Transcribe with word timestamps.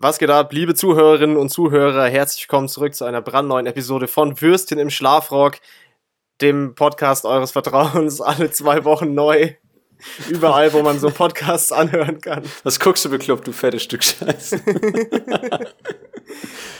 Was 0.00 0.20
geht 0.20 0.30
ab, 0.30 0.52
liebe 0.52 0.76
Zuhörerinnen 0.76 1.36
und 1.36 1.48
Zuhörer? 1.48 2.06
Herzlich 2.06 2.44
willkommen 2.44 2.68
zurück 2.68 2.94
zu 2.94 3.04
einer 3.04 3.20
brandneuen 3.20 3.66
Episode 3.66 4.06
von 4.06 4.40
Würstchen 4.40 4.78
im 4.78 4.90
Schlafrock, 4.90 5.56
dem 6.40 6.76
Podcast 6.76 7.24
eures 7.24 7.50
Vertrauens, 7.50 8.20
alle 8.20 8.52
zwei 8.52 8.84
Wochen 8.84 9.14
neu. 9.14 9.54
Überall, 10.28 10.72
wo 10.72 10.82
man 10.82 11.00
so 11.00 11.10
Podcasts 11.10 11.72
anhören 11.72 12.20
kann. 12.20 12.44
Was 12.62 12.78
guckst 12.78 13.04
du 13.06 13.10
bekloppt, 13.10 13.48
du 13.48 13.50
fettes 13.50 13.82
Stück 13.82 14.04
Scheiße? 14.04 14.60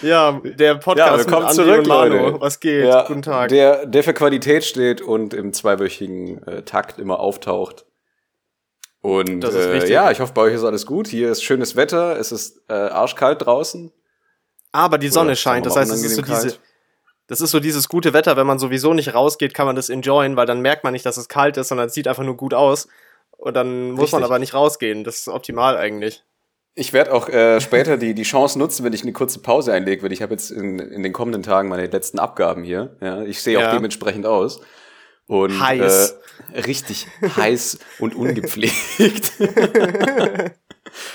ja, 0.03 0.41
der 0.45 0.77
Podcast 0.77 1.29
ja, 1.29 1.41
mit 1.41 1.55
zurück, 1.55 1.79
und 1.81 1.89
Manu. 1.89 2.17
Leute. 2.17 2.41
Was 2.41 2.61
geht? 2.61 2.85
Ja, 2.85 3.05
Guten 3.09 3.23
Tag. 3.23 3.49
Der, 3.49 3.85
der 3.85 4.05
für 4.05 4.15
Qualität 4.15 4.65
steht 4.65 5.01
und 5.01 5.35
im 5.35 5.53
zweiwöchigen 5.53 6.47
äh, 6.47 6.63
Takt 6.63 7.01
immer 7.01 7.19
auftaucht. 7.19 7.85
Und 9.01 9.45
äh, 9.45 9.89
ja, 9.89 10.11
ich 10.11 10.21
hoffe, 10.21 10.33
bei 10.33 10.43
euch 10.43 10.55
ist 10.55 10.65
alles 10.65 10.85
gut. 10.85 11.07
Hier 11.07 11.31
ist 11.31 11.43
schönes 11.43 11.77
Wetter, 11.77 12.19
es 12.19 12.33
ist 12.33 12.63
äh, 12.69 12.73
arschkalt 12.73 13.45
draußen. 13.45 13.93
Aber 14.73 14.99
die 14.99 15.09
Sonne 15.09 15.29
Oder 15.29 15.37
scheint, 15.37 15.67
das 15.67 15.77
heißt, 15.77 15.91
es 15.91 16.03
ist 16.03 16.17
so 16.17 16.23
diese, 16.23 16.59
das 17.27 17.41
ist 17.41 17.51
so 17.51 17.61
dieses 17.61 17.89
gute 17.89 18.13
Wetter, 18.13 18.37
wenn 18.37 18.47
man 18.47 18.59
sowieso 18.59 18.93
nicht 18.95 19.15
rausgeht, 19.15 19.55
kann 19.55 19.67
man 19.67 19.77
das 19.77 19.89
enjoyen, 19.89 20.37
weil 20.37 20.47
dann 20.47 20.61
merkt 20.61 20.85
man 20.85 20.93
nicht, 20.93 21.07
dass 21.07 21.17
es 21.17 21.29
kalt 21.29 21.57
ist, 21.57 21.69
sondern 21.69 21.87
es 21.87 21.95
sieht 21.95 22.09
einfach 22.09 22.25
nur 22.25 22.37
gut 22.37 22.55
aus. 22.55 22.89
Und 23.37 23.55
dann 23.55 23.93
muss 23.93 24.05
Richtig. 24.05 24.13
man 24.15 24.25
aber 24.25 24.39
nicht 24.39 24.55
rausgehen. 24.55 25.05
Das 25.05 25.21
ist 25.21 25.29
optimal 25.29 25.77
eigentlich. 25.77 26.25
Ich 26.75 26.93
werde 26.93 27.13
auch 27.13 27.29
äh, 27.29 27.61
später 27.61 27.97
die, 27.97 28.15
die 28.15 28.23
Chance 28.23 28.59
nutzen, 28.59 28.85
wenn 28.85 28.93
ich 28.93 29.03
eine 29.03 29.13
kurze 29.13 29.41
Pause 29.41 29.73
einlege, 29.73 30.03
weil 30.03 30.13
ich 30.13 30.23
habe 30.23 30.33
jetzt 30.33 30.51
in, 30.51 30.79
in 30.79 31.03
den 31.03 31.13
kommenden 31.13 31.43
Tagen 31.43 31.69
meine 31.69 31.87
letzten 31.87 32.19
Abgaben 32.19 32.63
hier. 32.63 32.97
Ja, 33.01 33.23
ich 33.23 33.43
sehe 33.43 33.59
ja. 33.59 33.69
auch 33.69 33.75
dementsprechend 33.75 34.27
aus. 34.27 34.61
Und, 35.29 35.61
heiß. 35.61 36.11
Äh, 36.11 36.61
richtig 36.61 37.07
heiß 37.23 37.79
und 37.99 38.15
ungepflegt. 38.15 39.33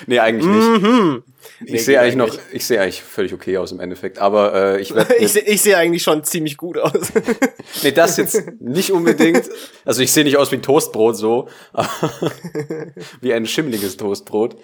nee, 0.07 0.19
eigentlich 0.19 0.45
nicht. 0.45 0.83
Mhm. 0.83 1.23
Ich 1.65 1.71
nee, 1.71 1.77
sehe 1.79 1.99
eigentlich 1.99 2.15
noch, 2.15 2.37
ich 2.51 2.65
sehe 2.65 2.79
eigentlich 2.81 3.01
völlig 3.01 3.33
okay 3.33 3.57
aus 3.57 3.71
im 3.71 3.79
Endeffekt, 3.79 4.19
aber 4.19 4.53
äh, 4.53 4.81
ich 4.81 4.93
werde. 4.93 5.15
ich 5.19 5.31
sehe 5.31 5.57
seh 5.57 5.75
eigentlich 5.75 6.03
schon 6.03 6.23
ziemlich 6.23 6.57
gut 6.57 6.77
aus. 6.77 6.93
nee, 7.83 7.91
das 7.91 8.17
jetzt 8.17 8.43
nicht 8.59 8.91
unbedingt. 8.91 9.49
Also 9.85 10.01
ich 10.01 10.11
sehe 10.11 10.23
nicht 10.23 10.37
aus 10.37 10.51
wie 10.51 10.57
ein 10.57 10.61
Toastbrot 10.61 11.17
so, 11.17 11.47
wie 13.21 13.33
ein 13.33 13.45
schimmliges 13.45 13.97
Toastbrot. 13.97 14.55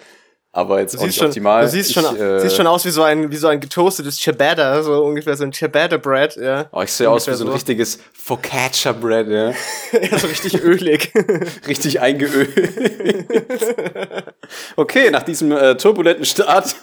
Aber 0.52 0.80
jetzt 0.80 0.94
du 0.94 0.98
auch 0.98 1.06
nicht 1.06 1.16
schon, 1.16 1.28
optimal. 1.28 1.62
Du 1.62 1.70
siehst, 1.70 1.90
ich, 1.90 1.94
schon, 1.94 2.16
äh, 2.16 2.40
siehst 2.40 2.56
schon 2.56 2.66
aus 2.66 2.84
wie 2.84 2.90
so 2.90 3.04
ein, 3.04 3.30
wie 3.30 3.36
so 3.36 3.46
ein 3.46 3.60
getoastetes 3.60 4.16
Ciabatta, 4.16 4.82
so 4.82 5.04
ungefähr 5.04 5.36
so 5.36 5.44
ein 5.44 5.52
Ciabatta-Bread, 5.52 6.36
ja. 6.36 6.68
Oh, 6.72 6.82
ich 6.82 6.92
sehe 6.92 7.08
aus 7.08 7.28
wie 7.28 7.34
so 7.34 7.44
ein 7.44 7.52
richtiges 7.52 8.00
Focaccia-Bread, 8.14 9.28
ja. 9.28 9.50
ja, 10.10 10.18
so 10.18 10.26
richtig 10.26 10.60
ölig. 10.64 11.12
richtig 11.68 12.00
eingeölt. 12.00 12.50
okay, 14.76 15.12
nach 15.12 15.22
diesem 15.22 15.52
äh, 15.52 15.76
turbulenten 15.76 16.24
Start. 16.24 16.66
so 16.68 16.74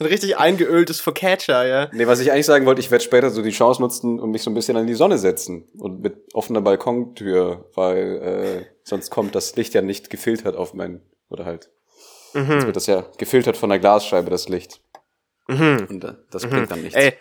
ein 0.00 0.06
richtig 0.06 0.36
eingeöltes 0.36 1.00
Focaccia, 1.00 1.64
ja. 1.64 1.88
Nee, 1.92 2.06
was 2.06 2.20
ich 2.20 2.30
eigentlich 2.30 2.46
sagen 2.46 2.66
wollte, 2.66 2.82
ich 2.82 2.90
werde 2.90 3.02
später 3.02 3.30
so 3.30 3.40
die 3.40 3.52
Chance 3.52 3.80
nutzen 3.80 4.20
und 4.20 4.32
mich 4.32 4.42
so 4.42 4.50
ein 4.50 4.54
bisschen 4.54 4.76
an 4.76 4.86
die 4.86 4.94
Sonne 4.94 5.16
setzen. 5.16 5.64
Und 5.78 6.02
mit 6.02 6.34
offener 6.34 6.60
Balkontür, 6.60 7.70
weil 7.74 8.20
äh, 8.22 8.66
sonst 8.84 9.08
kommt 9.08 9.34
das 9.34 9.56
Licht 9.56 9.72
ja 9.72 9.80
nicht 9.80 10.10
gefiltert 10.10 10.56
auf 10.56 10.74
mein, 10.74 11.00
oder 11.30 11.46
halt 11.46 11.70
Mhm. 12.34 12.52
Jetzt 12.52 12.66
wird 12.66 12.76
das 12.76 12.86
ja 12.86 13.04
gefiltert 13.18 13.56
von 13.56 13.70
der 13.70 13.78
Glasscheibe, 13.78 14.30
das 14.30 14.48
Licht. 14.48 14.80
Mhm. 15.48 15.86
Und 15.88 16.04
äh, 16.04 16.14
das 16.30 16.42
bringt 16.42 16.62
mhm. 16.62 16.68
dann 16.68 16.82
nichts. 16.82 16.96
Ey, 16.96 17.14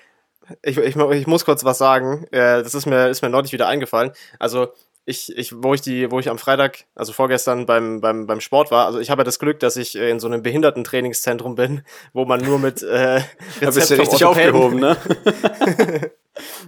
ich, 0.63 0.77
ich, 0.77 0.95
ich 0.95 1.27
muss 1.27 1.45
kurz 1.45 1.63
was 1.63 1.77
sagen. 1.77 2.25
Äh, 2.31 2.63
das 2.63 2.73
ist 2.73 2.85
mir, 2.85 3.09
ist 3.09 3.21
mir 3.21 3.29
neulich 3.29 3.53
wieder 3.53 3.67
eingefallen. 3.67 4.11
Also, 4.39 4.73
ich, 5.05 5.35
ich, 5.35 5.51
wo 5.55 5.73
ich 5.73 5.81
die, 5.81 6.11
wo 6.11 6.19
ich 6.19 6.29
am 6.29 6.37
Freitag, 6.37 6.85
also 6.93 7.11
vorgestern 7.11 7.65
beim, 7.65 8.01
beim, 8.01 8.27
beim 8.27 8.39
Sport 8.39 8.69
war, 8.69 8.85
also 8.85 8.99
ich 8.99 9.09
habe 9.09 9.21
ja 9.21 9.23
das 9.23 9.39
Glück, 9.39 9.59
dass 9.59 9.75
ich 9.75 9.97
äh, 9.97 10.09
in 10.11 10.19
so 10.19 10.27
einem 10.27 10.43
Behindertentrainingszentrum 10.43 11.55
bin, 11.55 11.83
wo 12.13 12.25
man 12.25 12.41
nur 12.41 12.59
mit 12.59 12.81
äh, 12.83 13.21
Rezept 13.61 13.61
da 13.61 13.71
bist 13.71 13.91
du 13.91 13.95
richtig 13.95 14.25
aufgehoben, 14.25 14.79
ne? 14.79 14.97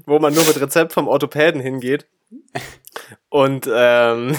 wo 0.06 0.20
man 0.20 0.34
nur 0.34 0.44
mit 0.46 0.60
Rezept 0.60 0.94
vom 0.94 1.08
Orthopäden 1.08 1.62
hingeht. 1.62 2.08
Und 3.30 3.70
ähm, 3.72 4.36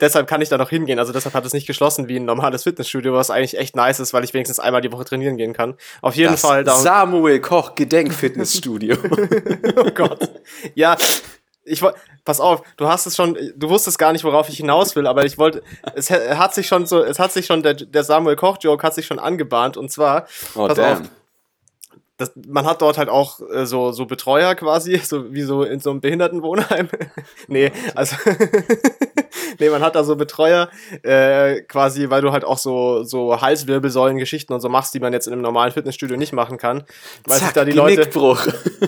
deshalb 0.00 0.26
kann 0.26 0.40
ich 0.40 0.48
da 0.48 0.58
noch 0.58 0.70
hingehen. 0.70 0.98
Also 0.98 1.12
deshalb 1.12 1.34
hat 1.34 1.44
es 1.44 1.52
nicht 1.52 1.66
geschlossen 1.66 2.08
wie 2.08 2.16
ein 2.16 2.24
normales 2.24 2.64
Fitnessstudio, 2.64 3.14
was 3.14 3.30
eigentlich 3.30 3.58
echt 3.58 3.76
nice 3.76 4.00
ist, 4.00 4.12
weil 4.12 4.24
ich 4.24 4.34
wenigstens 4.34 4.60
einmal 4.60 4.80
die 4.80 4.92
Woche 4.92 5.04
trainieren 5.04 5.36
gehen 5.36 5.52
kann. 5.52 5.74
Auf 6.02 6.16
jeden 6.16 6.32
das 6.32 6.42
Fall. 6.42 6.64
Da 6.64 6.74
Samuel 6.74 7.40
Koch 7.40 7.74
Gedenkfitnessstudio. 7.74 8.96
oh 9.76 9.90
Gott. 9.94 10.30
Ja, 10.74 10.96
ich 11.64 11.80
wollte, 11.82 11.98
pass 12.24 12.40
auf, 12.40 12.62
du 12.76 12.86
hast 12.86 13.06
es 13.06 13.16
schon, 13.16 13.38
du 13.56 13.68
wusstest 13.68 13.98
gar 13.98 14.12
nicht, 14.12 14.24
worauf 14.24 14.48
ich 14.48 14.56
hinaus 14.56 14.94
will, 14.96 15.06
aber 15.06 15.24
ich 15.24 15.38
wollte, 15.38 15.62
es 15.94 16.10
hat 16.10 16.54
sich 16.54 16.66
schon 16.66 16.86
so, 16.86 17.02
es 17.02 17.18
hat 17.18 17.32
sich 17.32 17.46
schon, 17.46 17.62
der, 17.62 17.74
der 17.74 18.04
Samuel 18.04 18.36
Koch 18.36 18.58
Joke 18.60 18.82
hat 18.86 18.94
sich 18.94 19.06
schon 19.06 19.18
angebahnt 19.18 19.76
und 19.76 19.90
zwar, 19.90 20.26
oh, 20.54 20.66
pass 20.66 20.76
damn. 20.76 21.02
auf, 21.02 21.08
das, 22.16 22.32
man 22.46 22.64
hat 22.64 22.80
dort 22.80 22.96
halt 22.96 23.08
auch 23.08 23.40
äh, 23.52 23.66
so, 23.66 23.90
so 23.90 24.06
Betreuer 24.06 24.54
quasi, 24.54 24.98
so 25.04 25.32
wie 25.32 25.42
so 25.42 25.62
in 25.62 25.80
so 25.80 25.90
einem 25.90 26.00
Behindertenwohnheim. 26.00 26.88
nee, 27.48 27.72
also 27.94 28.16
nee, 29.58 29.68
man 29.68 29.82
hat 29.82 29.96
da 29.96 30.04
so 30.04 30.14
Betreuer, 30.14 30.68
äh, 31.02 31.62
quasi, 31.62 32.10
weil 32.10 32.22
du 32.22 32.30
halt 32.30 32.44
auch 32.44 32.58
so, 32.58 33.02
so 33.02 33.40
Halswirbelsäulen-Geschichten 33.40 34.52
und 34.52 34.60
so 34.60 34.68
machst, 34.68 34.94
die 34.94 35.00
man 35.00 35.12
jetzt 35.12 35.26
in 35.26 35.32
einem 35.32 35.42
normalen 35.42 35.72
Fitnessstudio 35.72 36.16
nicht 36.16 36.32
machen 36.32 36.56
kann. 36.56 36.84
Weil 37.26 37.38
Zack, 37.38 37.48
sich 37.48 37.52
da 37.54 37.64
die. 37.64 37.72
Leute. 37.72 38.08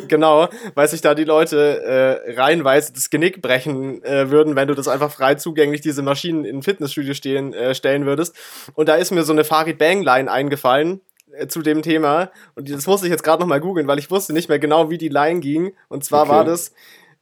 genau, 0.06 0.48
weil 0.74 0.86
sich 0.86 1.00
da 1.00 1.14
die 1.14 1.24
Leute 1.24 1.82
äh, 1.82 2.34
reihenweise 2.34 2.92
das 2.92 3.10
Genick 3.10 3.42
brechen 3.42 4.02
äh, 4.04 4.30
würden, 4.30 4.54
wenn 4.54 4.68
du 4.68 4.74
das 4.74 4.86
einfach 4.86 5.10
frei 5.10 5.34
zugänglich 5.34 5.80
diese 5.80 6.02
Maschinen 6.02 6.44
in 6.44 6.62
Fitnessstudio 6.62 7.14
stehen, 7.14 7.52
äh, 7.52 7.74
stellen 7.74 8.06
würdest. 8.06 8.36
Und 8.74 8.88
da 8.88 8.94
ist 8.94 9.10
mir 9.10 9.24
so 9.24 9.32
eine 9.32 9.42
Farid 9.42 9.78
Bang-Line 9.78 10.30
eingefallen 10.30 11.00
zu 11.48 11.62
dem 11.62 11.82
Thema. 11.82 12.30
Und 12.54 12.70
das 12.70 12.86
musste 12.86 13.06
ich 13.06 13.10
jetzt 13.10 13.22
gerade 13.22 13.40
nochmal 13.40 13.60
googeln, 13.60 13.86
weil 13.86 13.98
ich 13.98 14.10
wusste 14.10 14.32
nicht 14.32 14.48
mehr 14.48 14.58
genau, 14.58 14.90
wie 14.90 14.98
die 14.98 15.08
Line 15.08 15.40
ging. 15.40 15.74
Und 15.88 16.04
zwar 16.04 16.22
okay. 16.22 16.30
war 16.30 16.44
das. 16.44 16.72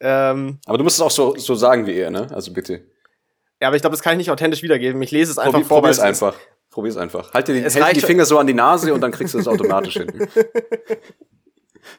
Ähm, 0.00 0.58
aber 0.66 0.78
du 0.78 0.84
musst 0.84 0.96
es 0.96 1.02
auch 1.02 1.10
so, 1.10 1.36
so 1.36 1.54
sagen 1.54 1.86
wie 1.86 1.96
er, 1.96 2.10
ne? 2.10 2.28
Also 2.32 2.52
bitte. 2.52 2.82
Ja, 3.60 3.68
aber 3.68 3.76
ich 3.76 3.82
glaube, 3.82 3.94
das 3.94 4.02
kann 4.02 4.12
ich 4.12 4.18
nicht 4.18 4.30
authentisch 4.30 4.62
wiedergeben. 4.62 5.00
Ich 5.02 5.10
lese 5.10 5.32
es 5.32 5.38
einfach 5.38 5.52
Probier, 5.52 5.66
vor. 5.66 5.80
Probier's 5.80 6.00
einfach. 6.00 6.34
Probier's 6.70 6.96
einfach. 6.96 7.32
Halt 7.32 7.48
dir 7.48 7.54
die, 7.54 7.82
halt 7.82 7.96
die 7.96 8.00
Finger 8.00 8.24
so 8.24 8.38
an 8.38 8.46
die 8.46 8.54
Nase 8.54 8.92
und 8.92 9.00
dann 9.00 9.12
kriegst 9.12 9.34
du 9.34 9.38
es 9.38 9.46
automatisch 9.46 9.94
hin. 9.94 10.12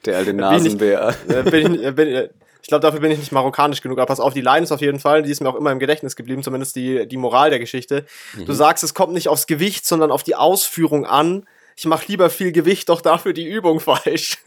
Der 0.06 0.18
alte 0.18 0.34
Nasenbär. 0.34 1.16
Bin 1.28 1.36
ich, 1.36 1.36
äh, 1.36 1.50
bin 1.50 1.84
ich, 1.84 1.96
bin 1.96 2.08
ich, 2.08 2.30
ich 2.66 2.68
glaube, 2.68 2.82
dafür 2.82 3.00
bin 3.00 3.12
ich 3.12 3.20
nicht 3.20 3.32
marokkanisch 3.32 3.82
genug. 3.82 4.00
Aber 4.00 4.08
pass 4.08 4.20
auf, 4.20 4.34
die 4.34 4.42
Line 4.42 4.64
ist 4.64 4.72
auf 4.72 4.82
jeden 4.82 5.00
Fall, 5.00 5.22
die 5.22 5.30
ist 5.30 5.40
mir 5.40 5.50
auch 5.50 5.56
immer 5.56 5.72
im 5.72 5.78
Gedächtnis 5.78 6.16
geblieben, 6.16 6.42
zumindest 6.42 6.76
die, 6.76 7.08
die 7.08 7.18
Moral 7.18 7.52
der 7.52 7.60
Geschichte. 7.60 8.06
Mhm. 8.36 8.46
Du 8.46 8.54
sagst, 8.54 8.84
es 8.84 8.94
kommt 8.94 9.14
nicht 9.14 9.30
aufs 9.30 9.46
Gewicht, 9.46 9.86
sondern 9.86 10.12
auf 10.12 10.24
die 10.24 10.36
Ausführung 10.36 11.06
an 11.06 11.46
ich 11.76 11.86
mache 11.86 12.06
lieber 12.08 12.30
viel 12.30 12.52
Gewicht, 12.52 12.90
doch 12.90 13.02
dafür 13.02 13.34
die 13.34 13.46
Übung 13.46 13.80
falsch. 13.80 14.38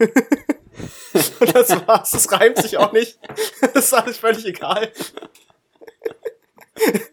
Und 1.39 1.55
das 1.55 1.69
war's. 1.87 2.11
Das 2.11 2.31
reimt 2.31 2.57
sich 2.57 2.77
auch 2.77 2.91
nicht. 2.91 3.19
Das 3.61 3.85
ist 3.85 3.93
alles 3.93 4.17
völlig 4.17 4.45
egal. 4.45 4.91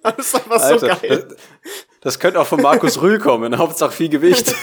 Das 0.03 0.19
ist 0.19 0.34
einfach 0.34 0.60
Alter, 0.60 0.78
so 0.78 0.87
geil. 0.87 1.27
Das, 1.28 1.37
das, 2.00 2.19
könnte 2.21 2.41
auch 2.41 2.47
von 2.47 2.62
Markus 2.62 3.00
Rühl 3.00 3.19
kommen. 3.19 3.59
Hauptsache 3.59 3.93
viel 3.93 4.09
Gewicht. 4.09 4.54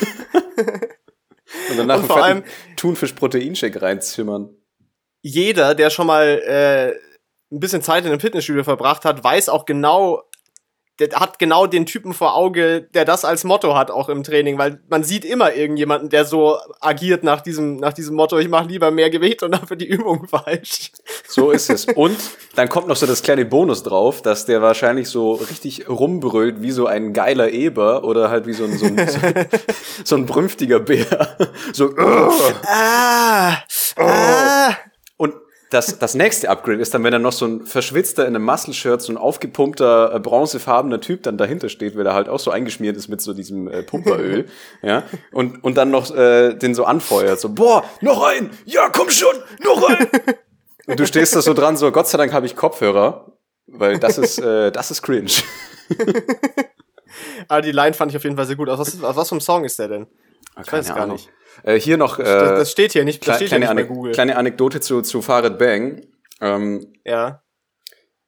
Und 1.69 1.77
danach 1.77 1.99
Und 1.99 2.07
vor 2.07 2.23
allem 2.23 2.43
Thunfisch-Proteinshake 2.77 3.81
reinzimmern. 3.81 4.55
Jeder, 5.21 5.75
der 5.75 5.89
schon 5.89 6.07
mal 6.07 6.41
äh, 6.45 6.93
ein 7.53 7.59
bisschen 7.59 7.81
Zeit 7.81 8.05
in 8.05 8.11
einem 8.11 8.19
Fitnessstudio 8.19 8.63
verbracht 8.63 9.05
hat, 9.05 9.23
weiß 9.23 9.49
auch 9.49 9.65
genau, 9.65 10.23
der 10.99 11.09
hat 11.19 11.39
genau 11.39 11.65
den 11.65 11.87
Typen 11.87 12.13
vor 12.13 12.35
Auge, 12.35 12.81
der 12.93 13.03
das 13.03 13.25
als 13.25 13.43
Motto 13.43 13.75
hat, 13.75 13.89
auch 13.89 14.09
im 14.09 14.23
Training, 14.23 14.59
weil 14.59 14.79
man 14.89 15.03
sieht 15.03 15.25
immer 15.25 15.55
irgendjemanden, 15.55 16.09
der 16.09 16.23
so 16.23 16.57
agiert 16.81 17.23
nach 17.23 17.41
diesem, 17.41 17.77
nach 17.77 17.93
diesem 17.93 18.15
Motto, 18.15 18.37
ich 18.37 18.47
mache 18.47 18.67
lieber 18.67 18.91
mehr 18.91 19.09
Gewicht 19.09 19.41
und 19.41 19.53
dafür 19.53 19.75
die 19.75 19.87
Übung 19.87 20.27
falsch. 20.29 20.91
So 21.27 21.49
ist 21.49 21.71
es. 21.71 21.85
Und 21.85 22.17
dann 22.55 22.69
kommt 22.69 22.87
noch 22.87 22.95
so 22.95 23.07
das 23.07 23.23
kleine 23.23 23.43
Bonus 23.45 23.81
drauf, 23.81 24.21
dass 24.21 24.45
der 24.45 24.61
wahrscheinlich 24.61 25.09
so 25.09 25.33
richtig 25.33 25.89
rumbrüllt 25.89 26.61
wie 26.61 26.71
so 26.71 26.85
ein 26.85 27.13
geiler 27.13 27.49
Eber 27.49 28.03
oder 28.03 28.29
halt 28.29 28.45
wie 28.45 28.53
so 28.53 28.65
ein, 28.65 28.77
so 28.77 28.85
ein, 28.85 29.07
so, 29.07 29.19
so 30.03 30.15
ein 30.15 30.27
brünftiger 30.27 30.79
Bär. 30.79 31.37
So, 31.73 31.89
ah, 31.97 33.63
ah. 33.97 34.75
Das, 35.73 35.97
das 35.97 36.13
nächste 36.13 36.51
Upgrade 36.51 36.79
ist 36.79 36.93
dann, 36.93 37.03
wenn 37.03 37.11
dann 37.11 37.23
noch 37.23 37.31
so 37.31 37.45
ein 37.45 37.65
verschwitzter 37.65 38.27
in 38.27 38.35
einem 38.35 38.45
Muscle-Shirt, 38.45 39.01
so 39.01 39.11
ein 39.11 39.17
aufgepumpter, 39.17 40.13
äh, 40.13 40.19
bronzefarbener 40.19 41.01
Typ 41.01 41.23
dann 41.23 41.37
dahinter 41.39 41.67
steht, 41.67 41.97
weil 41.97 42.05
er 42.05 42.13
halt 42.13 42.29
auch 42.29 42.39
so 42.39 42.51
eingeschmiert 42.51 42.95
ist 42.95 43.07
mit 43.07 43.21
so 43.21 43.33
diesem 43.33 43.67
äh, 43.67 43.81
Pumperöl, 43.81 44.45
ja, 44.83 45.01
und, 45.31 45.63
und 45.63 45.75
dann 45.75 45.89
noch 45.89 46.15
äh, 46.15 46.53
den 46.53 46.75
so 46.75 46.85
anfeuert, 46.85 47.39
so, 47.39 47.49
boah, 47.49 47.83
noch 48.01 48.23
ein, 48.23 48.51
ja, 48.65 48.89
komm 48.89 49.09
schon, 49.09 49.35
noch 49.63 49.89
ein. 49.89 50.07
und 50.85 50.99
du 50.99 51.07
stehst 51.07 51.35
da 51.35 51.41
so 51.41 51.55
dran, 51.55 51.75
so, 51.75 51.91
Gott 51.91 52.07
sei 52.07 52.19
Dank 52.19 52.33
habe 52.33 52.45
ich 52.45 52.55
Kopfhörer, 52.55 53.31
weil 53.65 53.97
das 53.97 54.19
ist, 54.19 54.37
äh, 54.39 54.71
das 54.71 54.91
ist 54.91 55.01
cringe. 55.01 55.31
Aber 57.47 57.61
die 57.63 57.71
Line 57.71 57.93
fand 57.93 58.11
ich 58.11 58.17
auf 58.17 58.23
jeden 58.23 58.35
Fall 58.35 58.45
sehr 58.45 58.57
gut. 58.57 58.69
Aus 58.69 58.77
was, 58.77 59.03
aus 59.03 59.15
was 59.15 59.29
für 59.29 59.33
einem 59.33 59.41
Song 59.41 59.63
ist 59.63 59.79
der 59.79 59.87
denn? 59.87 60.07
Ich 60.61 60.71
weiß 60.71 60.89
es 60.89 60.95
gar 60.95 61.07
nicht. 61.07 61.29
Äh, 61.63 61.79
hier 61.79 61.97
noch. 61.97 62.19
Äh, 62.19 62.23
das, 62.23 62.59
das, 62.59 62.71
steht 62.71 62.93
hier 62.93 63.05
nicht. 63.05 63.27
Das 63.27 63.37
steht 63.37 63.49
kleine, 63.49 63.65
hier 63.65 63.73
nicht 63.73 63.87
bei 63.87 63.93
Google. 63.93 64.11
kleine 64.11 64.35
Anekdote 64.35 64.79
zu, 64.79 65.01
zu 65.01 65.21
Farid 65.21 65.57
Bang. 65.57 66.05
Ähm, 66.41 66.93
ja. 67.05 67.41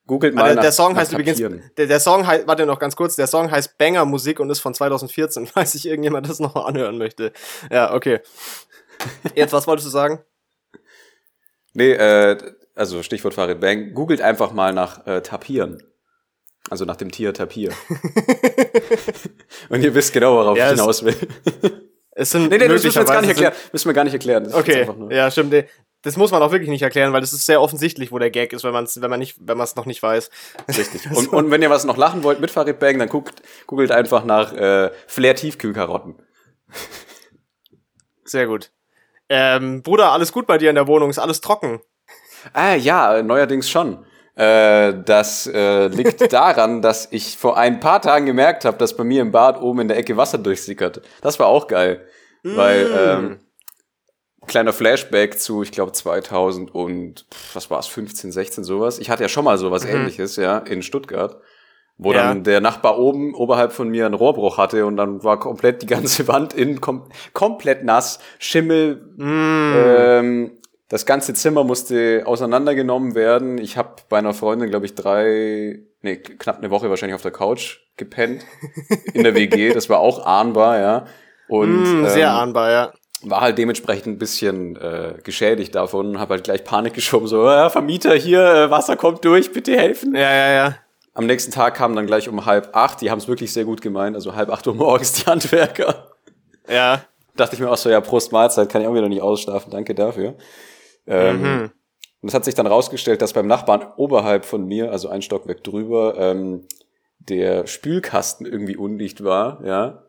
Googelt 0.07 0.35
mal 0.35 0.45
der, 0.45 0.55
nach, 0.55 0.61
der 0.61 0.71
Song 0.71 0.95
heißt 0.95 1.13
übrigens, 1.13 1.41
der, 1.77 1.87
der 1.87 1.99
Song 1.99 2.27
heißt, 2.27 2.47
warte 2.47 2.67
noch 2.67 2.77
ganz 2.77 2.95
kurz, 2.95 3.15
der 3.15 3.25
Song 3.25 3.49
heißt 3.49 3.77
Banger 3.79 4.05
Musik 4.05 4.39
und 4.39 4.51
ist 4.51 4.59
von 4.59 4.73
2014, 4.73 5.47
falls 5.53 5.71
sich 5.71 5.87
irgendjemand 5.87 6.29
das 6.29 6.39
noch 6.39 6.55
anhören 6.55 6.97
möchte. 6.97 7.33
Ja, 7.71 7.93
okay. 7.93 8.19
Jetzt, 9.33 9.51
was 9.51 9.65
wolltest 9.67 9.87
du 9.87 9.91
sagen? 9.91 10.19
Nee, 11.73 11.91
äh, 11.91 12.37
also 12.75 13.03
Stichwort 13.03 13.33
Farid 13.33 13.59
Bang. 13.59 13.93
Googelt 13.93 14.21
einfach 14.21 14.53
mal 14.53 14.73
nach 14.73 15.05
äh, 15.07 15.21
Tapieren. 15.21 15.81
Also 16.69 16.85
nach 16.85 16.95
dem 16.95 17.11
Tier 17.11 17.33
Tapir. 17.33 17.71
Und 19.69 19.83
ihr 19.83 19.93
wisst 19.93 20.13
genau, 20.13 20.35
worauf 20.35 20.57
Ja, 20.57 20.71
ich 20.71 20.79
hinaus 20.79 21.03
will. 21.03 21.15
Es 22.15 22.31
sind 22.31 22.49
Nee, 22.49 22.57
nee, 22.57 22.67
das 22.67 22.83
müssen 22.83 22.95
wir 22.95 23.01
jetzt 23.01 23.11
gar 23.11 23.21
nicht 23.21 23.29
erklären. 23.29 23.53
Müssen 23.71 23.89
wir 23.89 23.93
gar 23.93 24.03
nicht 24.05 24.13
erklären. 24.13 24.43
Das 24.45 24.53
Okay, 24.53 24.87
ja, 25.09 25.29
stimmt. 25.29 25.51
nee. 25.51 25.65
Das 26.01 26.17
muss 26.17 26.31
man 26.31 26.41
auch 26.43 26.51
wirklich 26.51 26.69
nicht 26.69 26.83
erklären, 26.83 27.13
weil 27.13 27.21
das 27.21 27.33
ist 27.33 27.45
sehr 27.47 27.59
offensichtlich, 27.61 28.11
wo 28.11 28.19
der 28.19 28.29
Gag 28.29 28.53
ist, 28.53 28.63
wenn 28.63 28.73
man 28.73 28.83
es 28.85 29.01
wenn 29.01 29.09
man 29.09 29.19
nicht, 29.19 29.37
wenn 29.39 29.57
man 29.57 29.65
es 29.65 29.75
noch 29.75 29.85
nicht 29.87 30.01
weiß. 30.03 30.29
Richtig. 30.77 31.09
Und, 31.15 31.33
und 31.33 31.51
wenn 31.51 31.61
ihr 31.63 31.69
was 31.71 31.83
noch 31.83 31.97
lachen 31.97 32.23
wollt 32.23 32.39
mit 32.39 32.51
Farid 32.51 32.79
Bang, 32.79 32.99
dann 32.99 33.09
guckt, 33.09 33.41
googelt 33.67 33.91
einfach 33.91 34.23
nach 34.23 34.53
äh, 34.53 34.91
Flair 35.07 35.35
Tiefkühlkarotten. 35.35 36.15
Sehr 38.23 38.47
gut. 38.47 38.71
Ähm, 39.29 39.81
Bruder, 39.81 40.11
alles 40.11 40.31
gut 40.31 40.45
bei 40.47 40.57
dir 40.57 40.69
in 40.69 40.75
der 40.75 40.87
Wohnung? 40.87 41.09
Ist 41.09 41.19
alles 41.19 41.41
trocken? 41.41 41.81
Ah 42.53 42.75
ja, 42.75 43.23
neuerdings 43.23 43.69
schon. 43.69 44.05
Äh, 44.35 44.93
das 45.05 45.47
äh, 45.47 45.87
liegt 45.87 46.31
daran, 46.33 46.81
dass 46.81 47.07
ich 47.11 47.37
vor 47.37 47.57
ein 47.57 47.79
paar 47.79 48.01
Tagen 48.01 48.25
gemerkt 48.25 48.65
habe, 48.65 48.77
dass 48.77 48.95
bei 48.97 49.03
mir 49.03 49.21
im 49.21 49.31
Bad 49.31 49.61
oben 49.61 49.81
in 49.81 49.87
der 49.87 49.97
Ecke 49.97 50.17
Wasser 50.17 50.37
durchsickert. 50.37 51.01
Das 51.21 51.39
war 51.39 51.47
auch 51.47 51.67
geil. 51.67 52.05
Weil, 52.43 52.89
ähm, 52.95 53.39
kleiner 54.45 54.71
Flashback 54.73 55.39
zu, 55.39 55.63
ich 55.63 55.71
glaube, 55.71 55.93
2000 55.93 56.75
und, 56.75 57.25
pff, 57.33 57.55
was 57.55 57.71
war 57.71 57.79
es, 57.79 57.87
15, 57.87 58.31
16, 58.31 58.63
sowas. 58.63 58.99
Ich 58.99 59.09
hatte 59.09 59.23
ja 59.23 59.29
schon 59.29 59.45
mal 59.45 59.57
sowas 59.57 59.83
ähnliches, 59.85 60.35
ja, 60.35 60.59
in 60.59 60.83
Stuttgart. 60.83 61.41
Wo 61.97 62.11
Ja. 62.11 62.23
dann 62.23 62.43
der 62.43 62.59
Nachbar 62.59 62.99
oben, 62.99 63.33
oberhalb 63.33 63.71
von 63.71 63.87
mir, 63.87 64.05
einen 64.05 64.13
Rohrbruch 64.15 64.57
hatte 64.57 64.85
und 64.85 64.97
dann 64.97 65.23
war 65.23 65.39
komplett 65.39 65.81
die 65.81 65.85
ganze 65.87 66.27
Wand 66.27 66.53
innen 66.53 66.81
kom 66.81 67.07
komplett 67.33 67.85
nass, 67.85 68.19
Schimmel, 68.37 69.01
ähm, 69.17 70.57
das 70.89 71.05
ganze 71.05 71.33
Zimmer 71.33 71.63
musste 71.63 72.23
auseinandergenommen 72.25 73.15
werden. 73.15 73.57
Ich 73.57 73.75
habe 73.77 73.95
bei 74.07 74.19
einer 74.19 74.33
Freundin, 74.33 74.69
glaube 74.69 74.85
ich, 74.85 74.93
drei, 74.93 75.79
nee, 76.01 76.17
knapp 76.17 76.59
eine 76.59 76.69
Woche 76.69 76.89
wahrscheinlich 76.89 77.15
auf 77.15 77.23
der 77.23 77.31
Couch 77.31 77.79
gepennt 77.97 78.45
in 79.13 79.23
der 79.23 79.33
WG. 79.33 79.71
Das 79.73 79.89
war 79.89 79.99
auch 79.99 80.25
ahnbar, 80.25 80.79
ja. 80.79 81.05
Und 81.47 82.01
Mm, 82.01 82.07
sehr 82.07 82.27
ähm, 82.27 82.33
ahnbar, 82.33 82.71
ja. 82.71 82.93
war 83.23 83.41
halt 83.41 83.57
dementsprechend 83.57 84.15
ein 84.15 84.17
bisschen 84.19 84.75
äh, 84.75 85.15
geschädigt 85.23 85.73
davon 85.75 86.07
und 86.07 86.19
habe 86.19 86.35
halt 86.35 86.43
gleich 86.43 86.63
Panik 86.63 86.93
geschoben, 86.93 87.27
so, 87.27 87.45
ja, 87.45 87.69
Vermieter 87.69 88.13
hier, 88.15 88.41
äh, 88.41 88.71
Wasser 88.71 88.95
kommt 88.95 89.25
durch, 89.25 89.51
bitte 89.53 89.75
helfen. 89.75 90.13
Ja, 90.15 90.33
ja, 90.33 90.53
ja. 90.53 90.75
Am 91.13 91.25
nächsten 91.25 91.51
Tag 91.51 91.75
kamen 91.75 91.95
dann 91.95 92.07
gleich 92.07 92.27
um 92.29 92.45
halb 92.45 92.75
acht, 92.75 93.01
die 93.01 93.09
haben 93.09 93.19
es 93.19 93.27
wirklich 93.27 93.53
sehr 93.53 93.63
gut 93.63 93.81
gemeint, 93.81 94.15
also 94.15 94.35
halb 94.35 94.49
acht 94.49 94.67
Uhr 94.67 94.75
morgens 94.75 95.13
die 95.13 95.25
Handwerker. 95.25 96.11
Ja. 96.67 97.01
Dachte 97.35 97.55
ich 97.55 97.61
mir 97.61 97.69
auch 97.69 97.77
so, 97.77 97.89
ja, 97.89 98.01
Prost 98.01 98.31
Mahlzeit, 98.31 98.69
kann 98.69 98.81
ich 98.81 98.87
auch 98.87 98.93
wieder 98.93 99.09
nicht 99.09 99.21
ausschlafen, 99.21 99.71
danke 99.71 99.95
dafür. 99.95 100.35
Ähm, 101.07 101.41
Mhm. 101.41 101.71
Und 102.21 102.29
es 102.29 102.33
hat 102.33 102.43
sich 102.43 102.55
dann 102.55 102.65
rausgestellt, 102.65 103.21
dass 103.21 103.33
beim 103.33 103.45
Nachbarn 103.45 103.85
oberhalb 103.97 104.45
von 104.45 104.65
mir, 104.65 104.91
also 104.91 105.09
ein 105.09 105.21
Stockwerk 105.21 105.63
drüber, 105.63 106.15
ähm, 106.17 106.67
der 107.19 107.67
Spülkasten 107.67 108.47
irgendwie 108.47 108.75
undicht 108.75 109.23
war, 109.23 109.63
ja. 109.63 110.03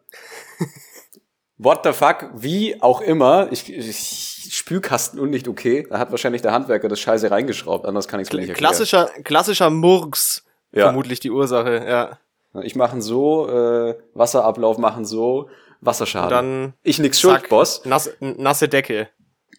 What 1.59 1.81
the 1.85 1.93
fuck, 1.93 2.31
wie 2.35 2.81
auch 2.83 3.03
immer, 3.03 3.49
ich, 3.51 3.71
ich 3.71 4.49
Spülkasten 4.55 5.21
undicht, 5.21 5.47
okay, 5.47 5.87
da 5.91 5.99
hat 5.99 6.11
wahrscheinlich 6.11 6.41
der 6.41 6.53
Handwerker 6.53 6.89
das 6.89 7.01
Scheiße 7.01 7.31
reingeschraubt, 7.31 7.85
anders 7.85 8.09
kann 8.09 8.21
ich 8.21 8.29
es 8.29 8.33
mir 8.33 8.41
nicht 8.41 8.49
erklären. 8.49 8.71
Klassischer, 8.71 9.11
klassischer 9.23 9.69
Murks. 9.69 10.45
Ja. 10.73 10.85
Vermutlich 10.85 11.21
die 11.21 11.31
Ursache, 11.31 11.85
ja. 11.87 12.19
Ich 12.63 12.77
machen 12.77 13.03
so, 13.03 13.49
äh, 13.49 13.95
Wasserablauf 14.15 14.79
machen 14.79 15.05
so, 15.05 15.51
Wasserschaden. 15.83 16.31
Dann 16.31 16.75
ich 16.83 16.99
nix 16.99 17.21
schuld, 17.21 17.49
Boss. 17.51 17.85
Nass, 17.85 18.11
nasse 18.21 18.69
Decke. 18.69 19.09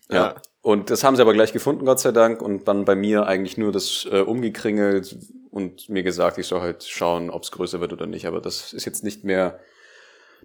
Ja. 0.10 0.36
Und 0.62 0.90
das 0.90 1.04
haben 1.04 1.16
sie 1.16 1.22
aber 1.22 1.34
gleich 1.34 1.54
gefunden, 1.54 1.86
Gott 1.86 2.00
sei 2.00 2.12
Dank. 2.12 2.42
Und 2.42 2.68
dann 2.68 2.86
bei 2.86 2.96
mir 2.96 3.26
eigentlich 3.26 3.58
nur 3.58 3.72
das 3.72 4.08
äh, 4.12 4.20
umgekringelt 4.20 5.18
und 5.52 5.88
mir 5.90 6.04
gesagt, 6.04 6.38
ich 6.38 6.48
soll 6.48 6.62
halt 6.62 6.84
schauen, 6.84 7.30
ob 7.30 7.44
es 7.44 7.52
größer 7.52 7.80
wird 7.82 7.94
oder 7.94 8.06
nicht. 8.06 8.26
Aber 8.28 8.42
das 8.42 8.74
ist 8.74 8.86
jetzt 8.86 9.04
nicht 9.04 9.24
mehr 9.24 9.60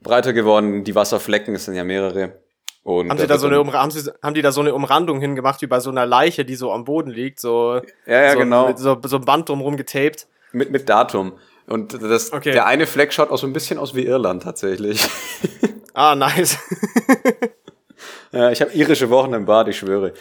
breiter 0.01 0.33
geworden. 0.33 0.85
Die 0.85 0.95
Wasserflecken, 0.95 1.55
es 1.55 1.65
sind 1.65 1.75
ja 1.75 1.85
mehrere. 1.85 2.41
Und 2.85 3.11
Haben, 3.11 3.19
sie 3.19 3.27
da 3.29 3.39
so 3.39 3.47
eine, 3.47 3.61
Umra- 3.61 3.75
haben, 3.81 3.91
sie, 3.93 4.11
haben 4.23 4.35
die 4.35 4.43
da 4.43 4.51
so 4.51 4.61
eine 4.61 4.75
Umrandung 4.75 5.21
hingemacht, 5.21 5.63
wie 5.63 5.67
bei 5.69 5.79
so 5.81 5.91
einer 5.91 6.05
Leiche, 6.07 6.45
die 6.45 6.57
so 6.57 6.73
am 6.73 6.85
Boden 6.85 7.11
liegt, 7.11 7.39
so, 7.39 7.81
Ja, 8.07 8.23
ja, 8.23 8.33
so, 8.33 8.39
genau. 8.41 8.69
mit 8.69 8.79
so, 8.79 8.99
so 9.05 9.17
ein 9.17 9.25
Band 9.25 9.49
drumrum 9.49 9.77
getaped. 9.77 10.27
Mit, 10.53 10.71
mit 10.73 10.89
Datum. 10.89 11.33
Und 11.69 11.95
das, 12.03 12.33
Okay. 12.33 12.51
der 12.53 12.67
eine 12.67 12.87
Fleck 12.87 13.13
schaut 13.13 13.31
auch 13.31 13.39
so 13.39 13.47
ein 13.47 13.53
bisschen 13.53 13.79
aus 13.79 13.95
wie 13.95 14.05
Irland 14.05 14.43
tatsächlich. 14.43 15.09
Ah, 15.95 16.15
nice. 16.17 16.59
Ja, 18.33 18.51
ich 18.51 18.61
habe 18.61 18.73
irische 18.73 19.11
Wochen 19.11 19.33
im 19.35 19.45
Bad, 19.45 19.69
ich 19.69 19.79
schwöre. 19.79 20.15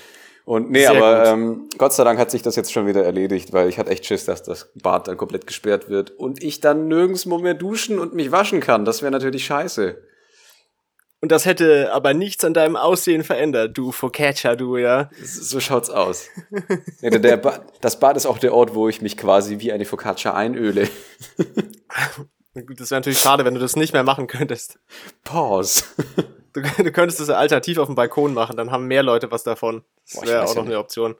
Und 0.46 0.72
nee, 0.72 0.80
Sehr 0.80 0.92
aber 0.92 1.20
gut. 1.20 1.28
ähm, 1.28 1.70
Gott 1.78 1.94
sei 1.94 2.04
Dank 2.04 2.20
hat 2.20 2.32
sich 2.32 2.42
das 2.42 2.56
jetzt 2.56 2.72
schon 2.74 2.88
wieder 2.88 3.04
erledigt, 3.04 3.54
weil 3.54 3.70
ich 3.70 3.78
hatte 3.78 3.92
echt 3.92 4.06
Schiss, 4.06 4.26
dass 4.26 4.44
das 4.44 4.72
Bad 4.82 5.08
dann 5.08 5.18
komplett 5.18 5.46
gesperrt 5.46 5.90
wird 5.90 6.12
und 6.12 6.44
ich 6.44 6.60
dann 6.60 6.88
nirgendwo 6.88 7.38
mehr 7.38 7.54
duschen 7.54 8.00
und 8.00 8.14
mich 8.14 8.32
waschen 8.32 8.60
kann. 8.60 8.84
Das 8.84 9.02
wäre 9.02 9.12
natürlich 9.12 9.46
scheiße. 9.46 10.02
Und 11.24 11.32
das 11.32 11.46
hätte 11.46 11.94
aber 11.94 12.16
nichts 12.16 12.44
an 12.44 12.56
deinem 12.56 12.76
Aussehen 12.76 13.24
verändert, 13.24 13.78
du 13.78 13.92
Focaccia, 13.92 14.56
du, 14.56 14.78
ja. 14.78 15.12
So 15.24 15.60
schaut's 15.60 15.92
aus. 15.92 16.30
der 17.04 17.38
ba 17.38 17.64
das 17.80 18.00
Bad 18.00 18.18
ist 18.18 18.26
auch 18.26 18.40
der 18.40 18.56
Ort, 18.56 18.74
wo 18.74 18.90
ich 18.90 19.04
mich 19.04 19.18
quasi 19.18 19.60
wie 19.60 19.72
eine 19.72 19.86
Focaccia 19.86 20.34
einöle. 20.34 20.88
Das 22.54 22.92
wäre 22.92 23.00
natürlich 23.00 23.20
schade, 23.20 23.46
wenn 23.46 23.54
du 23.54 23.62
das 23.62 23.78
nicht 23.78 23.94
mehr 23.94 24.04
machen 24.04 24.28
könntest. 24.28 24.78
Pause. 25.24 25.86
Du, 26.54 26.62
du 26.62 26.92
könntest 26.92 27.20
das 27.20 27.28
ja 27.30 27.36
alternativ 27.36 27.78
auf 27.78 27.88
dem 27.88 27.96
Balkon 27.96 28.34
machen, 28.34 28.58
dann 28.58 28.72
haben 28.72 28.86
mehr 28.88 29.04
Leute 29.04 29.32
was 29.32 29.44
davon. 29.44 29.84
Das 30.14 30.22
wäre 30.28 30.44
auch 30.44 30.50
ja 30.50 30.56
noch 30.56 30.66
eine 30.66 30.80
Option. 30.80 31.16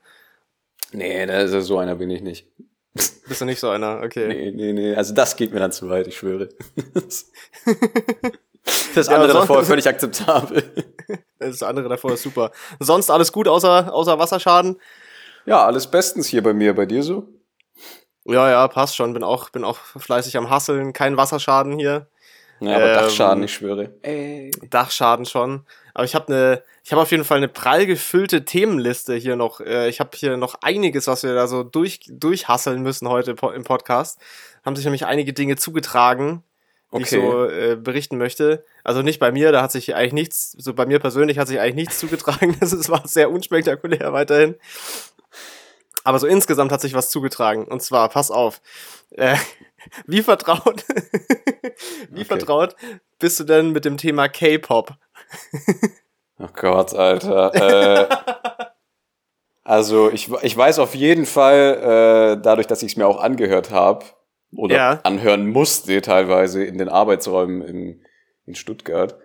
nee, 0.92 1.26
das 1.26 1.52
ist 1.52 1.66
so 1.68 1.78
einer 1.78 1.96
bin 1.96 2.10
ich 2.10 2.22
nicht. 2.22 2.48
Bist 2.94 3.40
du 3.40 3.46
nicht 3.46 3.60
so 3.62 3.70
einer? 3.70 4.02
Okay. 4.04 4.28
Nee, 4.28 4.52
nee, 4.52 4.74
nee. 4.74 4.96
Also 4.96 5.14
das 5.14 5.38
geht 5.38 5.54
mir 5.54 5.60
dann 5.62 5.72
zu 5.72 5.90
weit, 5.90 6.08
ich 6.08 6.18
schwöre. 6.18 6.50
das 8.96 9.08
Ja, 9.08 9.14
andere 9.16 9.32
aber 9.32 9.40
davor 9.40 9.56
sonst- 9.58 9.68
völlig 9.68 9.88
akzeptabel. 9.88 10.64
Das 11.40 11.64
andere 11.64 11.90
davor 11.90 12.14
ist 12.14 12.24
super. 12.24 12.52
Sonst 12.80 13.10
alles 13.10 13.32
gut 13.32 13.48
außer, 13.48 13.94
außer 13.94 14.20
Wasserschaden? 14.20 14.80
Ja, 15.46 15.66
alles 15.66 15.90
bestens 15.90 16.28
hier 16.28 16.44
bei 16.44 16.54
mir, 16.54 16.76
bei 16.76 16.86
dir 16.86 17.02
so? 17.04 17.28
Ja, 18.26 18.50
ja, 18.50 18.68
passt 18.68 18.96
schon. 18.96 19.14
Bin 19.14 19.24
auch, 19.24 19.50
bin 19.50 19.64
auch 19.64 19.78
fleißig 19.78 20.38
am 20.38 20.50
Hasseln. 20.50 20.94
Kein 20.94 21.18
Wasserschaden 21.18 21.80
hier. 21.80 22.08
Ja, 22.62 22.76
aber 22.76 22.88
Ähm, 22.90 22.94
Dachschaden, 22.94 23.44
ich 23.44 23.54
schwöre. 23.54 23.94
Ey. 24.04 24.52
Dachschaden 24.70 25.26
schon. 25.26 25.66
Aber 25.94 26.06
ich 26.06 26.16
habe 26.16 26.28
eine, 26.34 26.64
ich 26.84 26.92
habe 26.92 27.02
auf 27.02 27.12
jeden 27.12 27.26
Fall 27.26 27.38
eine 27.38 27.48
prall 27.50 27.86
gefüllte 27.86 28.46
Themenliste 28.46 29.16
hier 29.16 29.36
noch. 29.36 29.60
Äh, 29.62 29.90
Ich 29.90 30.00
habe 30.00 30.12
hier 30.16 30.38
noch 30.38 30.56
einiges, 30.62 31.08
was 31.08 31.24
wir 31.24 31.34
da 31.34 31.48
so 31.48 31.64
durch, 31.64 32.02
durchhasseln 32.10 32.82
müssen 32.82 33.10
heute 33.10 33.32
im 33.56 33.64
Podcast. 33.64 34.20
Haben 34.64 34.76
sich 34.76 34.86
nämlich 34.86 35.06
einige 35.06 35.34
Dinge 35.34 35.56
zugetragen, 35.58 36.44
die 36.94 37.02
ich 37.02 37.08
Okay. 37.14 37.22
so 37.22 37.46
äh, 37.46 37.76
berichten 37.76 38.18
möchte. 38.18 38.64
Also 38.84 39.02
nicht 39.02 39.20
bei 39.20 39.32
mir, 39.32 39.52
da 39.52 39.64
hat 39.64 39.72
sich 39.72 39.96
eigentlich 39.96 40.14
nichts, 40.14 40.52
so 40.52 40.74
bei 40.74 40.86
mir 40.86 41.00
persönlich 41.00 41.40
hat 41.40 41.48
sich 41.48 41.60
eigentlich 41.60 41.76
nichts 41.88 42.00
zugetragen. 42.00 42.56
Das 42.60 42.72
ist, 42.74 42.90
war 42.90 43.06
sehr 43.08 43.32
unspektakulär 43.32 44.14
weiterhin. 44.14 44.56
Aber 46.04 46.20
so 46.20 46.28
insgesamt 46.28 46.72
hat 46.72 46.82
sich 46.82 46.94
was 46.94 47.10
zugetragen. 47.10 47.66
Und 47.66 47.82
zwar, 47.84 48.10
pass 48.10 48.32
auf. 48.32 48.62
Äh, 49.12 49.36
wie 50.06 50.22
vertraut, 50.24 50.84
wie 52.10 52.22
Okay. 52.22 52.26
vertraut 52.26 52.76
bist 53.20 53.40
du 53.40 53.44
denn 53.44 53.72
mit 53.72 53.86
dem 53.86 53.98
Thema 53.98 54.28
K-Pop? 54.30 54.94
Oh 56.40 56.48
Gott, 56.56 56.94
Alter. 56.96 57.54
Äh, 57.54 58.66
also 59.64 60.10
ich, 60.12 60.30
ich 60.42 60.58
weiß 60.58 60.80
auf 60.80 60.96
jeden 60.96 61.26
Fall, 61.26 62.38
äh, 62.38 62.42
dadurch, 62.42 62.68
dass 62.68 62.84
ich 62.84 62.94
es 62.94 62.98
mir 62.98 63.08
auch 63.08 63.22
angehört 63.22 63.72
habe 63.72 64.06
oder 64.56 64.76
Ja. 64.76 65.00
anhören 65.04 65.48
musste 65.48 66.02
teilweise 66.02 66.64
in 66.64 66.78
den 66.78 66.90
Arbeitsräumen 66.90 67.62
in, 67.62 68.06
in 68.46 68.56
Stuttgart, 68.56 69.18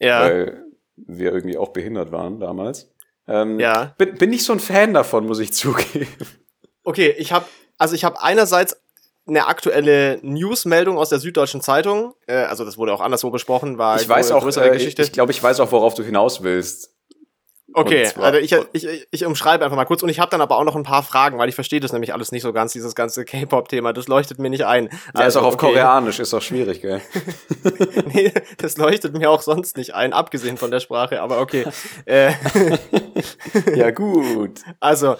Ja, 0.00 0.20
weil 0.22 0.64
wir 0.96 1.32
irgendwie 1.32 1.56
auch 1.58 1.68
behindert 1.68 2.10
waren 2.10 2.40
damals. 2.40 2.92
Ähm, 3.28 3.60
ja. 3.60 3.94
bin, 3.98 4.16
bin 4.16 4.30
nicht 4.30 4.44
so 4.44 4.52
ein 4.52 4.60
Fan 4.60 4.92
davon, 4.94 5.26
muss 5.26 5.38
ich 5.40 5.52
zugeben. 5.54 6.08
Okay, 6.84 7.14
ich 7.18 7.32
habe 7.32 7.46
also 7.78 7.94
ich 7.94 8.04
habe 8.04 8.22
einerseits 8.22 8.80
eine 9.26 9.46
aktuelle 9.46 10.18
Newsmeldung 10.22 10.98
aus 10.98 11.08
der 11.08 11.18
Süddeutschen 11.18 11.60
Zeitung, 11.60 12.14
äh, 12.26 12.34
also 12.34 12.64
das 12.64 12.78
wurde 12.78 12.92
auch 12.94 13.00
anderswo 13.00 13.30
besprochen, 13.30 13.78
war 13.78 14.00
Ich 14.00 14.08
weiß 14.08 14.30
auch, 14.32 14.42
größere 14.42 14.66
äh, 14.66 14.68
ich, 14.68 14.74
Geschichte. 14.74 15.02
ich 15.02 15.12
glaube, 15.12 15.32
ich 15.32 15.42
weiß 15.42 15.60
auch, 15.60 15.72
worauf 15.72 15.94
du 15.94 16.02
hinaus 16.02 16.42
willst. 16.42 16.95
Okay, 17.78 18.08
also 18.16 18.38
ich, 18.38 18.56
ich, 18.72 19.06
ich 19.10 19.26
umschreibe 19.26 19.62
einfach 19.62 19.76
mal 19.76 19.84
kurz 19.84 20.02
und 20.02 20.08
ich 20.08 20.18
habe 20.18 20.30
dann 20.30 20.40
aber 20.40 20.56
auch 20.56 20.64
noch 20.64 20.76
ein 20.76 20.82
paar 20.82 21.02
Fragen, 21.02 21.36
weil 21.36 21.50
ich 21.50 21.54
verstehe 21.54 21.78
das 21.78 21.92
nämlich 21.92 22.14
alles 22.14 22.32
nicht 22.32 22.40
so 22.40 22.54
ganz, 22.54 22.72
dieses 22.72 22.94
ganze 22.94 23.26
K-Pop-Thema, 23.26 23.92
das 23.92 24.08
leuchtet 24.08 24.38
mir 24.38 24.48
nicht 24.48 24.64
ein. 24.64 24.86
Ja, 24.86 24.90
also, 25.12 25.40
ist 25.40 25.44
auch 25.44 25.48
auf 25.48 25.54
okay. 25.54 25.66
Koreanisch, 25.66 26.18
ist 26.18 26.32
auch 26.32 26.40
schwierig, 26.40 26.80
gell? 26.80 27.02
nee, 28.14 28.32
das 28.56 28.78
leuchtet 28.78 29.12
mir 29.12 29.30
auch 29.30 29.42
sonst 29.42 29.76
nicht 29.76 29.94
ein, 29.94 30.14
abgesehen 30.14 30.56
von 30.56 30.70
der 30.70 30.80
Sprache, 30.80 31.20
aber 31.20 31.38
okay. 31.38 31.66
Äh, 32.06 32.32
ja, 33.74 33.90
gut. 33.90 34.60
Also, 34.80 35.16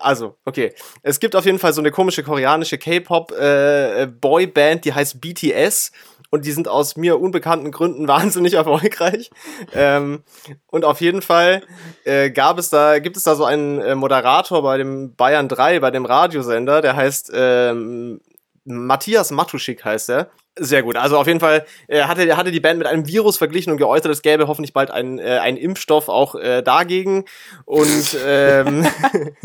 also, 0.00 0.34
okay. 0.44 0.74
Es 1.04 1.20
gibt 1.20 1.36
auf 1.36 1.44
jeden 1.44 1.60
Fall 1.60 1.72
so 1.72 1.80
eine 1.80 1.92
komische 1.92 2.24
koreanische 2.24 2.78
K-Pop-Boy-Band, 2.78 4.78
äh, 4.78 4.80
die 4.80 4.92
heißt 4.92 5.20
BTS 5.20 5.92
und 6.32 6.46
die 6.46 6.52
sind 6.52 6.66
aus 6.66 6.96
mir 6.96 7.20
unbekannten 7.20 7.70
Gründen 7.70 8.08
wahnsinnig 8.08 8.54
erfolgreich. 8.54 9.30
Ähm, 9.74 10.24
und 10.66 10.84
auf 10.84 11.00
jeden 11.00 11.22
Fall 11.22 11.62
äh, 12.04 12.30
gab 12.30 12.58
es 12.58 12.70
da, 12.70 12.98
gibt 12.98 13.16
es 13.16 13.22
da 13.22 13.36
so 13.36 13.44
einen 13.44 13.80
äh, 13.80 13.94
Moderator 13.94 14.62
bei 14.62 14.78
dem 14.78 15.14
Bayern 15.14 15.48
3, 15.48 15.78
bei 15.78 15.90
dem 15.90 16.06
Radiosender, 16.06 16.80
der 16.80 16.96
heißt 16.96 17.30
ähm, 17.34 18.20
Matthias 18.64 19.30
Matuschik 19.30 19.84
heißt 19.84 20.10
er. 20.10 20.30
Sehr 20.58 20.82
gut. 20.82 20.96
Also 20.96 21.18
auf 21.18 21.26
jeden 21.26 21.40
Fall 21.40 21.66
äh, 21.88 22.02
hatte, 22.02 22.36
hatte 22.36 22.50
die 22.50 22.60
Band 22.60 22.78
mit 22.78 22.86
einem 22.86 23.06
Virus 23.06 23.36
verglichen 23.36 23.72
und 23.72 23.78
geäußert, 23.78 24.10
es 24.10 24.22
gäbe 24.22 24.48
hoffentlich 24.48 24.72
bald 24.72 24.90
einen, 24.90 25.18
äh, 25.18 25.38
einen 25.38 25.56
Impfstoff 25.56 26.08
auch 26.08 26.34
äh, 26.34 26.62
dagegen. 26.62 27.24
Und 27.64 28.16
ähm, 28.24 28.86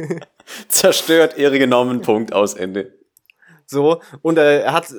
zerstört 0.67 1.38
Ehre 1.38 1.60
genommen, 1.60 2.01
Punkt 2.01 2.34
aus 2.34 2.53
Ende. 2.53 2.97
So, 3.70 4.02
und 4.22 4.38
äh, 4.38 4.62
er 4.62 4.72
hat, 4.72 4.94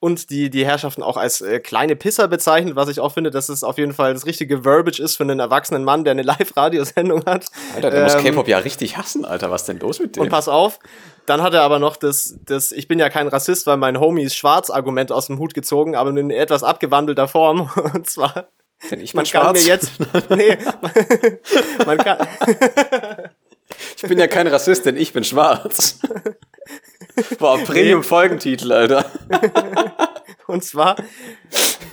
und 0.00 0.30
die, 0.30 0.48
die 0.48 0.64
Herrschaften 0.64 1.02
auch 1.02 1.18
als 1.18 1.42
äh, 1.42 1.60
kleine 1.60 1.94
Pisser 1.94 2.26
bezeichnet, 2.26 2.74
was 2.74 2.88
ich 2.88 2.98
auch 2.98 3.12
finde, 3.12 3.30
dass 3.30 3.50
es 3.50 3.62
auf 3.62 3.76
jeden 3.76 3.92
Fall 3.92 4.14
das 4.14 4.24
richtige 4.24 4.62
Verbiage 4.62 4.98
ist 5.02 5.16
für 5.16 5.24
einen 5.24 5.40
erwachsenen 5.40 5.84
Mann, 5.84 6.04
der 6.04 6.12
eine 6.12 6.22
Live-Radiosendung 6.24 7.26
hat. 7.26 7.44
Alter, 7.74 7.90
der 7.90 7.98
ähm, 7.98 8.04
muss 8.04 8.16
K-Pop 8.16 8.48
ja 8.48 8.58
richtig 8.58 8.96
hassen, 8.96 9.26
Alter. 9.26 9.50
Was 9.50 9.66
denn 9.66 9.78
los 9.78 10.00
mit 10.00 10.16
dem? 10.16 10.22
Und 10.22 10.30
pass 10.30 10.48
auf, 10.48 10.78
dann 11.26 11.42
hat 11.42 11.52
er 11.52 11.62
aber 11.62 11.78
noch 11.78 11.96
das, 11.96 12.38
das 12.46 12.72
Ich 12.72 12.88
bin 12.88 12.98
ja 12.98 13.10
kein 13.10 13.28
Rassist, 13.28 13.66
weil 13.66 13.76
mein 13.76 14.00
Homie 14.00 14.22
ist 14.22 14.36
schwarz 14.36 14.70
Argument 14.70 15.12
aus 15.12 15.26
dem 15.26 15.38
Hut 15.38 15.52
gezogen, 15.52 15.94
aber 15.94 16.08
in 16.16 16.30
etwas 16.30 16.62
abgewandelter 16.62 17.28
Form. 17.28 17.70
Und 17.94 18.08
zwar. 18.08 18.48
Denn 18.90 19.00
ich 19.00 19.12
man 19.12 19.26
schwarz? 19.26 19.44
kann 19.44 19.52
mir 19.52 19.68
jetzt. 19.68 19.92
Nee, 20.30 20.56
man 21.86 21.98
kann. 21.98 22.26
ich 23.96 24.02
bin 24.02 24.18
ja 24.18 24.26
kein 24.28 24.46
Rassist, 24.46 24.86
denn 24.86 24.96
ich 24.96 25.12
bin 25.12 25.24
schwarz. 25.24 26.00
Boah, 27.38 27.58
Premium-Folgentitel, 27.58 28.72
Alter. 28.72 29.10
Und 30.46 30.62
zwar, 30.62 30.96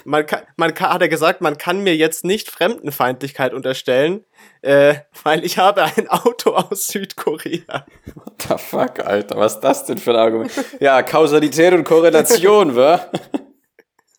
man 0.03 0.25
kann, 0.25 0.41
man 0.57 0.73
kann, 0.73 0.93
hat 0.93 1.01
er 1.01 1.07
gesagt, 1.07 1.41
man 1.41 1.57
kann 1.57 1.83
mir 1.83 1.95
jetzt 1.95 2.25
nicht 2.25 2.49
Fremdenfeindlichkeit 2.49 3.53
unterstellen, 3.53 4.25
äh, 4.61 4.95
weil 5.23 5.45
ich 5.45 5.57
habe 5.57 5.83
ein 5.83 6.09
Auto 6.09 6.51
aus 6.51 6.87
Südkorea. 6.87 7.85
What 8.15 8.41
the 8.41 8.55
fuck, 8.57 8.99
Alter, 8.99 9.37
was 9.37 9.55
ist 9.55 9.61
das 9.61 9.85
denn 9.85 9.97
für 9.97 10.11
ein 10.11 10.17
Argument? 10.17 10.51
Ja, 10.79 11.01
Kausalität 11.01 11.73
und 11.73 11.83
Korrelation, 11.83 12.75
wa? 12.75 13.09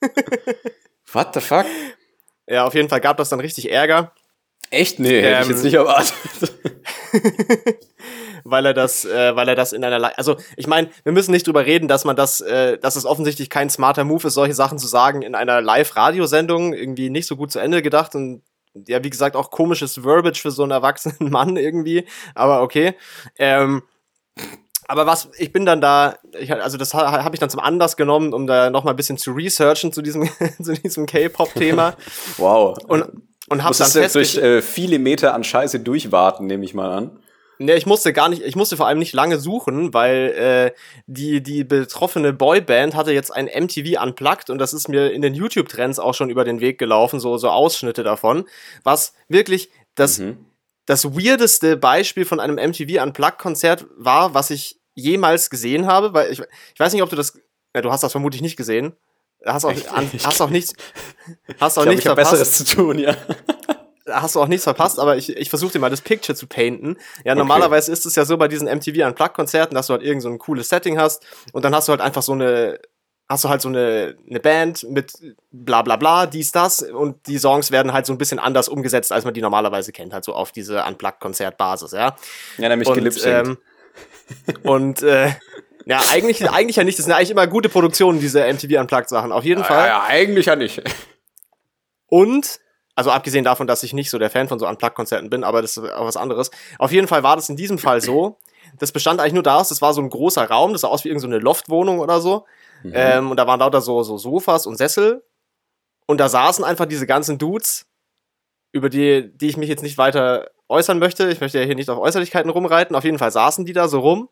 What 1.12 1.34
the 1.34 1.40
fuck? 1.40 1.66
Ja, 2.46 2.64
auf 2.64 2.74
jeden 2.74 2.88
Fall 2.88 3.00
gab 3.00 3.18
das 3.18 3.28
dann 3.28 3.40
richtig 3.40 3.70
Ärger. 3.70 4.12
Echt? 4.70 4.98
Nee, 4.98 5.20
ähm, 5.20 5.24
hätte 5.24 5.42
ich 5.42 5.48
jetzt 5.48 5.58
ähm, 5.58 5.64
nicht 5.64 5.74
erwartet. 5.74 6.14
weil 8.44 8.66
er 8.66 8.74
das, 8.74 9.04
äh, 9.04 9.36
weil 9.36 9.48
er 9.48 9.54
das 9.54 9.72
in 9.72 9.84
einer, 9.84 9.98
Le 9.98 10.16
also 10.16 10.36
ich 10.56 10.66
meine, 10.66 10.90
wir 11.04 11.12
müssen 11.12 11.32
nicht 11.32 11.46
drüber 11.46 11.66
reden, 11.66 11.88
dass 11.88 12.04
man 12.04 12.16
das, 12.16 12.40
äh, 12.40 12.78
dass 12.78 12.96
es 12.96 13.06
offensichtlich 13.06 13.50
kein 13.50 13.70
smarter 13.70 14.04
Move 14.04 14.26
ist, 14.26 14.34
solche 14.34 14.54
Sachen 14.54 14.78
zu 14.78 14.86
sagen 14.86 15.22
in 15.22 15.34
einer 15.34 15.60
Live-Radiosendung 15.60 16.72
irgendwie 16.72 17.10
nicht 17.10 17.26
so 17.26 17.36
gut 17.36 17.52
zu 17.52 17.58
Ende 17.58 17.82
gedacht 17.82 18.14
und 18.14 18.42
ja, 18.74 19.04
wie 19.04 19.10
gesagt, 19.10 19.36
auch 19.36 19.50
komisches 19.50 19.94
Verbiage 19.94 20.40
für 20.40 20.50
so 20.50 20.62
einen 20.62 20.72
erwachsenen 20.72 21.16
Mann 21.30 21.56
irgendwie, 21.56 22.06
aber 22.34 22.62
okay. 22.62 22.94
Ähm, 23.38 23.82
aber 24.88 25.06
was, 25.06 25.30
ich 25.38 25.52
bin 25.52 25.64
dann 25.64 25.80
da, 25.80 26.16
ich, 26.38 26.52
also 26.52 26.76
das 26.76 26.92
habe 26.92 27.34
ich 27.34 27.40
dann 27.40 27.50
zum 27.50 27.60
Anlass 27.60 27.96
genommen, 27.96 28.34
um 28.34 28.46
da 28.46 28.68
noch 28.70 28.84
mal 28.84 28.90
ein 28.90 28.96
bisschen 28.96 29.16
zu 29.16 29.32
researchen 29.32 29.92
zu 29.92 30.02
diesem, 30.02 30.28
zu 30.62 30.74
diesem 30.74 31.06
K-Pop-Thema. 31.06 31.94
wow. 32.36 32.76
Und, 32.88 33.06
und 33.52 33.62
hab 33.62 33.76
dann 33.76 34.12
durch 34.12 34.36
äh, 34.36 34.62
viele 34.62 34.98
Meter 34.98 35.34
an 35.34 35.44
Scheiße 35.44 35.80
durchwarten, 35.80 36.46
nehme 36.46 36.64
ich 36.64 36.72
mal 36.74 36.90
an. 36.90 37.18
Ne, 37.58 37.74
ich 37.76 37.86
musste 37.86 38.12
gar 38.12 38.28
nicht, 38.28 38.42
ich 38.42 38.56
musste 38.56 38.76
vor 38.76 38.86
allem 38.86 38.98
nicht 38.98 39.12
lange 39.12 39.38
suchen, 39.38 39.94
weil 39.94 40.72
äh, 40.74 40.78
die, 41.06 41.42
die 41.42 41.62
betroffene 41.62 42.32
Boyband 42.32 42.96
hatte 42.96 43.12
jetzt 43.12 43.30
ein 43.30 43.44
MTV 43.44 44.02
Unplugged 44.02 44.50
und 44.50 44.58
das 44.58 44.72
ist 44.72 44.88
mir 44.88 45.12
in 45.12 45.22
den 45.22 45.34
YouTube-Trends 45.34 45.98
auch 45.98 46.14
schon 46.14 46.30
über 46.30 46.44
den 46.44 46.60
Weg 46.60 46.78
gelaufen, 46.78 47.20
so, 47.20 47.36
so 47.36 47.50
Ausschnitte 47.50 48.02
davon, 48.02 48.46
was 48.84 49.14
wirklich 49.28 49.70
das, 49.94 50.18
mhm. 50.18 50.46
das 50.86 51.14
weirdeste 51.14 51.76
Beispiel 51.76 52.24
von 52.24 52.40
einem 52.40 52.56
MTV 52.56 53.02
Unplugged-Konzert 53.02 53.86
war, 53.96 54.34
was 54.34 54.50
ich 54.50 54.80
jemals 54.94 55.50
gesehen 55.50 55.86
habe, 55.86 56.14
weil 56.14 56.32
ich, 56.32 56.40
ich 56.40 56.80
weiß 56.80 56.92
nicht, 56.92 57.02
ob 57.02 57.10
du 57.10 57.16
das, 57.16 57.38
ja, 57.76 57.82
du 57.82 57.92
hast 57.92 58.02
das 58.02 58.12
vermutlich 58.12 58.42
nicht 58.42 58.56
gesehen. 58.56 58.94
Hast 59.44 59.64
auch, 59.64 59.70
an, 59.70 60.10
hast 60.24 60.40
auch 60.40 60.50
nichts, 60.50 60.74
hast 61.58 61.78
auch 61.78 61.82
ich 61.82 61.88
nichts 61.88 62.04
glaub, 62.04 62.18
ich 62.18 62.24
verpasst. 62.24 62.42
Besseres 62.42 62.64
zu 62.64 62.76
tun, 62.76 62.98
ja 62.98 63.16
hast 64.06 64.34
du 64.34 64.40
auch 64.40 64.48
nichts 64.48 64.64
verpasst, 64.64 64.98
aber 64.98 65.16
ich, 65.16 65.36
ich 65.36 65.48
versuche 65.48 65.72
dir 65.72 65.78
mal 65.78 65.90
das 65.90 66.00
Picture 66.00 66.36
zu 66.36 66.46
painten. 66.46 66.96
Ja, 67.24 67.34
normalerweise 67.34 67.90
okay. 67.90 67.98
ist 67.98 68.06
es 68.06 68.14
ja 68.14 68.24
so 68.24 68.36
bei 68.36 68.48
diesen 68.48 68.68
MTV 68.68 69.06
Unplugged-Konzerten, 69.06 69.74
dass 69.74 69.86
du 69.86 69.94
halt 69.94 70.02
irgend 70.02 70.22
so 70.22 70.28
ein 70.28 70.38
cooles 70.38 70.68
Setting 70.68 70.98
hast 70.98 71.24
und 71.52 71.64
dann 71.64 71.74
hast 71.74 71.88
du 71.88 71.90
halt 71.90 72.00
einfach 72.00 72.22
so 72.22 72.32
eine, 72.32 72.78
hast 73.28 73.44
du 73.44 73.48
halt 73.48 73.62
so 73.62 73.68
eine, 73.68 74.16
eine 74.28 74.40
Band 74.40 74.84
mit 74.88 75.12
bla 75.50 75.82
bla 75.82 75.96
bla, 75.96 76.26
dies, 76.26 76.52
das 76.52 76.82
und 76.82 77.26
die 77.26 77.38
Songs 77.38 77.70
werden 77.70 77.92
halt 77.92 78.06
so 78.06 78.12
ein 78.12 78.18
bisschen 78.18 78.38
anders 78.38 78.68
umgesetzt, 78.68 79.12
als 79.12 79.24
man 79.24 79.34
die 79.34 79.42
normalerweise 79.42 79.92
kennt, 79.92 80.12
halt 80.12 80.24
so 80.24 80.34
auf 80.34 80.52
diese 80.52 80.84
Unplugged-Konzertbasis, 80.84 81.92
ja. 81.92 82.16
Ja, 82.58 82.68
nämlich 82.68 82.88
und, 82.88 83.26
ähm, 83.26 83.58
und 84.62 85.02
äh, 85.02 85.30
ja, 85.86 86.00
eigentlich, 86.10 86.48
eigentlich 86.48 86.76
ja 86.76 86.84
nicht. 86.84 86.98
Das 86.98 87.04
sind 87.04 87.10
ja 87.10 87.16
eigentlich 87.16 87.30
immer 87.30 87.46
gute 87.46 87.68
Produktionen, 87.68 88.20
diese 88.20 88.40
MTV 88.40 88.80
Unplugged-Sachen. 88.80 89.32
Auf 89.32 89.44
jeden 89.44 89.60
ja, 89.60 89.66
Fall. 89.66 89.86
Ja, 89.88 90.04
eigentlich 90.04 90.46
ja 90.46 90.56
nicht. 90.56 90.82
Und 92.06 92.60
also 92.94 93.10
abgesehen 93.10 93.44
davon, 93.44 93.66
dass 93.66 93.82
ich 93.82 93.94
nicht 93.94 94.10
so 94.10 94.18
der 94.18 94.30
Fan 94.30 94.48
von 94.48 94.58
so 94.58 94.68
Unplugged-Konzerten 94.68 95.30
bin, 95.30 95.44
aber 95.44 95.62
das 95.62 95.76
ist 95.76 95.92
auch 95.92 96.04
was 96.04 96.16
anderes. 96.16 96.50
Auf 96.78 96.92
jeden 96.92 97.08
Fall 97.08 97.22
war 97.22 97.36
das 97.36 97.48
in 97.48 97.56
diesem 97.56 97.78
Fall 97.78 98.00
so. 98.00 98.38
Das 98.78 98.92
bestand 98.92 99.20
eigentlich 99.20 99.32
nur 99.32 99.42
daraus, 99.42 99.68
das 99.68 99.82
war 99.82 99.94
so 99.94 100.02
ein 100.02 100.10
großer 100.10 100.44
Raum, 100.44 100.72
das 100.72 100.82
sah 100.82 100.88
aus 100.88 101.04
wie 101.04 101.08
irgendeine 101.08 101.36
so 101.36 101.44
Loftwohnung 101.44 102.00
oder 102.00 102.20
so. 102.20 102.44
Mhm. 102.82 102.92
Ähm, 102.94 103.30
und 103.30 103.36
da 103.36 103.46
waren 103.46 103.60
lauter 103.60 103.80
so, 103.80 104.02
so 104.02 104.18
Sofas 104.18 104.66
und 104.66 104.76
Sessel. 104.76 105.24
Und 106.06 106.18
da 106.18 106.28
saßen 106.28 106.64
einfach 106.64 106.86
diese 106.86 107.06
ganzen 107.06 107.38
Dudes, 107.38 107.86
über 108.72 108.88
die, 108.88 109.30
die 109.36 109.48
ich 109.48 109.56
mich 109.56 109.68
jetzt 109.68 109.82
nicht 109.82 109.98
weiter 109.98 110.50
äußern 110.68 110.98
möchte. 110.98 111.30
Ich 111.30 111.40
möchte 111.40 111.58
ja 111.58 111.64
hier 111.64 111.74
nicht 111.74 111.90
auf 111.90 111.98
Äußerlichkeiten 111.98 112.50
rumreiten. 112.50 112.96
Auf 112.96 113.04
jeden 113.04 113.18
Fall 113.18 113.30
saßen 113.30 113.64
die 113.64 113.72
da 113.72 113.88
so 113.88 114.00
rum 114.00 114.28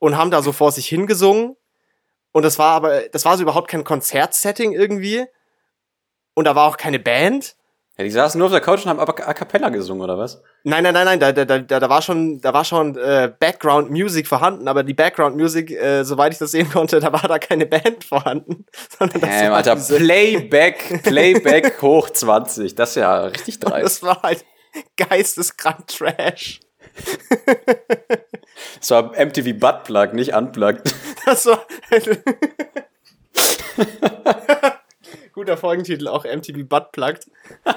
und 0.00 0.16
haben 0.16 0.32
da 0.32 0.42
so 0.42 0.50
vor 0.50 0.72
sich 0.72 0.88
hingesungen. 0.88 1.56
Und 2.32 2.42
das 2.44 2.58
war 2.58 2.72
aber, 2.72 3.02
das 3.12 3.24
war 3.24 3.36
so 3.36 3.42
überhaupt 3.42 3.68
kein 3.68 3.84
Konzertsetting 3.84 4.72
irgendwie. 4.72 5.24
Und 6.34 6.46
da 6.46 6.56
war 6.56 6.68
auch 6.68 6.76
keine 6.76 6.98
Band. 6.98 7.54
Ja, 7.98 8.04
die 8.04 8.10
saßen 8.10 8.38
nur 8.38 8.46
auf 8.46 8.52
der 8.52 8.62
Couch 8.62 8.84
und 8.84 8.88
haben 8.88 9.00
aber 9.00 9.28
a 9.28 9.34
cappella 9.34 9.68
gesungen, 9.68 10.02
oder 10.02 10.16
was? 10.16 10.40
Nein, 10.64 10.84
nein, 10.84 10.94
nein, 10.94 11.04
nein, 11.04 11.20
da, 11.20 11.32
da, 11.32 11.44
da, 11.44 11.80
da 11.80 11.88
war 11.90 12.00
schon, 12.00 12.40
da 12.40 12.54
war 12.54 12.64
schon 12.64 12.96
äh, 12.96 13.30
Background 13.38 13.90
Music 13.90 14.26
vorhanden, 14.26 14.68
aber 14.68 14.84
die 14.84 14.94
Background 14.94 15.36
Music, 15.36 15.70
äh, 15.70 16.02
soweit 16.02 16.32
ich 16.32 16.38
das 16.38 16.52
sehen 16.52 16.70
konnte, 16.70 16.98
da 17.00 17.12
war 17.12 17.28
da 17.28 17.38
keine 17.38 17.66
Band 17.66 18.04
vorhanden. 18.04 18.64
Sondern 18.98 19.20
das 19.20 19.42
ähm, 19.42 19.52
Alter, 19.52 19.76
Playback, 19.76 21.02
Playback 21.02 21.82
hoch 21.82 22.08
20, 22.08 22.74
das 22.74 22.90
ist 22.90 22.96
ja 22.96 23.24
richtig 23.24 23.60
dreist. 23.60 23.84
Das 23.84 24.02
war 24.02 24.22
halt 24.22 24.46
geisteskrank 24.96 25.86
Trash. 25.88 26.60
Das 28.78 28.90
war 28.90 29.12
MTV 29.12 29.58
Buttplug, 29.58 30.14
nicht 30.14 30.34
Unplugged. 30.34 30.94
Das 31.26 31.44
war. 31.46 31.66
Guter 35.32 35.56
Folgentitel, 35.56 36.08
auch 36.08 36.24
MTV 36.24 36.64
Buttplugged. 36.66 37.30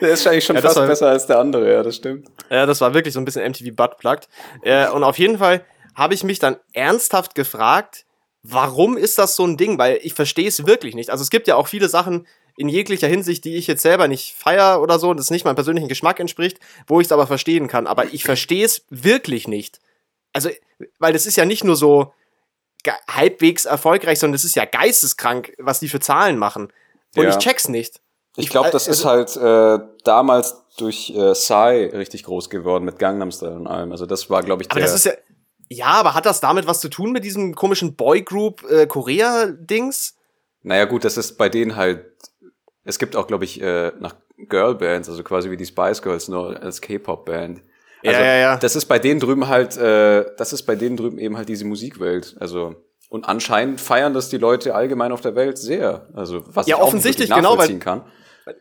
Der 0.00 0.10
ist 0.10 0.26
eigentlich 0.26 0.44
schon 0.44 0.56
ja, 0.56 0.62
fast 0.62 0.76
war, 0.76 0.86
besser 0.86 1.08
als 1.08 1.26
der 1.26 1.38
andere, 1.38 1.72
ja, 1.72 1.82
das 1.82 1.96
stimmt. 1.96 2.28
Ja, 2.50 2.66
das 2.66 2.82
war 2.82 2.92
wirklich 2.92 3.14
so 3.14 3.20
ein 3.20 3.24
bisschen 3.24 3.50
MTV 3.50 3.74
Buttplugged. 3.74 4.28
Äh, 4.62 4.90
und 4.90 5.02
auf 5.02 5.18
jeden 5.18 5.38
Fall 5.38 5.64
habe 5.94 6.12
ich 6.12 6.22
mich 6.22 6.38
dann 6.38 6.58
ernsthaft 6.74 7.34
gefragt, 7.34 8.04
warum 8.42 8.98
ist 8.98 9.18
das 9.18 9.36
so 9.36 9.46
ein 9.46 9.56
Ding? 9.56 9.78
Weil 9.78 9.98
ich 10.02 10.12
verstehe 10.14 10.48
es 10.48 10.66
wirklich 10.66 10.94
nicht. 10.94 11.08
Also 11.10 11.22
es 11.22 11.30
gibt 11.30 11.48
ja 11.48 11.56
auch 11.56 11.66
viele 11.66 11.88
Sachen 11.88 12.26
in 12.56 12.68
jeglicher 12.68 13.06
Hinsicht, 13.08 13.44
die 13.44 13.56
ich 13.56 13.66
jetzt 13.66 13.82
selber 13.82 14.08
nicht 14.08 14.34
feier 14.34 14.80
oder 14.80 14.98
so, 14.98 15.12
das 15.14 15.30
nicht 15.30 15.44
meinem 15.44 15.56
persönlichen 15.56 15.88
Geschmack 15.88 16.20
entspricht, 16.20 16.58
wo 16.86 17.00
ich 17.00 17.06
es 17.06 17.12
aber 17.12 17.26
verstehen 17.26 17.68
kann. 17.68 17.86
Aber 17.86 18.12
ich 18.12 18.24
verstehe 18.24 18.64
es 18.64 18.84
wirklich 18.90 19.46
nicht. 19.46 19.80
Also, 20.32 20.50
weil 20.98 21.12
das 21.12 21.26
ist 21.26 21.36
ja 21.36 21.44
nicht 21.44 21.64
nur 21.64 21.76
so 21.76 22.12
halbwegs 23.08 23.64
erfolgreich, 23.64 24.18
sondern 24.18 24.34
das 24.34 24.44
ist 24.44 24.54
ja 24.54 24.64
geisteskrank, 24.64 25.52
was 25.58 25.80
die 25.80 25.88
für 25.88 26.00
Zahlen 26.00 26.38
machen. 26.38 26.72
Und 27.16 27.24
ja. 27.24 27.30
ich 27.30 27.38
check's 27.38 27.68
nicht. 27.68 28.00
Ich 28.36 28.50
glaube, 28.50 28.70
das 28.70 28.86
also, 28.86 29.00
ist 29.00 29.04
halt 29.06 29.36
äh, 29.36 29.84
damals 30.04 30.62
durch 30.76 31.10
äh, 31.10 31.32
Psy 31.32 31.90
richtig 31.94 32.24
groß 32.24 32.50
geworden 32.50 32.84
mit 32.84 32.98
Gangnam 32.98 33.32
Style 33.32 33.56
und 33.56 33.66
allem. 33.66 33.92
Also 33.92 34.04
das 34.06 34.28
war, 34.28 34.42
glaube 34.42 34.62
ich, 34.62 34.68
der. 34.68 34.76
Aber 34.76 34.80
das 34.82 34.94
ist 34.94 35.06
ja. 35.06 35.12
Ja, 35.68 35.86
aber 35.86 36.14
hat 36.14 36.26
das 36.26 36.38
damit 36.38 36.68
was 36.68 36.80
zu 36.80 36.88
tun 36.88 37.10
mit 37.10 37.24
diesem 37.24 37.56
komischen 37.56 37.96
Boygroup 37.96 38.62
äh, 38.70 38.86
Korea-Dings? 38.86 40.14
Naja, 40.62 40.84
gut, 40.84 41.04
das 41.04 41.16
ist 41.16 41.36
bei 41.38 41.48
denen 41.48 41.74
halt. 41.74 42.04
Es 42.86 42.98
gibt 42.98 43.16
auch, 43.16 43.26
glaube 43.26 43.44
ich, 43.44 43.60
äh, 43.60 43.92
nach 43.98 44.14
Girlbands, 44.48 45.08
also 45.08 45.22
quasi 45.22 45.50
wie 45.50 45.56
die 45.56 45.66
Spice 45.66 46.00
Girls 46.02 46.28
nur 46.28 46.60
als 46.62 46.80
K-Pop-Band. 46.80 47.60
Ja, 48.02 48.12
Also, 48.12 48.22
ja, 48.22 48.36
ja. 48.36 48.56
Das 48.56 48.76
ist 48.76 48.86
bei 48.86 48.98
denen 48.98 49.20
drüben 49.20 49.48
halt, 49.48 49.76
äh, 49.76 50.24
das 50.36 50.52
ist 50.52 50.62
bei 50.62 50.76
denen 50.76 50.96
drüben 50.96 51.18
eben 51.18 51.36
halt 51.36 51.48
diese 51.48 51.64
Musikwelt. 51.64 52.36
Also 52.40 52.76
und 53.08 53.28
anscheinend 53.28 53.80
feiern 53.80 54.14
das 54.14 54.28
die 54.28 54.38
Leute 54.38 54.74
allgemein 54.74 55.12
auf 55.12 55.20
der 55.20 55.34
Welt 55.34 55.58
sehr. 55.58 56.06
Also 56.14 56.42
was 56.46 56.66
Ja, 56.66 56.76
ich 56.76 56.82
auch 56.82 56.86
offensichtlich, 56.88 57.28
nicht 57.30 57.36
wirklich 57.36 57.50
genau, 57.50 57.58
weil- 57.60 57.78
kann. 57.78 58.02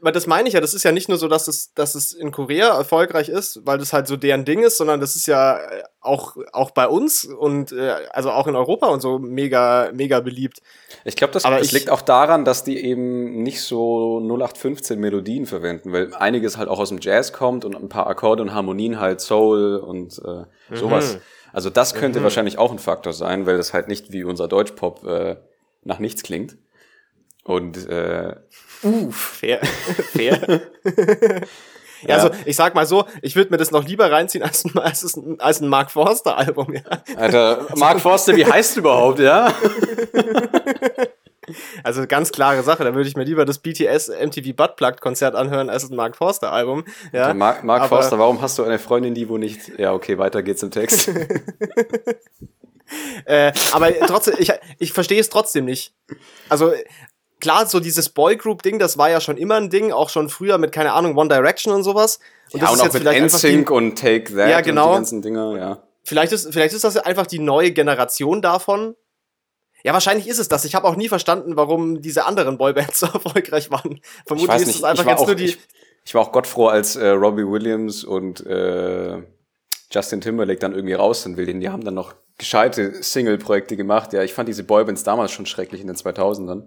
Weil 0.01 0.11
das 0.13 0.25
meine 0.25 0.47
ich 0.47 0.55
ja, 0.55 0.61
das 0.61 0.73
ist 0.73 0.81
ja 0.83 0.91
nicht 0.91 1.09
nur 1.09 1.19
so, 1.19 1.27
dass 1.27 1.47
es, 1.47 1.71
dass 1.75 1.93
es 1.93 2.11
in 2.11 2.31
Korea 2.31 2.75
erfolgreich 2.75 3.29
ist, 3.29 3.61
weil 3.67 3.77
das 3.77 3.93
halt 3.93 4.07
so 4.07 4.17
deren 4.17 4.43
Ding 4.43 4.63
ist, 4.63 4.77
sondern 4.77 4.99
das 4.99 5.15
ist 5.15 5.27
ja 5.27 5.57
äh, 5.59 5.83
auch, 6.01 6.37
auch 6.53 6.71
bei 6.71 6.87
uns 6.87 7.23
und 7.25 7.71
äh, 7.71 7.93
also 8.11 8.31
auch 8.31 8.47
in 8.47 8.55
Europa 8.55 8.87
und 8.87 9.01
so 9.01 9.19
mega, 9.19 9.91
mega 9.93 10.21
beliebt. 10.21 10.59
Ich 11.03 11.15
glaube, 11.15 11.33
das, 11.33 11.43
das 11.43 11.61
ich- 11.67 11.71
liegt 11.71 11.91
auch 11.91 12.01
daran, 12.01 12.45
dass 12.45 12.63
die 12.63 12.83
eben 12.83 13.43
nicht 13.43 13.61
so 13.61 14.19
0815 14.21 14.99
Melodien 14.99 15.45
verwenden, 15.45 15.93
weil 15.93 16.13
einiges 16.15 16.57
halt 16.57 16.67
auch 16.67 16.79
aus 16.79 16.89
dem 16.89 16.99
Jazz 16.99 17.31
kommt 17.31 17.63
und 17.63 17.75
ein 17.75 17.87
paar 17.89 18.07
Akkorde 18.07 18.41
und 18.41 18.53
Harmonien 18.55 18.99
halt 18.99 19.21
Soul 19.21 19.75
und 19.77 20.19
äh, 20.25 20.45
Mhm. 20.69 20.75
sowas. 20.75 21.19
Also 21.53 21.69
das 21.69 21.93
könnte 21.93 22.23
wahrscheinlich 22.23 22.57
auch 22.57 22.71
ein 22.71 22.79
Faktor 22.79 23.13
sein, 23.13 23.45
weil 23.45 23.57
das 23.57 23.71
halt 23.71 23.87
nicht 23.87 24.11
wie 24.11 24.23
unser 24.23 24.47
Deutschpop 24.47 25.05
äh, 25.05 25.35
nach 25.83 25.99
nichts 25.99 26.23
klingt. 26.23 26.57
Und 27.45 27.87
äh, 27.87 28.35
Fair. 29.11 29.59
Fair. 30.13 30.61
ja, 32.07 32.15
also 32.15 32.31
ich 32.45 32.55
sag 32.55 32.73
mal 32.73 32.87
so, 32.87 33.05
ich 33.21 33.35
würde 33.35 33.51
mir 33.51 33.57
das 33.57 33.69
noch 33.69 33.85
lieber 33.85 34.11
reinziehen 34.11 34.43
als 34.43 34.65
ein, 34.65 34.77
als 34.77 35.15
ein, 35.15 35.39
als 35.39 35.61
ein 35.61 35.67
Mark 35.67 35.91
Forster 35.91 36.37
Album, 36.37 36.73
ja. 36.73 36.81
Alter, 37.15 37.67
Mark 37.75 38.01
Forster, 38.01 38.35
wie 38.35 38.45
heißt 38.45 38.75
du 38.75 38.81
überhaupt, 38.81 39.19
ja? 39.19 39.53
Also 41.83 42.07
ganz 42.07 42.31
klare 42.31 42.63
Sache, 42.63 42.83
da 42.83 42.95
würde 42.95 43.07
ich 43.07 43.15
mir 43.15 43.23
lieber 43.23 43.45
das 43.45 43.59
BTS 43.59 44.07
MTV 44.07 44.55
Buttplug 44.55 44.99
Konzert 44.99 45.35
anhören 45.35 45.69
als 45.69 45.87
ein 45.87 45.95
Mark 45.95 46.17
Forster 46.17 46.51
Album, 46.51 46.83
ja. 47.13 47.35
Mark, 47.35 47.63
Mark 47.63 47.87
Forster, 47.87 48.17
warum 48.17 48.41
hast 48.41 48.57
du 48.57 48.63
eine 48.63 48.79
Freundin, 48.79 49.13
die 49.13 49.29
wo 49.29 49.37
nicht? 49.37 49.77
Ja, 49.77 49.93
okay, 49.93 50.17
weiter 50.17 50.41
geht's 50.41 50.63
im 50.63 50.71
Text. 50.71 51.11
Äh, 53.25 53.51
aber 53.73 53.93
trotzdem, 53.99 54.35
ich, 54.37 54.51
ich 54.79 54.93
verstehe 54.93 55.19
es 55.19 55.29
trotzdem 55.29 55.65
nicht. 55.65 55.93
Also 56.49 56.73
klar, 57.45 57.67
so 57.67 57.79
dieses 57.79 58.09
Boygroup-Ding, 58.09 58.79
das 58.79 58.97
war 58.97 59.11
ja 59.11 59.21
schon 59.21 59.37
immer 59.37 59.55
ein 59.55 59.69
Ding, 59.69 59.91
auch 59.91 60.09
schon 60.09 60.29
früher 60.29 60.57
mit, 60.57 60.71
keine 60.71 60.93
Ahnung, 60.93 61.15
One 61.15 61.29
Direction 61.29 61.71
und 61.75 61.83
sowas. 61.83 62.19
Und 62.51 62.61
ja, 62.61 62.69
und 62.69 62.81
auch 62.81 62.91
mit 62.91 63.03
NSYNC 63.03 63.69
und 63.69 63.99
Take 63.99 64.35
That 64.35 64.49
Ja, 64.49 64.57
und 64.57 64.63
genau. 64.63 64.89
die 64.89 64.95
ganzen 64.95 65.21
Dinger, 65.21 65.55
ja. 65.55 65.83
vielleicht, 66.03 66.31
ist, 66.31 66.51
vielleicht 66.51 66.73
ist 66.73 66.83
das 66.83 66.97
einfach 66.97 67.27
die 67.27 67.37
neue 67.37 67.71
Generation 67.71 68.41
davon. 68.41 68.95
Ja, 69.83 69.93
wahrscheinlich 69.93 70.27
ist 70.27 70.39
es 70.39 70.47
das. 70.47 70.65
Ich 70.65 70.73
habe 70.73 70.87
auch 70.87 70.95
nie 70.95 71.07
verstanden, 71.07 71.55
warum 71.55 72.01
diese 72.01 72.25
anderen 72.25 72.57
Boybands 72.57 72.99
so 73.01 73.05
erfolgreich 73.05 73.69
waren. 73.69 73.99
Ich 74.01 74.01
Vermutlich 74.25 74.61
ist 74.63 74.75
es 74.77 74.83
einfach 74.83 75.05
jetzt 75.05 75.19
auch, 75.19 75.27
nur 75.27 75.35
die. 75.35 75.45
ich, 75.45 75.59
ich 76.03 76.15
war 76.15 76.23
auch 76.23 76.31
Gott 76.31 76.47
froh, 76.47 76.65
als 76.65 76.95
äh, 76.95 77.09
Robbie 77.09 77.45
Williams 77.45 78.03
und 78.03 78.43
äh, 78.47 79.21
Justin 79.91 80.19
Timberlake 80.19 80.59
dann 80.59 80.73
irgendwie 80.73 80.95
raus 80.95 81.21
sind 81.21 81.37
will. 81.37 81.45
Die 81.45 81.69
haben 81.69 81.85
dann 81.85 81.93
noch 81.93 82.15
gescheite 82.39 83.03
Single-Projekte 83.03 83.77
gemacht. 83.77 84.13
Ja, 84.13 84.23
ich 84.23 84.33
fand 84.33 84.49
diese 84.49 84.63
Boybands 84.63 85.03
damals 85.03 85.31
schon 85.31 85.45
schrecklich 85.45 85.81
in 85.81 85.87
den 85.87 85.95
2000ern. 85.95 86.63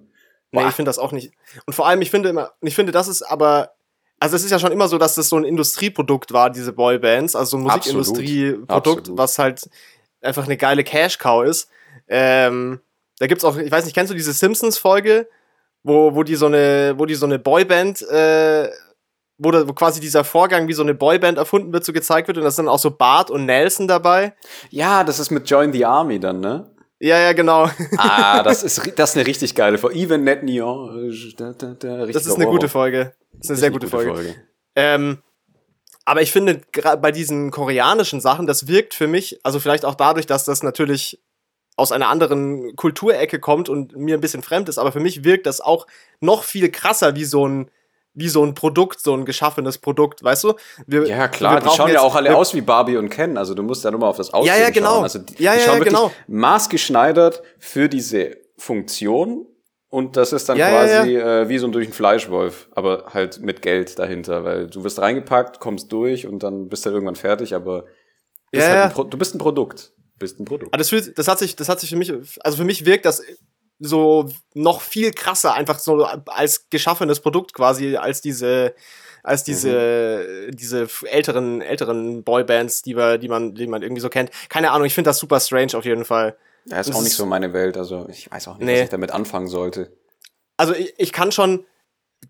Nee, 0.51 0.61
Boah. 0.61 0.69
ich 0.69 0.75
finde 0.75 0.89
das 0.89 0.99
auch 0.99 1.13
nicht. 1.13 1.33
Und 1.67 1.75
vor 1.75 1.87
allem, 1.87 2.01
ich 2.01 2.11
finde 2.11 2.31
immer, 2.31 2.53
ich 2.61 2.75
finde, 2.75 2.93
das 2.93 3.09
ist 3.09 3.23
aber, 3.23 3.73
also 4.19 4.37
es 4.37 4.45
ist 4.45 4.51
ja 4.51 4.59
schon 4.59 4.73
immer 4.73 4.89
so, 4.89 4.99
dass 4.99 5.15
das 5.15 5.29
so 5.29 5.37
ein 5.37 5.45
Industrieprodukt 5.45 6.33
war, 6.33 6.51
diese 6.51 6.73
Boybands, 6.73 7.37
also 7.37 7.51
so 7.51 7.57
ein. 7.59 7.63
Musikindustrieprodukt, 7.65 9.11
was 9.13 9.39
halt 9.39 9.69
einfach 10.23 10.45
eine 10.45 10.57
geile 10.57 10.85
Cash-Cow 10.85 11.45
ist. 11.45 11.69
Ähm, 12.09 12.81
da 13.19 13.27
gibt's 13.27 13.45
auch, 13.45 13.57
ich 13.57 13.71
weiß 13.71 13.85
nicht, 13.85 13.95
kennst 13.95 14.11
du 14.11 14.17
diese 14.17 14.33
Simpsons-Folge, 14.33 15.29
wo, 15.83 16.15
wo 16.15 16.23
die 16.23 16.35
so 16.35 16.47
eine, 16.47 16.95
wo 16.97 17.05
die 17.05 17.15
so 17.15 17.27
eine 17.27 17.39
Boyband, 17.39 18.03
äh, 18.09 18.71
wo, 19.37 19.51
da, 19.51 19.69
wo 19.69 19.73
quasi 19.73 20.01
dieser 20.01 20.25
Vorgang, 20.25 20.67
wie 20.67 20.73
so 20.73 20.83
eine 20.83 20.95
Boyband 20.95 21.39
erfunden 21.39 21.73
wird, 21.73 21.85
so 21.85 21.93
gezeigt 21.93 22.29
wird 22.29 22.39
und 22.39 22.45
da 22.45 22.51
sind 22.51 22.69
auch 22.69 22.79
so 22.79 22.91
Bart 22.91 23.31
und 23.31 23.47
Nelson 23.47 23.87
dabei. 23.87 24.35
Ja, 24.71 25.05
das 25.05 25.19
ist 25.19 25.31
mit 25.31 25.49
Join 25.49 25.73
the 25.73 25.85
Army 25.85 26.19
dann, 26.19 26.41
ne? 26.41 26.71
Ja, 27.01 27.19
ja, 27.19 27.33
genau. 27.33 27.71
Ah, 27.97 28.43
das 28.45 28.63
ist, 28.63 28.93
das 28.97 29.11
ist 29.11 29.17
eine 29.17 29.27
richtig 29.27 29.55
geile 29.55 29.79
Folge. 29.79 29.99
Even 29.99 30.25
Net 30.25 30.43
Neon. 30.43 31.13
Da, 31.37 31.53
da, 31.53 31.75
da, 31.79 32.07
Das 32.07 32.27
ist 32.27 32.35
eine 32.35 32.47
gute 32.47 32.69
Folge. 32.69 33.15
Das 33.33 33.45
ist 33.45 33.51
eine 33.51 33.59
sehr 33.59 33.71
gute, 33.71 33.87
Folge. 33.87 34.35
Ähm, 34.75 35.19
aber 36.05 36.23
ich 36.23 36.33
finde, 36.33 36.61
gerade 36.73 37.01
bei 37.01 37.13
diesen 37.13 37.51
koreanischen 37.51 38.21
Sachen, 38.21 38.47
das 38.47 38.67
wirkt 38.67 38.95
für 38.95 39.07
mich, 39.07 39.39
also 39.45 39.61
vielleicht 39.61 39.85
auch 39.85 39.95
dadurch, 39.95 40.27
dass 40.27 40.45
das 40.45 40.63
natürlich 40.63 41.21
aus 41.77 41.93
einer 41.93 42.09
anderen 42.09 42.75
Kulturecke 42.75 43.39
kommt 43.39 43.69
und 43.69 43.95
mir 43.97 44.17
ein 44.17 44.21
bisschen 44.21 44.43
fremd 44.43 44.69
ist, 44.69 44.79
aber 44.79 44.91
für 44.91 45.01
mich 45.01 45.23
wirkt 45.23 45.47
das 45.47 45.61
auch 45.61 45.87
noch 46.21 46.43
viel 46.43 46.71
krasser 46.71 47.15
wie 47.15 47.25
so 47.25 47.47
ein, 47.47 47.71
wie 48.19 48.29
so 48.29 48.45
ein 48.45 48.55
Produkt, 48.55 49.01
so 49.01 49.15
ein 49.15 49.25
geschaffenes 49.25 49.79
Produkt, 49.79 50.23
weißt 50.23 50.45
du? 50.45 50.55
Wir, 50.87 51.07
Ja, 51.07 51.29
klar, 51.29 51.55
wir 51.55 51.61
die 51.71 51.77
schauen 51.77 51.91
ja 51.93 52.01
auch 52.01 52.15
alle 52.15 52.37
aus 52.37 52.55
wie 52.55 52.61
Barbie 52.61 52.97
und 52.97 53.09
Ken. 53.11 53.37
Also 53.39 53.55
du 53.55 53.63
musst 53.63 53.85
ja 53.85 53.91
nur 53.91 54.01
mal 54.01 54.09
auf 54.09 54.17
das 54.17 54.33
Aussehen 54.35 54.55
Ja, 54.55 54.61
ja, 54.61 54.71
genau. 54.71 54.95
schauen. 54.95 55.03
Also 55.05 55.19
die, 55.21 55.43
Ja, 55.43 55.53
die 55.55 55.61
ja, 55.61 55.65
schauen 55.67 55.79
ja, 55.79 55.85
genau. 55.85 56.11
maßgeschneidert 56.27 57.43
für 57.59 57.89
diese 57.89 58.37
Funktion. 58.57 59.47
Und 59.91 60.17
das 60.19 60.33
ist 60.35 60.49
dann 60.49 60.59
Ja, 60.59 60.69
ja, 60.69 61.03
quasi 61.03 61.17
Äh, 61.17 61.49
wie 61.49 61.59
so 61.59 61.67
ein 61.67 61.73
durch 61.73 61.87
einen 61.87 61.95
Fleischwolf, 61.95 62.69
aber 62.73 63.07
halt 63.15 63.41
mit 63.41 63.63
Geld 63.63 63.99
dahinter, 63.99 64.45
weil 64.45 64.67
du 64.67 64.85
wirst 64.85 64.99
reingepackt, 64.99 65.61
kommst 65.61 65.91
durch 65.93 66.27
und 66.27 66.43
dann 66.43 66.69
bist 66.69 66.85
du 66.85 66.91
irgendwann 66.91 67.17
fertig, 67.17 67.55
aber 67.55 67.85
Ja, 68.53 68.63
halt 68.63 68.97
ja. 68.97 69.05
du 69.05 69.17
bist 69.19 69.35
ein 69.35 69.39
Produkt. 69.39 69.93
Bist 70.19 70.39
ein 70.41 70.45
Produkt. 70.45 70.73
Aber 70.75 70.79
das, 70.79 70.89
fühlt, 70.91 71.17
das 71.19 71.29
hat 71.29 71.39
sich, 71.39 71.57
das 71.57 71.69
hat 71.69 71.81
sich 71.81 71.89
für 71.91 71.97
mich, 71.97 72.13
also 72.41 72.57
für 72.59 72.65
mich 72.65 72.85
wirkt 72.85 73.07
das 73.07 73.23
so 73.79 74.29
noch 74.55 74.81
viel 74.81 75.13
krasser, 75.13 75.55
einfach 75.55 75.79
so 75.79 76.05
als 76.05 76.69
geschaffenes 76.71 77.21
Produkt 77.21 77.55
quasi, 77.55 77.97
als 77.97 78.21
diese, 78.21 78.75
als 79.23 79.45
diese, 79.45 80.51
diese 80.51 80.83
f- 80.83 81.05
älteren, 81.09 81.61
älteren 81.63 82.25
Boybands, 82.25 82.83
die 82.83 82.97
wir, 82.97 83.19
die 83.19 83.29
man, 83.29 83.55
die 83.55 83.67
man 83.67 83.83
irgendwie 83.83 84.01
so 84.01 84.09
kennt. 84.09 84.31
Keine 84.49 84.71
Ahnung, 84.73 84.87
ich 84.87 84.95
finde 84.95 85.09
das 85.11 85.19
super 85.19 85.39
strange 85.41 85.75
auf 85.77 85.85
jeden 85.85 86.05
Fall. 86.05 86.37
Ja, 86.65 86.81
ist 86.81 86.89
das 86.89 86.97
auch 86.97 87.03
nicht 87.03 87.15
so 87.17 87.25
meine 87.27 87.53
Welt, 87.53 87.77
also 87.77 88.07
ich 88.11 88.31
weiß 88.31 88.49
auch 88.49 88.59
nicht, 88.59 88.67
Nee. 88.67 88.75
was 88.79 88.85
ich 88.85 88.91
damit 88.91 89.11
anfangen 89.13 89.49
sollte. 89.49 89.93
Also 90.57 90.75
ich, 90.75 90.93
ich 90.99 91.13
kann 91.13 91.31
schon 91.33 91.65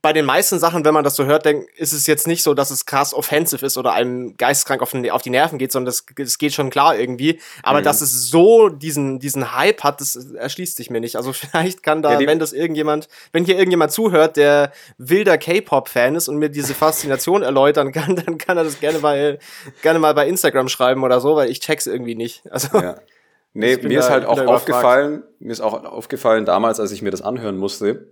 bei 0.03 0.13
den 0.13 0.27
meisten 0.27 0.59
Sachen, 0.59 0.85
wenn 0.85 0.93
man 0.93 1.03
das 1.03 1.17
so 1.17 1.25
hört, 1.25 1.45
denken, 1.47 1.67
ist 1.77 1.93
es 1.93 2.07
jetzt 2.07 2.27
nicht 2.27 2.43
so, 2.43 2.53
dass 2.55 2.71
es 2.71 2.85
krass 2.87 3.15
offensiv 3.15 3.63
ist 3.63 3.79
oder 3.79 3.93
einem 3.95 4.37
geisteskrank 4.37 4.83
auf, 4.83 4.91
den, 4.93 5.11
auf 5.11 5.23
die 5.23 5.31
Nerven 5.31 5.59
geht, 5.59 5.73
sondern 5.73 5.87
das, 5.87 6.05
das 6.15 6.37
geht 6.39 6.53
schon 6.53 6.69
klar 6.71 6.97
irgendwie. 6.97 7.41
Aber 7.63 7.81
Mhm. 7.81 7.85
dass 7.85 8.01
es 8.03 8.29
so 8.31 8.69
diesen, 8.69 9.19
diesen 9.19 9.57
Hype 9.57 9.83
hat, 9.83 10.01
das 10.01 10.15
erschließt 10.15 10.77
sich 10.77 10.91
mir 10.91 11.01
nicht. 11.01 11.17
Also 11.17 11.33
vielleicht 11.33 11.83
kann 11.83 12.03
da, 12.03 12.13
Ja, 12.21 12.27
wenn 12.27 12.39
das 12.39 12.53
irgendjemand, 12.53 13.09
wenn 13.33 13.45
hier 13.45 13.57
irgendjemand 13.57 13.91
zuhört, 13.91 14.37
der 14.37 14.73
wilder 14.99 15.39
K-Pop-Fan 15.39 16.15
ist 16.17 16.29
und 16.29 16.37
mir 16.37 16.51
diese 16.51 16.75
Faszination 16.75 17.43
erläutern 17.43 17.91
kann, 17.91 18.15
dann 18.15 18.37
kann 18.39 18.59
er 18.59 18.65
das 18.65 18.81
gerne 18.81 18.99
mal, 18.99 19.39
gerne 19.83 19.99
mal 19.99 20.13
bei 20.15 20.29
Instagram 20.29 20.69
schreiben 20.69 21.03
oder 21.03 21.21
so, 21.21 21.35
weil 21.35 21.51
ich 21.51 21.61
check's 21.61 21.87
irgendwie 21.87 22.15
nicht. 22.15 22.43
Also 22.51 22.79
Ja. 22.79 22.97
Nee, 23.55 23.77
mir 23.79 23.99
ist 23.99 24.11
halt 24.11 24.25
auch 24.27 24.39
aufgefallen, 24.47 25.25
mir 25.41 25.51
ist 25.51 25.61
auch 25.63 25.83
aufgefallen 25.83 26.45
damals, 26.45 26.79
als 26.79 26.93
ich 26.93 27.03
mir 27.03 27.11
das 27.11 27.23
anhören 27.23 27.57
musste. 27.57 28.07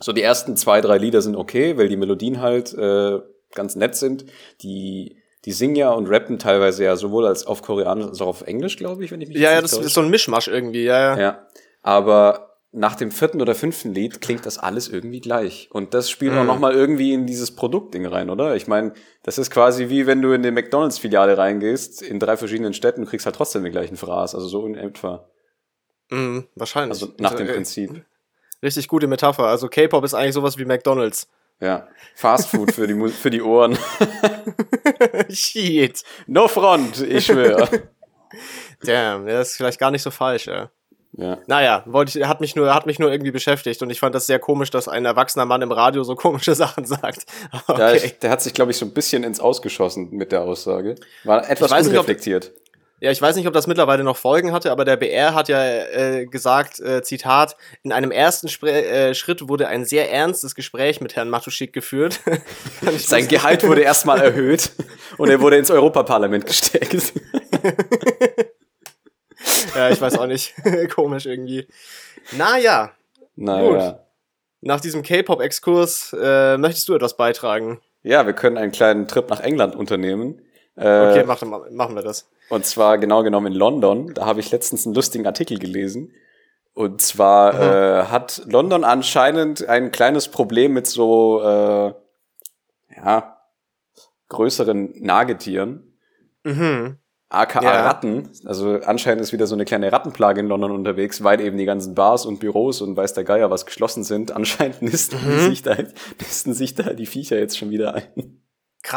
So 0.00 0.12
die 0.12 0.22
ersten 0.22 0.56
zwei, 0.56 0.80
drei 0.80 0.98
Lieder 0.98 1.22
sind 1.22 1.36
okay, 1.36 1.76
weil 1.76 1.88
die 1.88 1.96
Melodien 1.96 2.40
halt 2.40 2.72
äh, 2.74 3.18
ganz 3.54 3.76
nett 3.76 3.96
sind. 3.96 4.24
Die, 4.62 5.16
die 5.44 5.52
singen 5.52 5.76
ja 5.76 5.90
und 5.92 6.06
rappen 6.08 6.38
teilweise 6.38 6.84
ja 6.84 6.96
sowohl 6.96 7.26
als 7.26 7.46
auf 7.46 7.62
Koreanisch 7.62 8.06
als 8.06 8.20
auch 8.20 8.28
auf 8.28 8.42
Englisch, 8.42 8.76
glaube 8.76 9.04
ich, 9.04 9.10
wenn 9.10 9.20
ich 9.20 9.28
mich 9.28 9.38
ja, 9.38 9.52
ja, 9.52 9.60
das 9.62 9.72
ist 9.72 9.94
so 9.94 10.00
ein 10.02 10.10
Mischmasch 10.10 10.48
irgendwie, 10.48 10.84
ja, 10.84 10.98
ja. 11.16 11.20
Ja, 11.20 11.46
aber 11.82 12.46
nach 12.72 12.94
dem 12.94 13.10
vierten 13.10 13.42
oder 13.42 13.56
fünften 13.56 13.92
Lied 13.94 14.20
klingt 14.20 14.46
das 14.46 14.56
alles 14.58 14.86
irgendwie 14.88 15.20
gleich. 15.20 15.68
Und 15.72 15.92
das 15.92 16.08
spielt 16.08 16.34
auch 16.36 16.42
Mhm. 16.42 16.46
noch 16.46 16.58
mal 16.60 16.72
irgendwie 16.72 17.12
in 17.12 17.26
dieses 17.26 17.50
Produktding 17.56 18.06
rein, 18.06 18.30
oder? 18.30 18.54
Ich 18.54 18.68
meine, 18.68 18.92
das 19.24 19.38
ist 19.38 19.50
quasi 19.50 19.88
wie 19.88 20.06
wenn 20.06 20.22
du 20.22 20.30
in 20.32 20.44
die 20.44 20.52
McDonalds-Filiale 20.52 21.36
reingehst, 21.36 22.00
in 22.00 22.20
drei 22.20 22.36
verschiedenen 22.36 22.72
Städten, 22.72 23.06
kriegst 23.06 23.26
halt 23.26 23.34
trotzdem 23.34 23.64
den 23.64 23.72
gleichen 23.72 23.96
Fraß. 23.96 24.36
Also 24.36 24.46
so 24.46 24.64
in 24.66 24.76
etwa. 24.76 25.28
Mhm, 26.10 26.44
wahrscheinlich. 26.54 26.90
Also 27.02 27.12
nach 27.18 27.34
dem 27.34 27.48
Äh, 27.48 27.54
Prinzip. 27.54 28.04
Richtig 28.62 28.88
gute 28.88 29.06
Metapher. 29.06 29.44
Also 29.44 29.68
K-Pop 29.68 30.04
ist 30.04 30.14
eigentlich 30.14 30.34
sowas 30.34 30.58
wie 30.58 30.64
McDonalds. 30.64 31.28
Ja. 31.60 31.88
Fast 32.14 32.48
Food 32.48 32.72
für 32.72 32.86
die, 32.86 33.08
für 33.08 33.30
die 33.30 33.42
Ohren. 33.42 33.78
Shit. 35.30 36.02
No 36.26 36.48
front, 36.48 37.00
ich 37.02 37.26
schwöre. 37.26 37.68
Damn, 38.82 39.26
das 39.26 39.50
ist 39.50 39.56
vielleicht 39.56 39.78
gar 39.78 39.90
nicht 39.90 40.02
so 40.02 40.10
falsch, 40.10 40.46
ja. 40.46 40.70
Ja. 41.12 41.38
Naja, 41.48 41.82
wollte 41.86 42.18
ich, 42.20 42.24
hat 42.26 42.40
mich 42.40 42.54
nur, 42.54 42.72
hat 42.72 42.86
mich 42.86 43.00
nur 43.00 43.10
irgendwie 43.10 43.32
beschäftigt 43.32 43.82
und 43.82 43.90
ich 43.90 43.98
fand 43.98 44.14
das 44.14 44.26
sehr 44.26 44.38
komisch, 44.38 44.70
dass 44.70 44.86
ein 44.86 45.04
erwachsener 45.04 45.44
Mann 45.44 45.60
im 45.60 45.72
Radio 45.72 46.04
so 46.04 46.14
komische 46.14 46.54
Sachen 46.54 46.84
sagt. 46.84 47.26
Der, 47.68 47.74
Okay. 47.74 48.12
der 48.22 48.30
hat 48.30 48.40
sich, 48.40 48.54
glaube 48.54 48.70
ich, 48.70 48.76
so 48.76 48.86
ein 48.86 48.92
bisschen 48.94 49.24
ins 49.24 49.40
Ausgeschossen 49.40 50.10
mit 50.12 50.30
der 50.30 50.42
Aussage. 50.42 50.94
War 51.24 51.50
etwas 51.50 51.70
Ich 51.70 51.76
weiß 51.76 51.86
nicht, 51.86 51.94
unreflektiert. 51.94 52.52
Ja, 53.00 53.10
ich 53.10 53.20
weiß 53.20 53.34
nicht, 53.36 53.46
ob 53.46 53.54
das 53.54 53.66
mittlerweile 53.66 54.04
noch 54.04 54.16
Folgen 54.18 54.52
hatte, 54.52 54.70
aber 54.70 54.84
der 54.84 54.96
BR 54.96 55.34
hat 55.34 55.48
ja 55.48 55.64
äh, 55.64 56.26
gesagt, 56.26 56.80
äh, 56.80 57.02
Zitat, 57.02 57.56
in 57.82 57.92
einem 57.92 58.10
ersten 58.10 58.48
Spre 58.48 58.70
äh, 58.84 59.14
Schritt 59.14 59.48
wurde 59.48 59.68
ein 59.68 59.86
sehr 59.86 60.12
ernstes 60.12 60.54
Gespräch 60.54 61.00
mit 61.00 61.16
Herrn 61.16 61.30
Matuschik 61.30 61.72
geführt. 61.72 62.20
Sein. 62.98 63.26
Gehalt 63.28 63.66
wurde 63.66 63.80
erstmal 63.80 64.20
erhöht 64.20 64.72
und 65.16 65.30
er 65.30 65.40
wurde 65.40 65.56
ins 65.56 65.70
Europaparlament 65.70 66.46
gesteckt. 66.46 67.12
Ja, 69.74 69.88
ich 69.90 70.00
weiß 70.00 70.18
auch 70.18 70.26
nicht. 70.26 70.54
Komisch 70.94 71.26
irgendwie. 71.26 71.66
Naja, 72.32 72.92
Naja. 73.36 74.04
nach 74.60 74.80
diesem 74.80 75.02
K-Pop-Exkurs 75.02 76.14
äh, 76.20 76.58
möchtest 76.58 76.88
du 76.88 76.94
etwas 76.94 77.16
beitragen? 77.16 77.80
Ja, 78.02 78.26
wir 78.26 78.32
können 78.32 78.58
einen 78.58 78.72
kleinen 78.72 79.08
Trip 79.08 79.28
nach 79.30 79.40
England 79.40 79.76
unternehmen. 79.76 80.42
Äh, 80.80 81.10
okay, 81.10 81.24
machen, 81.24 81.50
machen 81.70 81.94
wir 81.94 82.02
das. 82.02 82.28
Und 82.48 82.64
zwar 82.64 82.98
genau 82.98 83.22
genommen 83.22 83.52
in 83.52 83.58
London. 83.58 84.14
Da 84.14 84.26
habe 84.26 84.40
ich 84.40 84.50
letztens 84.50 84.86
einen 84.86 84.94
lustigen 84.94 85.26
Artikel 85.26 85.58
gelesen. 85.58 86.12
Und 86.72 87.02
zwar 87.02 87.54
mhm. 87.54 87.60
äh, 87.60 88.10
hat 88.10 88.42
London 88.46 88.84
anscheinend 88.84 89.68
ein 89.68 89.90
kleines 89.90 90.28
Problem 90.28 90.72
mit 90.72 90.86
so 90.86 91.40
äh, 91.42 91.94
ja 92.96 93.36
größeren 94.28 94.94
Nagetieren. 95.00 95.96
Mhm. 96.44 96.96
AKA 97.28 97.62
ja. 97.62 97.86
Ratten. 97.86 98.28
Also 98.44 98.80
anscheinend 98.84 99.22
ist 99.22 99.32
wieder 99.32 99.46
so 99.46 99.54
eine 99.54 99.64
kleine 99.64 99.92
Rattenplage 99.92 100.40
in 100.40 100.48
London 100.48 100.72
unterwegs, 100.72 101.22
weil 101.22 101.40
eben 101.40 101.58
die 101.58 101.64
ganzen 101.64 101.94
Bars 101.94 102.26
und 102.26 102.40
Büros 102.40 102.80
und 102.80 102.96
weiß 102.96 103.14
der 103.14 103.24
Geier 103.24 103.50
was 103.50 103.66
geschlossen 103.66 104.02
sind. 104.02 104.32
Anscheinend 104.32 104.82
nisten, 104.82 105.16
mhm. 105.24 105.40
sich, 105.40 105.62
da, 105.62 105.76
nisten 106.18 106.54
sich 106.54 106.74
da 106.74 106.92
die 106.92 107.06
Viecher 107.06 107.38
jetzt 107.38 107.56
schon 107.56 107.70
wieder 107.70 107.94
ein. 107.94 108.39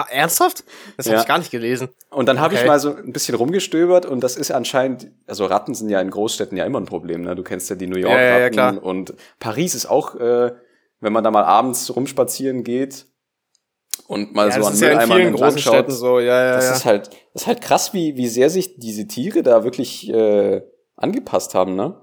Ernsthaft? 0.09 0.63
Das 0.97 1.07
habe 1.07 1.15
ja. 1.15 1.21
ich 1.21 1.27
gar 1.27 1.37
nicht 1.37 1.51
gelesen. 1.51 1.89
Und 2.09 2.27
dann 2.27 2.39
habe 2.39 2.53
okay. 2.53 2.63
ich 2.63 2.67
mal 2.67 2.79
so 2.79 2.95
ein 2.95 3.13
bisschen 3.13 3.35
rumgestöbert 3.35 4.05
und 4.05 4.23
das 4.23 4.35
ist 4.35 4.51
anscheinend, 4.51 5.11
also 5.27 5.45
Ratten 5.45 5.73
sind 5.73 5.89
ja 5.89 5.99
in 6.01 6.09
Großstädten 6.09 6.57
ja 6.57 6.65
immer 6.65 6.79
ein 6.79 6.85
Problem. 6.85 7.21
Ne? 7.21 7.35
Du 7.35 7.43
kennst 7.43 7.69
ja 7.69 7.75
die 7.75 7.87
New 7.87 7.97
York 7.97 8.13
Ratten 8.13 8.55
ja, 8.55 8.71
ja, 8.71 8.79
und 8.79 9.13
Paris 9.39 9.75
ist 9.75 9.85
auch, 9.85 10.15
äh, 10.15 10.51
wenn 10.99 11.13
man 11.13 11.23
da 11.23 11.31
mal 11.31 11.43
abends 11.43 11.93
rumspazieren 11.95 12.63
geht, 12.63 13.07
und 14.07 14.33
mal 14.33 14.51
so 14.51 14.65
an 14.65 14.77
Mülleimer 14.77 15.19
ja 15.19 15.27
in 15.27 15.33
großen 15.33 15.59
Städten 15.59 15.91
so, 15.91 16.19
ja, 16.19 16.45
ja, 16.45 16.55
das 16.55 16.77
ist 16.77 16.85
halt, 16.85 17.09
das 17.33 17.43
ist 17.43 17.47
halt 17.47 17.61
krass, 17.61 17.93
wie, 17.93 18.17
wie 18.17 18.27
sehr 18.27 18.49
sich 18.49 18.77
diese 18.77 19.07
Tiere 19.07 19.43
da 19.43 19.63
wirklich 19.63 20.09
äh, 20.09 20.61
angepasst 20.95 21.55
haben, 21.55 21.75
ne? 21.75 21.99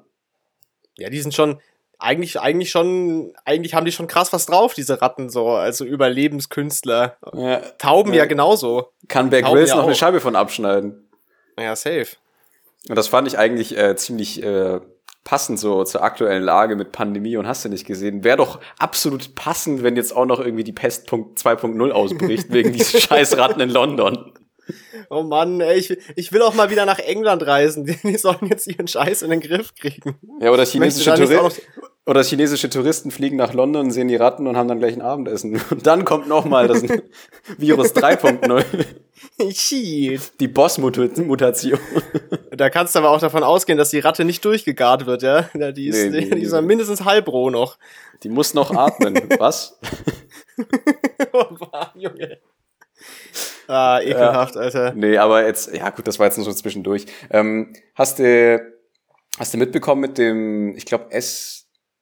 Ja, 0.96 1.08
die 1.10 1.20
sind 1.20 1.34
schon, 1.34 1.60
eigentlich, 2.00 2.40
eigentlich 2.40 2.70
schon, 2.70 3.32
eigentlich 3.44 3.74
haben 3.74 3.84
die 3.84 3.92
schon 3.92 4.06
krass 4.06 4.32
was 4.32 4.46
drauf, 4.46 4.74
diese 4.74 5.00
Ratten 5.00 5.28
so, 5.28 5.50
also 5.50 5.84
Überlebenskünstler. 5.84 7.16
Ja, 7.34 7.58
Tauben 7.78 8.12
ja, 8.12 8.20
ja 8.20 8.26
genauso. 8.26 8.92
Kann 9.08 9.30
Bear 9.30 9.42
Grylls 9.42 9.70
ja 9.70 9.76
noch 9.76 9.82
auch. 9.82 9.86
eine 9.86 9.96
Scheibe 9.96 10.20
von 10.20 10.36
abschneiden. 10.36 11.08
Ja, 11.58 11.76
safe. 11.76 12.16
Und 12.88 12.96
das 12.96 13.08
fand 13.08 13.28
ich 13.28 13.38
eigentlich 13.38 13.76
äh, 13.76 13.94
ziemlich 13.96 14.42
äh, 14.42 14.80
passend 15.24 15.58
so 15.58 15.84
zur 15.84 16.02
aktuellen 16.02 16.42
Lage 16.42 16.76
mit 16.76 16.92
Pandemie 16.92 17.36
und 17.36 17.46
hast 17.46 17.64
du 17.64 17.68
nicht 17.68 17.86
gesehen. 17.86 18.24
Wäre 18.24 18.38
doch 18.38 18.60
absolut 18.78 19.34
passend, 19.34 19.82
wenn 19.82 19.96
jetzt 19.96 20.16
auch 20.16 20.26
noch 20.26 20.40
irgendwie 20.40 20.64
die 20.64 20.72
Pest 20.72 21.08
2.0 21.10 21.90
ausbricht 21.90 22.46
wegen 22.52 22.72
diesen 22.72 23.00
Scheißratten 23.00 23.60
in 23.60 23.70
London. 23.70 24.32
Oh 25.08 25.22
Mann, 25.22 25.60
ey, 25.60 25.76
ich, 25.78 25.96
ich 26.14 26.32
will 26.32 26.42
auch 26.42 26.54
mal 26.54 26.70
wieder 26.70 26.86
nach 26.86 27.00
England 27.00 27.44
reisen. 27.46 27.84
Die 28.04 28.16
sollen 28.16 28.46
jetzt 28.48 28.66
ihren 28.66 28.86
Scheiß 28.86 29.22
in 29.22 29.30
den 29.30 29.40
Griff 29.40 29.74
kriegen. 29.74 30.16
Ja, 30.40 30.50
oder 30.52 30.64
chinesische, 30.64 31.14
Touristen, 31.14 31.62
oder 32.06 32.24
chinesische 32.24 32.70
Touristen 32.70 33.10
fliegen 33.10 33.36
nach 33.36 33.52
London, 33.52 33.90
sehen 33.90 34.08
die 34.08 34.16
Ratten 34.16 34.46
und 34.46 34.56
haben 34.56 34.68
dann 34.68 34.78
gleich 34.78 34.94
ein 34.94 35.02
Abendessen. 35.02 35.60
Und 35.70 35.86
dann 35.86 36.04
kommt 36.04 36.28
noch 36.28 36.44
mal 36.44 36.66
das 36.66 36.82
Virus 37.58 37.94
3.0. 37.94 38.64
Die 40.40 40.48
Boss-Mutation. 40.48 41.78
Da 42.50 42.68
kannst 42.68 42.94
du 42.94 42.98
aber 42.98 43.10
auch 43.10 43.20
davon 43.20 43.42
ausgehen, 43.42 43.78
dass 43.78 43.88
die 43.88 44.00
Ratte 44.00 44.24
nicht 44.24 44.44
durchgegart 44.44 45.06
wird, 45.06 45.22
ja? 45.22 45.48
Die 45.72 45.86
ist, 45.86 46.10
nee, 46.10 46.20
die, 46.20 46.30
die 46.30 46.42
ist 46.42 46.60
mindestens 46.60 47.04
halbroh 47.04 47.48
noch. 47.48 47.78
Die 48.22 48.28
muss 48.28 48.52
noch 48.52 48.74
atmen. 48.74 49.14
Was? 49.38 49.78
oh 51.32 51.44
Mann, 51.58 51.88
Junge. 51.94 52.38
Ah, 53.66 54.00
ekelhaft, 54.02 54.56
ja. 54.56 54.60
Alter. 54.60 54.92
Nee, 54.94 55.16
aber 55.16 55.46
jetzt, 55.46 55.72
ja 55.72 55.88
gut, 55.90 56.06
das 56.06 56.18
war 56.18 56.26
jetzt 56.26 56.36
nur 56.36 56.44
so 56.44 56.52
zwischendurch. 56.52 57.06
Ähm, 57.30 57.72
hast 57.94 58.18
du, 58.18 58.60
hast 59.38 59.54
du 59.54 59.58
mitbekommen 59.58 60.02
mit 60.02 60.18
dem, 60.18 60.74
ich 60.76 60.84
glaube, 60.84 61.06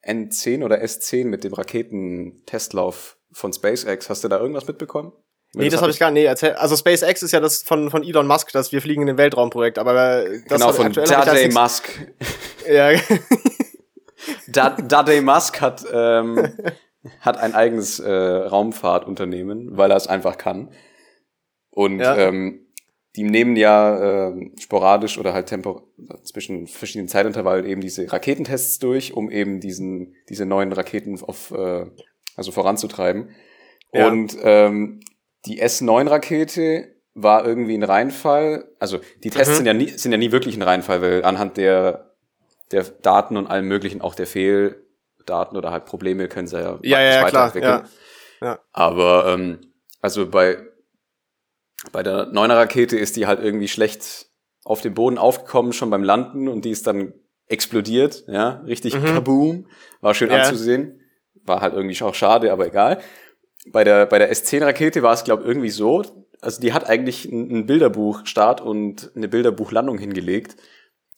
SN10 0.09 0.65
oder 0.65 0.83
S10 0.83 1.27
mit 1.27 1.45
dem 1.45 1.53
Raketentestlauf 1.53 3.19
von 3.33 3.53
SpaceX? 3.53 4.09
Hast 4.09 4.25
du 4.25 4.29
da 4.29 4.39
irgendwas 4.39 4.67
mitbekommen? 4.67 5.13
Nee, 5.55 5.65
das, 5.65 5.75
das 5.75 5.83
habe 5.83 5.91
ich 5.91 5.99
gar 5.99 6.11
nicht 6.11 6.25
erzählt. 6.25 6.57
Also 6.57 6.77
SpaceX 6.77 7.23
ist 7.23 7.33
ja 7.33 7.41
das 7.41 7.63
von, 7.63 7.91
von 7.91 8.03
Elon 8.03 8.27
Musk, 8.27 8.53
das 8.53 8.71
Wir 8.71 8.83
fliegen 8.83 9.03
in 9.03 9.07
den 9.07 9.19
Weltraumprojekt, 9.19 9.79
aber 9.79 10.25
das 10.25 10.61
Genau, 10.61 10.73
von 10.73 10.93
Daddy 10.93 11.49
Musk. 11.49 11.89
ja. 12.69 12.93
Daddy 14.49 15.21
Musk 15.23 15.61
hat, 15.61 15.87
ähm, 15.91 16.53
hat 17.21 17.39
ein 17.39 17.55
eigenes 17.55 17.99
äh, 17.99 18.11
Raumfahrtunternehmen, 18.13 19.77
weil 19.77 19.91
er 19.91 19.97
es 19.97 20.07
einfach 20.07 20.37
kann. 20.37 20.71
Und 21.71 22.01
ja. 22.01 22.17
ähm, 22.17 22.68
die 23.19 23.25
nehmen 23.25 23.57
ja 23.57 24.29
äh, 24.29 24.51
sporadisch 24.61 25.19
oder 25.19 25.33
halt 25.33 25.47
tempo 25.47 25.83
zwischen 26.23 26.69
verschiedenen 26.69 27.09
Zeitintervallen 27.09 27.67
eben 27.67 27.81
diese 27.81 28.13
Raketentests 28.13 28.79
durch, 28.79 29.13
um 29.13 29.29
eben 29.29 29.59
diesen 29.59 30.15
diese 30.29 30.47
neuen 30.47 30.73
Raketen 30.73 31.21
auf 31.21 31.51
äh, 31.51 31.87
also 32.37 32.53
voranzutreiben. 32.53 33.31
Ja. 33.93 34.07
Und 34.07 34.37
ähm, 34.41 35.01
die 35.47 35.61
S9-Rakete 35.61 36.95
war 37.15 37.45
irgendwie 37.45 37.75
ein 37.75 37.83
Reinfall. 37.83 38.71
Also 38.79 39.01
die 39.25 39.31
Tests 39.31 39.55
mhm. 39.55 39.57
sind, 39.57 39.67
ja 39.67 39.75
nie, 39.75 39.89
sind 39.89 40.13
ja 40.13 40.19
nie 40.19 40.31
wirklich 40.31 40.57
ein 40.57 40.63
Reinfall, 40.63 41.03
weil 41.03 41.25
anhand 41.25 41.57
der, 41.57 42.15
der 42.71 42.85
Daten 42.85 43.37
und 43.37 43.49
allem 43.49 43.67
möglichen, 43.67 44.01
auch 44.01 44.15
der 44.15 44.29
Fehldaten 44.29 45.57
oder 45.57 45.73
halt 45.73 45.87
Probleme 45.87 46.29
können 46.29 46.47
sie 46.47 46.61
ja, 46.61 46.79
ja, 46.83 47.03
ja 47.03 47.23
weiterentwickeln. 47.25 47.81
Klar, 47.81 47.89
ja. 48.41 48.47
Ja. 48.47 48.59
Aber 48.73 49.27
ähm, 49.27 49.73
also 50.01 50.31
bei, 50.31 50.59
bei 51.93 52.03
der 52.03 52.27
neuner 52.27 52.57
Rakete 52.57 52.99
ist 52.99 53.17
die 53.17 53.27
halt 53.27 53.41
irgendwie 53.43 53.69
schlecht 53.69 54.27
auf 54.65 54.81
den 54.81 54.95
Boden 54.95 55.19
aufgekommen, 55.19 55.73
schon 55.73 55.91
beim 55.91 56.03
Landen 56.03 56.49
und 56.49 56.65
die 56.65 56.71
ist 56.71 56.87
dann 56.87 57.15
explodiert, 57.47 58.25
ja, 58.27 58.63
richtig 58.67 58.95
mhm. 58.95 59.05
kaboom, 59.05 59.67
war 60.01 60.15
schön 60.15 60.31
ja. 60.31 60.43
anzusehen, 60.43 61.01
war 61.45 61.61
halt 61.61 61.75
irgendwie 61.75 62.01
auch 62.03 62.15
schade, 62.15 62.53
aber 62.53 62.67
egal 62.67 63.01
bei 63.73 63.85
der, 63.85 64.07
bei 64.07 64.19
der 64.19 64.33
S10-Rakete 64.33 65.03
war 65.03 65.13
es, 65.13 65.25
glaube 65.25 65.43
ich, 65.43 65.49
irgendwie 65.49 65.71
so, 65.71 66.03
also 66.41 66.61
die 66.61 66.73
hat 66.73 66.89
eigentlich 66.89 67.25
ein, 67.25 67.67
Bilderbuch-Start 67.67 68.61
und 68.61 69.11
eine 69.15 69.29
Bilderbuchlandung 69.29 69.99
hingelegt. 69.99 70.57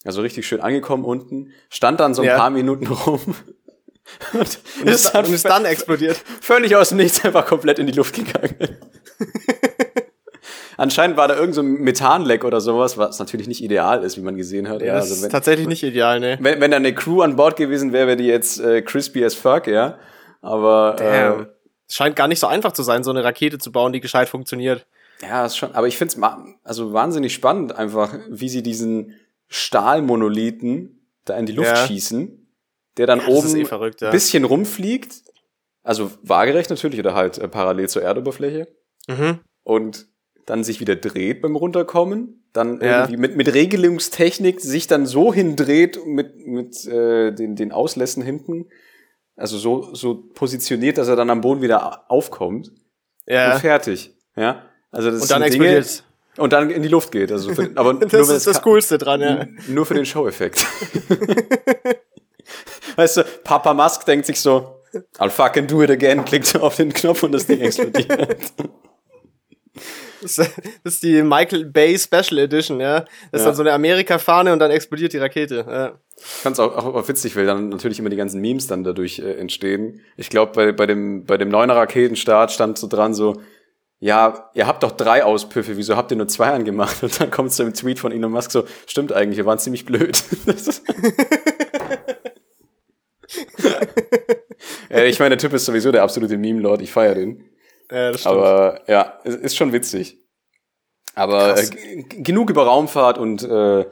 Also 0.05 0.23
richtig 0.23 0.47
schön 0.47 0.61
angekommen 0.61 1.05
unten, 1.05 1.53
stand 1.69 2.01
dann 2.01 2.15
so 2.15 2.23
ein 2.23 2.29
ja. 2.29 2.37
paar 2.37 2.51
Minuten 2.51 2.87
rum. 2.87 3.21
Und, 4.33 4.59
und 4.81 4.89
ist, 4.89 5.15
dann, 5.15 5.25
und 5.25 5.33
ist 5.33 5.45
dann 5.45 5.65
explodiert. 5.65 6.17
Völlig 6.41 6.75
aus 6.75 6.89
dem 6.89 6.99
Nichts 6.99 7.25
einfach 7.25 7.47
komplett 7.47 7.79
in 7.79 7.87
die 7.87 7.93
Luft 7.93 8.17
gegangen. 8.17 8.57
Anscheinend 10.81 11.19
war 11.19 11.29
da 11.29 11.37
irgend 11.37 11.55
so 11.55 11.61
ein 11.61 11.75
Methanleck 11.75 12.43
oder 12.43 12.63
sowas, 12.63 12.97
was 12.97 13.19
natürlich 13.19 13.47
nicht 13.47 13.63
ideal 13.63 14.03
ist, 14.03 14.17
wie 14.17 14.23
man 14.23 14.39
gesehen 14.39 14.67
hat. 14.67 14.81
Ja, 14.81 14.87
ja 14.87 14.95
also 14.95 15.15
wenn, 15.17 15.25
ist 15.25 15.31
tatsächlich 15.31 15.69
nicht 15.69 15.83
ideal, 15.83 16.21
ne. 16.21 16.39
Wenn, 16.41 16.59
wenn 16.59 16.71
da 16.71 16.79
eine 16.79 16.95
Crew 16.95 17.21
an 17.21 17.37
Bord 17.37 17.57
gewesen 17.57 17.93
wäre, 17.93 18.07
wäre 18.07 18.17
die 18.17 18.25
jetzt 18.25 18.59
äh, 18.61 18.81
crispy 18.81 19.23
as 19.23 19.35
fuck, 19.35 19.67
ja. 19.67 19.99
Aber 20.41 20.97
Damn. 20.97 21.43
äh, 21.43 21.47
es 21.87 21.97
scheint 21.97 22.17
gar 22.17 22.29
nicht 22.29 22.39
so 22.39 22.47
einfach 22.47 22.73
zu 22.73 22.83
sein, 22.83 23.05
so 23.05 23.11
eine 23.11 23.23
Rakete 23.23 23.59
zu 23.59 23.73
bauen, 23.73 23.93
die 23.93 24.01
gescheit 24.01 24.31
funktioniert. 24.31 24.87
Ja, 25.21 25.45
ist 25.45 25.59
schon, 25.59 25.75
aber 25.75 25.87
ich 25.87 25.99
finde 25.99 26.17
es 26.17 26.23
also 26.65 26.95
wahnsinnig 26.95 27.35
spannend 27.35 27.77
einfach, 27.77 28.15
wie 28.31 28.49
sie 28.49 28.63
diesen 28.63 29.17
Stahlmonolithen 29.49 31.07
da 31.27 31.37
in 31.37 31.45
die 31.45 31.53
Luft 31.53 31.69
ja. 31.69 31.77
schießen, 31.77 32.49
der 32.97 33.07
dann 33.07 33.21
ja, 33.21 33.27
oben 33.27 33.55
eh 33.55 33.67
verrückt, 33.67 34.01
ja. 34.01 34.11
bisschen 34.11 34.45
rumfliegt, 34.45 35.25
also 35.83 36.11
waagerecht 36.23 36.71
natürlich 36.71 37.01
oder 37.01 37.15
halt 37.15 37.37
äh, 37.37 37.49
parallel 37.49 37.91
zur 37.91 38.01
Erdoberfläche 38.01 38.67
mhm. 39.07 39.41
und 39.63 40.07
dann 40.47 40.65
sich 40.65 40.81
wieder 40.81 40.97
dreht 40.97 41.43
beim 41.43 41.57
Runterkommen, 41.57 42.45
dann 42.53 42.81
irgendwie 42.81 43.17
mit, 43.17 43.37
mit 43.37 43.53
Regelungstechnik 43.53 44.61
sich 44.61 44.87
dann 44.87 45.07
so 45.07 45.33
hindreht 45.33 46.05
mit, 46.05 46.47
mit 46.47 46.87
äh, 46.87 47.33
den, 47.33 47.57
den 47.57 47.73
Auslässen 47.73 48.23
hinten, 48.23 48.67
also 49.37 49.59
so, 49.59 49.95
so 49.95 50.17
positioniert, 50.35 50.99
dass 50.99 51.09
er 51.09 51.17
dann 51.17 51.31
am 51.31 51.41
Boden 51.41 51.63
wieder 51.63 52.11
aufkommt. 52.11 52.73
Ja. 53.27 53.55
Und 53.55 53.61
fertig. 53.61 54.15
Ja. 54.37 54.67
Also 54.91 55.11
das 55.11 55.23
und 55.23 55.31
dann 55.31 55.43
explodiert. 55.43 56.05
Und 56.37 56.53
dann 56.53 56.71
in 56.71 56.83
die 56.83 56.89
Luft 56.89 57.13
geht. 57.13 57.31
Also 57.33 57.55
für, 57.55 57.71
aber 57.75 57.95
das 57.95 58.13
nur, 58.13 58.37
ist 58.37 58.47
das 58.47 58.63
Coolste 58.63 58.99
dran, 58.99 59.21
ja. 59.21 59.47
Nur 59.69 59.87
für 59.87 59.95
den 59.95 60.07
Show-Effekt. 60.07 60.67
weißt 62.97 63.19
du, 63.19 63.25
Papa 63.45 63.75
Musk 63.75 64.05
denkt 64.07 64.27
sich 64.27 64.41
so, 64.41 64.77
I'll 65.19 65.31
fucking 65.31 65.67
do 65.67 65.83
it 65.83 65.91
again, 65.91 66.25
klickt 66.25 66.57
auf 66.57 66.77
den 66.77 66.93
Knopf 66.93 67.23
und 67.23 67.33
das 67.33 67.47
Ding 67.47 67.61
explodiert. 67.61 68.37
Das 70.23 70.39
ist 70.85 71.03
die 71.03 71.23
Michael 71.23 71.67
Bay 71.67 71.99
Special 71.99 72.39
Edition, 72.39 72.81
ja. 72.81 73.05
Das 73.33 73.41
ist 73.41 73.47
dann 73.47 73.55
so 73.55 73.63
eine 73.63 73.73
Amerika-Fahne 73.73 74.53
und 74.53 74.59
dann 74.59 74.71
explodiert 74.71 75.13
die 75.13 75.19
Rakete. 75.19 75.65
Ja. 75.69 75.99
Ich 76.17 76.25
fand's 76.25 76.61
auch, 76.61 76.77
auch 76.77 77.09
witzig, 77.09 77.35
weil 77.37 77.47
dann 77.47 77.71
natürlich 77.71 77.99
immer 77.99 78.11
die 78.11 78.17
ganzen 78.17 78.41
Memes 78.41 78.67
dann 78.67 78.85
dadurch 78.85 79.21
äh, 79.21 79.35
entstehen. 79.35 80.01
Ich 80.17 80.29
glaube, 80.29 80.53
bei, 80.53 80.73
bei 80.73 80.87
dem, 80.87 81.25
bei 81.25 81.39
dem 81.39 81.49
neuner 81.49 81.77
Raketenstart 81.77 82.53
stand 82.53 82.77
so 82.77 82.87
dran 82.87 83.15
so, 83.15 83.41
ja, 83.99 84.51
ihr 84.55 84.67
habt 84.67 84.83
doch 84.83 84.93
drei 84.93 85.25
Auspüffe, 85.25 85.77
wieso 85.77 85.97
habt 85.97 86.11
ihr 86.11 86.17
nur 86.17 86.29
zwei 86.29 86.51
angemacht? 86.51 87.03
Und 87.03 87.21
dann 87.21 87.31
kommt 87.31 87.53
so 87.53 87.63
ein 87.63 87.75
Tweet 87.75 87.99
von 87.99 88.13
Elon 88.13 88.33
Musk 88.33 88.51
so, 88.51 88.65
stimmt 88.87 89.13
eigentlich, 89.13 89.37
wir 89.37 89.47
waren 89.47 89.59
ziemlich 89.59 89.85
blöd. 89.85 90.23
ich 94.91 95.19
meine, 95.19 95.37
der 95.37 95.39
Typ 95.39 95.53
ist 95.53 95.67
sowieso 95.67 95.93
der 95.93 96.03
absolute 96.03 96.39
Meme-Lord, 96.39 96.83
ich 96.83 96.91
feiere 96.91 97.15
den. 97.15 97.50
Ja, 97.91 98.13
das 98.13 98.21
stimmt. 98.21 98.37
Aber 98.37 98.81
ja, 98.87 99.03
ist 99.25 99.57
schon 99.57 99.73
witzig. 99.73 100.19
Aber 101.15 101.59
äh, 101.59 101.67
genug 102.03 102.51
über 102.51 102.65
Raumfahrt 102.65 103.19
und 103.19 103.43
äh, 103.43 103.85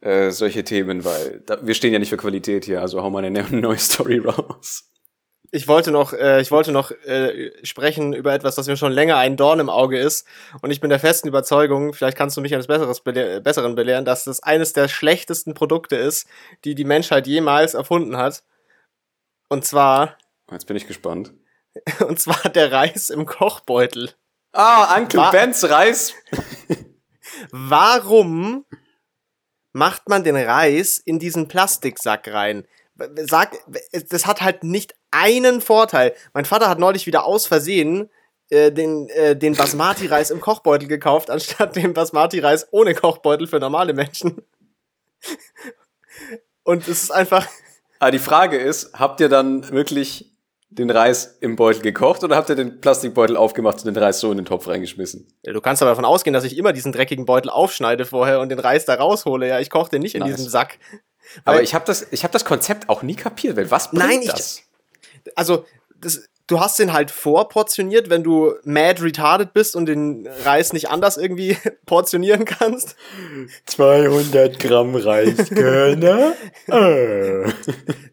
äh, 0.00 0.30
solche 0.30 0.64
Themen, 0.64 1.04
weil 1.04 1.42
da, 1.46 1.64
wir 1.64 1.74
stehen 1.74 1.92
ja 1.92 1.98
nicht 1.98 2.08
für 2.08 2.16
Qualität 2.16 2.64
hier, 2.64 2.80
also 2.80 3.02
hau 3.02 3.10
mal 3.10 3.24
eine 3.24 3.42
neue 3.50 3.78
Story 3.78 4.18
raus. 4.18 4.90
ich 5.52 5.68
wollte 5.68 5.90
noch, 5.90 6.12
äh, 6.12 6.40
ich 6.40 6.50
wollte 6.50 6.72
noch 6.72 6.90
äh, 6.90 7.52
sprechen 7.62 8.14
über 8.14 8.32
etwas, 8.32 8.56
das 8.56 8.66
mir 8.66 8.76
schon 8.76 8.92
länger 8.92 9.18
ein 9.18 9.36
Dorn 9.36 9.60
im 9.60 9.68
Auge 9.68 9.98
ist. 9.98 10.26
Und 10.62 10.70
ich 10.70 10.80
bin 10.80 10.90
der 10.90 10.98
festen 10.98 11.28
Überzeugung, 11.28 11.92
vielleicht 11.92 12.16
kannst 12.16 12.36
du 12.36 12.40
mich 12.40 12.54
eines 12.54 12.66
Besseres 12.66 13.00
bele 13.00 13.40
Besseren 13.40 13.74
belehren, 13.74 14.04
dass 14.04 14.24
das 14.24 14.42
eines 14.42 14.72
der 14.72 14.88
schlechtesten 14.88 15.54
Produkte 15.54 15.96
ist, 15.96 16.26
die 16.64 16.74
die 16.74 16.84
Menschheit 16.84 17.26
jemals 17.26 17.74
erfunden 17.74 18.16
hat. 18.16 18.42
Und 19.48 19.64
zwar. 19.64 20.16
Jetzt 20.50 20.66
bin 20.66 20.76
ich 20.76 20.86
gespannt. 20.86 21.32
Und 22.06 22.20
zwar 22.20 22.50
der 22.50 22.72
Reis 22.72 23.10
im 23.10 23.26
Kochbeutel. 23.26 24.12
Ah, 24.52 24.96
Uncle 24.96 25.20
War 25.20 25.30
Ben's 25.30 25.68
Reis. 25.68 26.14
Warum 27.50 28.66
macht 29.72 30.08
man 30.08 30.24
den 30.24 30.36
Reis 30.36 30.98
in 30.98 31.18
diesen 31.18 31.48
Plastiksack 31.48 32.28
rein? 32.28 32.66
Sag, 33.16 33.56
das 34.10 34.26
hat 34.26 34.42
halt 34.42 34.64
nicht 34.64 34.94
einen 35.10 35.60
Vorteil. 35.60 36.14
Mein 36.34 36.44
Vater 36.44 36.68
hat 36.68 36.78
neulich 36.78 37.06
wieder 37.06 37.24
aus 37.24 37.46
Versehen 37.46 38.10
äh, 38.50 38.70
den, 38.70 39.08
äh, 39.08 39.34
den 39.34 39.54
Basmati-Reis 39.54 40.30
im 40.30 40.40
Kochbeutel 40.40 40.86
gekauft, 40.86 41.30
anstatt 41.30 41.74
den 41.74 41.94
Basmati-Reis 41.94 42.68
ohne 42.70 42.94
Kochbeutel 42.94 43.46
für 43.46 43.58
normale 43.58 43.94
Menschen. 43.94 44.42
Und 46.62 46.86
es 46.86 47.04
ist 47.04 47.10
einfach. 47.10 47.48
Aber 47.98 48.10
die 48.10 48.18
Frage 48.18 48.58
ist, 48.58 48.92
habt 48.92 49.20
ihr 49.20 49.28
dann 49.30 49.70
wirklich 49.70 50.31
den 50.74 50.90
Reis 50.90 51.38
im 51.40 51.56
Beutel 51.56 51.82
gekocht 51.82 52.24
oder 52.24 52.36
habt 52.36 52.48
ihr 52.48 52.56
den 52.56 52.80
Plastikbeutel 52.80 53.36
aufgemacht 53.36 53.78
und 53.78 53.86
den 53.86 53.96
Reis 53.96 54.20
so 54.20 54.30
in 54.30 54.38
den 54.38 54.46
Topf 54.46 54.68
reingeschmissen? 54.68 55.26
Ja, 55.42 55.52
du 55.52 55.60
kannst 55.60 55.82
aber 55.82 55.90
davon 55.90 56.04
ausgehen, 56.04 56.32
dass 56.32 56.44
ich 56.44 56.56
immer 56.56 56.72
diesen 56.72 56.92
dreckigen 56.92 57.26
Beutel 57.26 57.50
aufschneide 57.50 58.04
vorher 58.04 58.40
und 58.40 58.48
den 58.48 58.58
Reis 58.58 58.84
da 58.84 58.94
raushole. 58.94 59.48
Ja, 59.48 59.60
ich 59.60 59.70
koche 59.70 59.90
den 59.90 60.02
nicht 60.02 60.14
in 60.14 60.20
nice. 60.20 60.36
diesem 60.36 60.50
Sack. 60.50 60.78
Aber 61.44 61.62
ich 61.62 61.74
habe 61.74 61.84
das, 61.84 62.06
ich 62.10 62.24
hab 62.24 62.32
das 62.32 62.44
Konzept 62.44 62.88
auch 62.88 63.02
nie 63.02 63.14
kapiert, 63.14 63.56
weil 63.56 63.70
was 63.70 63.90
bringt 63.90 64.04
Nein, 64.04 64.22
das? 64.26 64.62
Ich, 65.24 65.32
also, 65.36 65.64
das, 65.96 66.28
du 66.46 66.60
hast 66.60 66.78
den 66.78 66.92
halt 66.92 67.10
vorportioniert, 67.10 68.10
wenn 68.10 68.22
du 68.22 68.54
mad 68.64 69.02
retarded 69.02 69.52
bist 69.52 69.76
und 69.76 69.86
den 69.86 70.28
Reis 70.44 70.72
nicht 70.72 70.90
anders 70.90 71.16
irgendwie 71.16 71.56
portionieren 71.86 72.44
kannst. 72.44 72.96
200 73.66 74.58
Gramm 74.58 74.94
Reiskörner. 74.94 76.34
äh. 76.66 77.52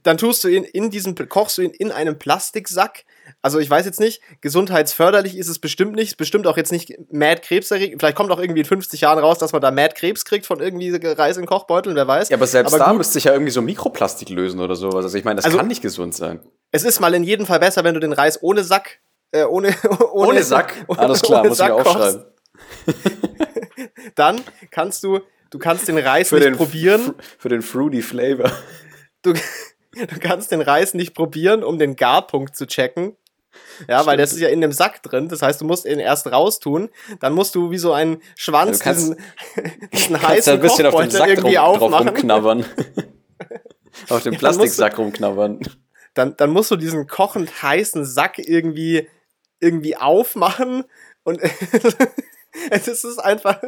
Dann 0.03 0.17
tust 0.17 0.43
du 0.43 0.47
ihn 0.47 0.63
in 0.63 0.89
diesem, 0.89 1.15
kochst 1.15 1.57
du 1.57 1.61
ihn 1.61 1.71
in 1.71 1.91
einem 1.91 2.17
Plastiksack. 2.17 3.05
Also 3.41 3.59
ich 3.59 3.69
weiß 3.69 3.85
jetzt 3.85 3.99
nicht, 3.99 4.21
gesundheitsförderlich 4.41 5.37
ist 5.37 5.47
es 5.47 5.59
bestimmt 5.59 5.95
nicht, 5.95 6.17
bestimmt 6.17 6.47
auch 6.47 6.57
jetzt 6.57 6.71
nicht 6.71 6.93
mad 7.11 7.41
krebserregend. 7.41 8.01
Vielleicht 8.01 8.17
kommt 8.17 8.31
auch 8.31 8.39
irgendwie 8.39 8.61
in 8.61 8.65
50 8.65 9.01
Jahren 9.01 9.19
raus, 9.19 9.37
dass 9.37 9.53
man 9.53 9.61
da 9.61 9.71
mad 9.71 9.95
Krebs 9.95 10.25
kriegt 10.25 10.45
von 10.45 10.59
irgendwie 10.59 10.93
Reis 10.95 11.37
in 11.37 11.45
Kochbeuteln, 11.45 11.95
wer 11.95 12.07
weiß. 12.07 12.29
Ja, 12.29 12.37
aber 12.37 12.47
selbst 12.47 12.73
aber 12.73 12.83
da 12.83 12.93
müsste 12.93 13.13
sich 13.13 13.25
ja 13.25 13.33
irgendwie 13.33 13.51
so 13.51 13.61
Mikroplastik 13.61 14.29
lösen 14.29 14.59
oder 14.59 14.75
sowas. 14.75 15.05
Also 15.05 15.17
ich 15.17 15.23
meine, 15.23 15.37
das 15.37 15.45
also, 15.45 15.57
kann 15.57 15.67
nicht 15.67 15.81
gesund 15.81 16.15
sein. 16.15 16.41
Es 16.71 16.83
ist 16.83 16.99
mal 16.99 17.13
in 17.13 17.23
jedem 17.23 17.45
Fall 17.45 17.59
besser, 17.59 17.83
wenn 17.83 17.95
du 17.95 17.99
den 17.99 18.13
Reis 18.13 18.41
ohne 18.43 18.63
Sack, 18.63 18.99
äh, 19.31 19.43
ohne, 19.43 19.75
ohne, 20.11 20.29
ohne 20.29 20.43
Sack. 20.43 20.73
Ohne, 20.87 20.99
Alles 20.99 21.21
klar, 21.21 21.45
muss 21.45 21.57
Sack 21.57 21.69
ich 21.69 21.73
aufschreiben. 21.73 22.25
Dann 24.15 24.41
kannst 24.71 25.03
du, 25.03 25.21
du 25.49 25.59
kannst 25.59 25.87
den 25.87 25.97
Reis 25.97 26.29
für 26.29 26.35
nicht 26.35 26.45
den 26.45 26.57
probieren. 26.57 27.15
Für 27.37 27.49
den 27.49 27.61
fruity 27.61 28.01
Flavor. 28.01 28.51
Du, 29.21 29.33
du 29.33 30.19
kannst 30.21 30.53
den 30.53 30.61
Reis 30.61 30.93
nicht 30.93 31.13
probieren, 31.13 31.61
um 31.61 31.77
den 31.77 31.97
Garpunkt 31.97 32.55
zu 32.55 32.65
checken. 32.65 33.17
Ja, 33.79 33.97
Stimmt. 33.97 34.07
weil 34.07 34.17
das 34.17 34.31
ist 34.31 34.39
ja 34.39 34.47
in 34.47 34.61
dem 34.61 34.71
Sack 34.71 35.03
drin. 35.03 35.27
Das 35.27 35.41
heißt, 35.41 35.59
du 35.59 35.65
musst 35.65 35.85
ihn 35.85 35.99
erst 35.99 36.31
raustun. 36.31 36.87
Dann 37.19 37.33
musst 37.33 37.53
du 37.53 37.69
wie 37.69 37.77
so 37.77 37.91
ein 37.91 38.21
Schwanz 38.37 38.81
ja, 38.85 38.93
diesen, 38.93 39.17
diesen 39.91 40.21
heißen 40.21 40.53
ein 40.53 40.61
bisschen 40.61 40.85
auf 40.85 40.95
den 41.01 41.11
Sack 41.11 41.27
irgendwie 41.27 41.57
rum, 41.57 41.65
aufmachen. 41.65 41.91
Drauf 41.91 42.15
rumknabbern. 42.15 42.65
auf 44.07 44.23
dem 44.23 44.37
Plastiksack 44.37 44.97
rumknabbern 44.97 45.59
dann, 46.13 46.35
dann 46.37 46.49
musst 46.49 46.71
du 46.71 46.75
diesen 46.75 47.07
kochend 47.07 47.61
heißen 47.61 48.05
Sack 48.05 48.39
irgendwie, 48.39 49.07
irgendwie 49.59 49.95
aufmachen 49.97 50.85
und 51.23 51.39
es 52.71 52.87
ist 52.87 53.19
einfach, 53.19 53.61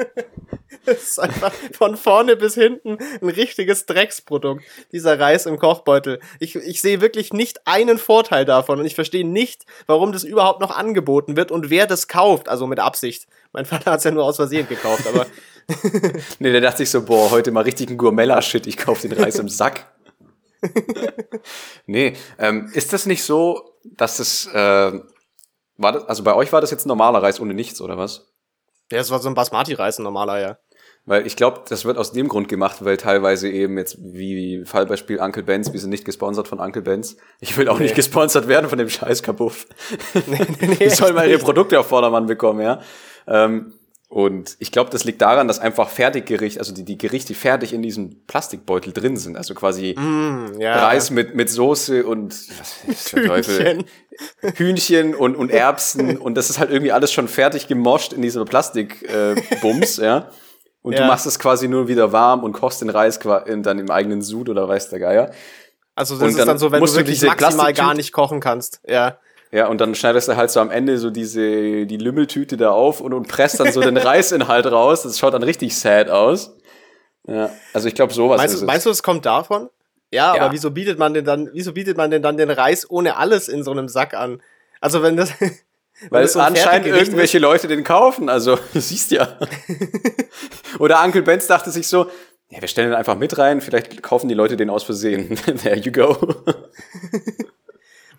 es 0.86 1.02
ist 1.10 1.18
einfach 1.18 1.52
von 1.72 1.96
vorne 1.96 2.36
bis 2.36 2.54
hinten 2.54 2.98
ein 3.20 3.28
richtiges 3.28 3.86
Drecksprodukt, 3.86 4.62
dieser 4.92 5.18
Reis 5.18 5.46
im 5.46 5.58
Kochbeutel. 5.58 6.20
Ich, 6.38 6.54
ich 6.54 6.80
sehe 6.80 7.00
wirklich 7.00 7.32
nicht 7.32 7.66
einen 7.66 7.98
Vorteil 7.98 8.44
davon 8.44 8.78
und 8.78 8.86
ich 8.86 8.94
verstehe 8.94 9.26
nicht, 9.26 9.64
warum 9.86 10.12
das 10.12 10.24
überhaupt 10.24 10.60
noch 10.60 10.70
angeboten 10.70 11.36
wird 11.36 11.50
und 11.50 11.70
wer 11.70 11.86
das 11.86 12.08
kauft, 12.08 12.48
also 12.48 12.66
mit 12.66 12.78
Absicht. 12.78 13.26
Mein 13.52 13.64
Vater 13.64 13.92
hat 13.92 13.98
es 13.98 14.04
ja 14.04 14.10
nur 14.10 14.24
aus 14.24 14.36
Versehen 14.36 14.68
gekauft, 14.68 15.06
aber. 15.06 15.26
nee, 16.38 16.52
der 16.52 16.60
dachte 16.60 16.78
sich 16.78 16.90
so, 16.90 17.04
boah, 17.04 17.30
heute 17.30 17.50
mal 17.50 17.62
richtig 17.62 17.90
ein 17.90 17.98
Gourmella-Shit, 17.98 18.66
ich 18.66 18.76
kaufe 18.76 19.08
den 19.08 19.18
Reis 19.18 19.38
im 19.38 19.48
Sack. 19.48 19.95
nee, 21.86 22.14
ähm, 22.38 22.70
ist 22.74 22.92
das 22.92 23.06
nicht 23.06 23.22
so, 23.22 23.74
dass 23.84 24.18
es, 24.18 24.46
äh, 24.46 25.00
war 25.76 25.92
das, 25.92 26.04
also 26.04 26.22
bei 26.22 26.34
euch 26.34 26.52
war 26.52 26.60
das 26.60 26.70
jetzt 26.70 26.86
ein 26.86 26.88
normaler 26.88 27.22
Reis 27.22 27.40
ohne 27.40 27.54
nichts, 27.54 27.80
oder 27.80 27.98
was? 27.98 28.32
Ja, 28.90 28.98
es 28.98 29.10
war 29.10 29.18
so 29.18 29.28
ein 29.28 29.34
Basmati-Reis, 29.34 29.98
ein 29.98 30.04
normaler, 30.04 30.40
ja. 30.40 30.58
Weil 31.08 31.24
ich 31.24 31.36
glaube, 31.36 31.62
das 31.68 31.84
wird 31.84 31.98
aus 31.98 32.10
dem 32.12 32.26
Grund 32.26 32.48
gemacht, 32.48 32.84
weil 32.84 32.96
teilweise 32.96 33.48
eben 33.48 33.78
jetzt 33.78 33.96
wie 34.00 34.64
Fallbeispiel 34.64 35.20
Uncle 35.20 35.44
Benz, 35.44 35.72
wir 35.72 35.78
sind 35.78 35.90
nicht 35.90 36.04
gesponsert 36.04 36.48
von 36.48 36.58
Uncle 36.58 36.82
Benz. 36.82 37.16
Ich 37.38 37.56
will 37.56 37.68
auch 37.68 37.78
nee. 37.78 37.84
nicht 37.84 37.94
gesponsert 37.94 38.48
werden 38.48 38.68
von 38.68 38.78
dem 38.78 38.88
scheiß 38.88 39.22
Kabuff. 39.22 39.66
Nee, 40.26 40.46
nee, 40.60 40.66
nee, 40.66 40.76
die 40.76 40.90
sollen 40.90 41.14
mal 41.14 41.28
ihre 41.28 41.38
Produkte 41.38 41.78
auf 41.78 41.86
Vordermann 41.86 42.26
bekommen, 42.26 42.60
ja. 42.60 42.80
Ähm, 43.28 43.74
und 44.08 44.56
ich 44.60 44.70
glaube, 44.70 44.90
das 44.90 45.02
liegt 45.02 45.20
daran, 45.20 45.48
dass 45.48 45.58
einfach 45.58 45.88
Fertiggericht, 45.88 46.58
also 46.58 46.72
die, 46.72 46.84
die 46.84 46.96
Gerichte 46.96 47.34
fertig 47.34 47.72
in 47.72 47.82
diesem 47.82 48.24
Plastikbeutel 48.26 48.92
drin 48.92 49.16
sind. 49.16 49.36
Also 49.36 49.54
quasi 49.54 49.96
mm, 49.98 50.60
ja. 50.60 50.86
Reis 50.86 51.10
mit, 51.10 51.34
mit 51.34 51.50
Soße 51.50 52.06
und 52.06 52.32
was 52.32 52.84
ist 52.86 53.12
der 53.16 53.26
Teufel? 53.26 53.84
Hühnchen 54.54 55.14
und, 55.14 55.34
und 55.34 55.50
Erbsen. 55.50 56.16
und 56.18 56.36
das 56.36 56.50
ist 56.50 56.60
halt 56.60 56.70
irgendwie 56.70 56.92
alles 56.92 57.12
schon 57.12 57.26
fertig 57.26 57.66
gemoscht 57.66 58.12
in 58.12 58.22
diesem 58.22 58.44
Plastikbums, 58.44 59.98
äh, 59.98 60.04
ja. 60.04 60.30
Und 60.82 60.92
ja. 60.92 61.00
du 61.00 61.06
machst 61.08 61.26
es 61.26 61.40
quasi 61.40 61.66
nur 61.66 61.88
wieder 61.88 62.12
warm 62.12 62.44
und 62.44 62.52
kochst 62.52 62.80
den 62.80 62.90
Reis 62.90 63.18
in, 63.46 63.64
dann 63.64 63.80
im 63.80 63.90
eigenen 63.90 64.22
Sud 64.22 64.48
oder 64.48 64.68
weiß 64.68 64.88
der 64.88 65.00
Geier. 65.00 65.32
Also 65.96 66.14
das 66.14 66.22
und 66.22 66.28
ist 66.28 66.38
dann, 66.38 66.46
dann 66.46 66.58
so, 66.58 66.70
wenn 66.70 66.80
du 66.80 66.94
wirklich 66.94 67.22
maximal 67.22 67.72
gar 67.72 67.94
nicht 67.94 68.12
kochen 68.12 68.38
kannst, 68.38 68.80
ja. 68.86 69.18
Ja, 69.56 69.68
und 69.68 69.80
dann 69.80 69.94
schneidest 69.94 70.28
du 70.28 70.36
halt 70.36 70.50
so 70.50 70.60
am 70.60 70.70
Ende 70.70 70.98
so 70.98 71.08
diese, 71.08 71.86
die 71.86 71.96
Lümmeltüte 71.96 72.58
da 72.58 72.72
auf 72.72 73.00
und, 73.00 73.14
und 73.14 73.26
presst 73.26 73.58
dann 73.58 73.72
so 73.72 73.80
den 73.80 73.96
Reisinhalt 73.96 74.66
raus. 74.66 75.04
Das 75.04 75.18
schaut 75.18 75.32
dann 75.32 75.42
richtig 75.42 75.74
sad 75.74 76.10
aus. 76.10 76.54
Ja, 77.26 77.48
also 77.72 77.88
ich 77.88 77.94
glaube, 77.94 78.12
sowas 78.12 78.36
meinst 78.36 78.54
ist 78.54 78.60
du, 78.60 78.66
Meinst 78.66 78.84
du, 78.84 78.90
es 78.90 79.02
kommt 79.02 79.24
davon? 79.24 79.70
Ja, 80.10 80.36
ja, 80.36 80.42
aber 80.42 80.52
wieso 80.52 80.72
bietet 80.72 80.98
man 80.98 81.14
denn 81.14 81.24
dann, 81.24 81.48
wieso 81.54 81.72
bietet 81.72 81.96
man 81.96 82.10
denn 82.10 82.20
dann 82.20 82.36
den 82.36 82.50
Reis 82.50 82.84
ohne 82.90 83.16
alles 83.16 83.48
in 83.48 83.64
so 83.64 83.70
einem 83.70 83.88
Sack 83.88 84.12
an? 84.12 84.42
Also 84.82 85.02
wenn 85.02 85.16
das, 85.16 85.32
Weil 86.10 86.24
es 86.24 86.34
so 86.34 86.40
anscheinend 86.40 86.88
irgendwelche 86.88 87.38
ist. 87.38 87.42
Leute 87.42 87.66
den 87.66 87.82
kaufen, 87.82 88.28
also 88.28 88.58
du 88.74 88.80
siehst 88.82 89.10
ja. 89.10 89.38
Oder 90.78 91.02
Uncle 91.02 91.22
Benz 91.22 91.46
dachte 91.46 91.70
sich 91.70 91.88
so, 91.88 92.10
ja, 92.50 92.60
wir 92.60 92.68
stellen 92.68 92.90
den 92.90 92.98
einfach 92.98 93.16
mit 93.16 93.38
rein, 93.38 93.62
vielleicht 93.62 94.02
kaufen 94.02 94.28
die 94.28 94.34
Leute 94.34 94.58
den 94.58 94.68
aus 94.68 94.82
Versehen. 94.82 95.34
There 95.62 95.78
you 95.78 95.92
go. 95.92 96.44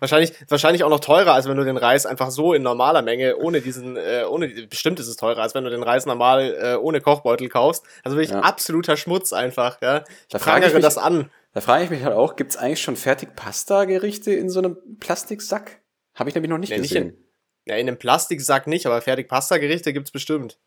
Wahrscheinlich, 0.00 0.32
wahrscheinlich 0.48 0.84
auch 0.84 0.90
noch 0.90 1.00
teurer, 1.00 1.32
als 1.34 1.48
wenn 1.48 1.56
du 1.56 1.64
den 1.64 1.76
Reis 1.76 2.06
einfach 2.06 2.30
so 2.30 2.54
in 2.54 2.62
normaler 2.62 3.02
Menge, 3.02 3.36
ohne 3.36 3.60
diesen, 3.60 3.96
äh, 3.96 4.24
ohne, 4.28 4.48
bestimmt 4.48 5.00
ist 5.00 5.08
es 5.08 5.16
teurer, 5.16 5.42
als 5.42 5.54
wenn 5.54 5.64
du 5.64 5.70
den 5.70 5.82
Reis 5.82 6.06
normal 6.06 6.56
äh, 6.60 6.76
ohne 6.76 7.00
Kochbeutel 7.00 7.48
kaufst. 7.48 7.84
Also 8.04 8.16
wirklich 8.16 8.30
ja. 8.30 8.40
absoluter 8.40 8.96
Schmutz 8.96 9.32
einfach, 9.32 9.80
ja. 9.82 10.04
Ich 10.08 10.28
da 10.30 10.38
frage 10.38 10.66
ich 10.66 10.74
mich, 10.74 10.82
das 10.82 10.98
an. 10.98 11.30
Da 11.52 11.60
frage 11.60 11.84
ich 11.84 11.90
mich 11.90 12.04
halt 12.04 12.14
auch, 12.14 12.36
gibt's 12.36 12.56
eigentlich 12.56 12.82
schon 12.82 12.96
fertig 12.96 13.34
Pasta-Gerichte 13.34 14.32
in 14.32 14.50
so 14.50 14.60
einem 14.60 14.76
Plastiksack? 15.00 15.80
Habe 16.14 16.28
ich 16.28 16.34
nämlich 16.34 16.50
noch 16.50 16.58
nicht 16.58 16.70
ja, 16.70 16.76
gesehen. 16.76 17.06
Nicht 17.06 17.16
in, 17.16 17.24
ja, 17.66 17.76
in 17.76 17.88
einem 17.88 17.98
Plastiksack 17.98 18.66
nicht, 18.66 18.86
aber 18.86 19.00
fertig 19.00 19.28
Pasta-Gerichte 19.28 19.92
gibt's 19.92 20.10
bestimmt. 20.10 20.58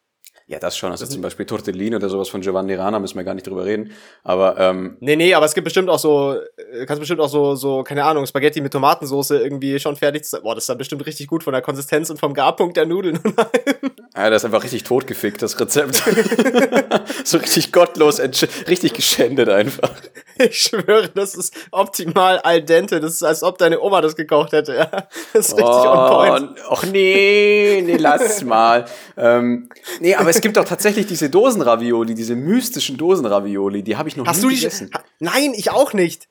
Ja, 0.47 0.59
das 0.59 0.77
schon. 0.77 0.91
Also 0.91 1.05
zum 1.05 1.21
Beispiel 1.21 1.45
Tortellini 1.45 1.95
oder 1.95 2.09
sowas 2.09 2.29
von 2.29 2.41
Giovanni 2.41 2.75
Rana 2.75 2.99
müssen 2.99 3.15
wir 3.15 3.23
gar 3.23 3.33
nicht 3.33 3.47
drüber 3.47 3.65
reden. 3.65 3.91
Aber 4.23 4.57
ähm, 4.59 4.97
nee, 4.99 5.15
nee, 5.15 5.33
aber 5.33 5.45
es 5.45 5.53
gibt 5.53 5.65
bestimmt 5.65 5.89
auch 5.89 5.99
so, 5.99 6.35
äh, 6.73 6.85
kannst 6.85 6.99
bestimmt 6.99 7.21
auch 7.21 7.29
so, 7.29 7.55
so 7.55 7.83
keine 7.83 8.03
Ahnung, 8.03 8.25
Spaghetti 8.25 8.61
mit 8.61 8.73
Tomatensauce 8.73 9.31
irgendwie 9.31 9.79
schon 9.79 9.95
fertig. 9.95 10.23
Boah, 10.43 10.55
das 10.55 10.63
ist 10.63 10.69
dann 10.69 10.77
bestimmt 10.77 11.05
richtig 11.05 11.27
gut 11.27 11.43
von 11.43 11.53
der 11.53 11.61
Konsistenz 11.61 12.09
und 12.09 12.19
vom 12.19 12.33
Garpunkt 12.33 12.77
der 12.77 12.85
Nudeln. 12.85 13.19
ja, 14.15 14.29
das 14.29 14.41
ist 14.41 14.45
einfach 14.45 14.63
richtig 14.63 14.83
totgefickt, 14.83 15.41
das 15.41 15.57
Rezept. 15.57 15.95
so 17.23 17.37
richtig 17.37 17.71
gottlos, 17.71 18.19
richtig 18.67 18.93
geschändet 18.93 19.47
einfach. 19.47 19.91
Ich 20.37 20.63
schwöre, 20.63 21.09
das 21.13 21.33
ist 21.33 21.53
optimal 21.71 22.39
al 22.39 22.61
dente. 22.61 22.99
Das 22.99 23.13
ist, 23.13 23.23
als 23.23 23.41
ob 23.41 23.57
deine 23.57 23.79
Oma 23.79 24.01
das 24.01 24.17
gekocht 24.17 24.51
hätte. 24.51 24.75
Ja, 24.75 25.07
das 25.33 25.49
ist 25.49 25.57
richtig 25.57 25.73
oh, 25.73 25.87
on 25.87 26.09
point. 26.09 26.59
Och 26.69 26.83
nee, 26.91 27.81
nee, 27.85 27.95
lass 27.95 28.43
mal. 28.43 28.85
ähm, 29.15 29.69
nee, 30.01 30.13
aber 30.15 30.29
es 30.29 30.41
gibt 30.41 30.57
auch 30.57 30.65
tatsächlich 30.65 31.05
diese 31.05 31.29
Dosenravioli, 31.29 32.13
diese 32.13 32.35
mystischen 32.35 32.97
Dosenravioli, 32.97 33.81
die 33.81 33.95
habe 33.95 34.09
ich 34.09 34.17
noch 34.17 34.25
Hast 34.27 34.37
nie 34.37 34.43
du 34.43 34.49
die 34.49 34.55
gegessen. 34.55 34.91
Nein, 35.19 35.53
ich 35.55 35.71
auch 35.71 35.93
nicht. 35.93 36.27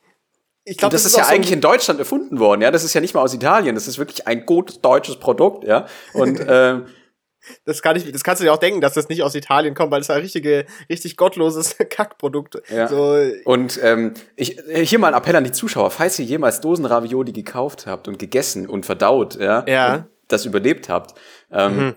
Ich 0.64 0.76
glaube, 0.76 0.92
das, 0.92 1.04
das, 1.04 1.12
ist, 1.12 1.18
ja 1.18 1.24
so 1.24 1.30
eigentlich 1.30 1.52
in 1.52 1.62
Deutschland 1.62 1.98
erfunden 1.98 2.38
worden, 2.38 2.60
ja. 2.60 2.70
Das 2.70 2.84
ist 2.84 2.92
ja 2.92 3.00
nicht 3.00 3.14
mal 3.14 3.22
aus 3.22 3.32
Italien, 3.32 3.74
das 3.74 3.88
ist 3.88 3.96
wirklich 3.98 4.26
ein 4.26 4.44
gutes 4.44 4.82
deutsches 4.82 5.16
Produkt, 5.16 5.64
ja. 5.64 5.86
Und 6.12 6.44
ähm, 6.48 6.86
Das, 7.64 7.82
kann 7.82 7.96
ich, 7.96 8.10
das 8.10 8.22
kannst 8.22 8.40
du 8.40 8.44
dir 8.44 8.52
auch 8.52 8.58
denken, 8.58 8.80
dass 8.80 8.94
das 8.94 9.08
nicht 9.08 9.22
aus 9.22 9.34
Italien 9.34 9.74
kommt, 9.74 9.90
weil 9.90 10.00
es 10.00 10.10
ein 10.10 10.20
richtige, 10.20 10.66
richtig 10.88 11.16
gottloses 11.16 11.76
Kackprodukt. 11.90 12.62
Ja. 12.70 12.88
So. 12.88 13.16
Und 13.44 13.78
ähm, 13.82 14.14
ich, 14.36 14.58
hier 14.82 14.98
mal 14.98 15.14
ein 15.14 15.18
Appell 15.18 15.36
an 15.36 15.44
die 15.44 15.52
Zuschauer, 15.52 15.90
falls 15.90 16.18
ihr 16.18 16.24
jemals 16.24 16.60
Dosenravioli 16.60 17.32
gekauft 17.32 17.86
habt 17.86 18.08
und 18.08 18.18
gegessen 18.18 18.68
und 18.68 18.86
verdaut, 18.86 19.36
ja, 19.36 19.64
ja. 19.66 20.06
das 20.28 20.44
überlebt 20.44 20.88
habt, 20.88 21.18
ähm, 21.50 21.76
mhm. 21.76 21.94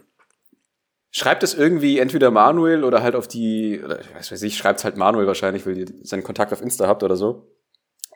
schreibt 1.11 1.43
es 1.43 1.53
irgendwie 1.53 1.99
entweder 1.99 2.31
Manuel 2.31 2.83
oder 2.83 3.03
halt 3.03 3.15
auf 3.15 3.27
die, 3.27 3.81
oder 3.83 3.99
ich 3.99 4.31
weiß 4.31 4.41
nicht, 4.41 4.57
schreibt 4.57 4.83
halt 4.83 4.97
Manuel 4.97 5.27
wahrscheinlich, 5.27 5.65
weil 5.65 5.77
ihr 5.77 5.87
seinen 6.03 6.23
Kontakt 6.23 6.53
auf 6.53 6.61
Insta 6.61 6.87
habt 6.87 7.03
oder 7.03 7.15
so. 7.15 7.49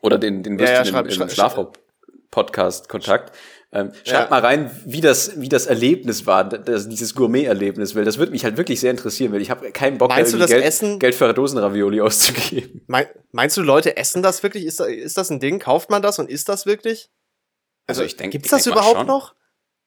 Oder 0.02 0.18
den, 0.18 0.44
den 0.44 0.60
Würstchen 0.60 0.86
ja, 0.86 0.92
ja, 0.92 1.00
im, 1.00 1.22
im 1.22 1.30
Schlafraum-Podcast-Kontakt. 1.30 3.32
Ähm, 3.74 3.92
schreibt 4.06 4.30
ja. 4.30 4.30
mal 4.30 4.40
rein, 4.40 4.72
wie 4.86 5.02
das, 5.02 5.42
wie 5.42 5.50
das 5.50 5.66
Erlebnis 5.66 6.26
war, 6.26 6.46
das, 6.46 6.88
dieses 6.88 7.14
Gourmet-Erlebnis, 7.16 7.96
weil 7.96 8.06
das 8.06 8.18
würde 8.18 8.32
mich 8.32 8.46
halt 8.46 8.56
wirklich 8.56 8.80
sehr 8.80 8.92
interessieren, 8.92 9.34
weil 9.34 9.42
ich 9.42 9.50
habe 9.50 9.72
keinen 9.72 9.98
Bock, 9.98 10.10
meinst 10.10 10.34
da 10.34 10.46
Geld, 10.46 10.64
Essen, 10.64 11.00
Geld 11.00 11.16
für 11.16 11.34
Dosenravioli 11.34 12.00
auszugeben. 12.02 12.82
Mein, 12.88 13.08
meinst 13.32 13.58
du, 13.58 13.62
Leute 13.62 13.98
essen 13.98 14.24
das 14.24 14.42
wirklich? 14.42 14.66
Ist, 14.66 14.80
ist 14.80 15.18
das 15.18 15.30
ein 15.30 15.42
Ding? 15.42 15.60
Kauft 15.60 15.90
man 15.90 16.02
das 16.02 16.18
und 16.18 16.30
isst 16.30 16.48
das 16.48 16.66
wirklich? 16.66 17.10
Also, 17.88 18.04
ich 18.04 18.16
denke, 18.16 18.38
gibt's 18.38 18.52
das 18.52 18.64
denk 18.64 18.76
überhaupt 18.76 19.06
noch? 19.06 19.36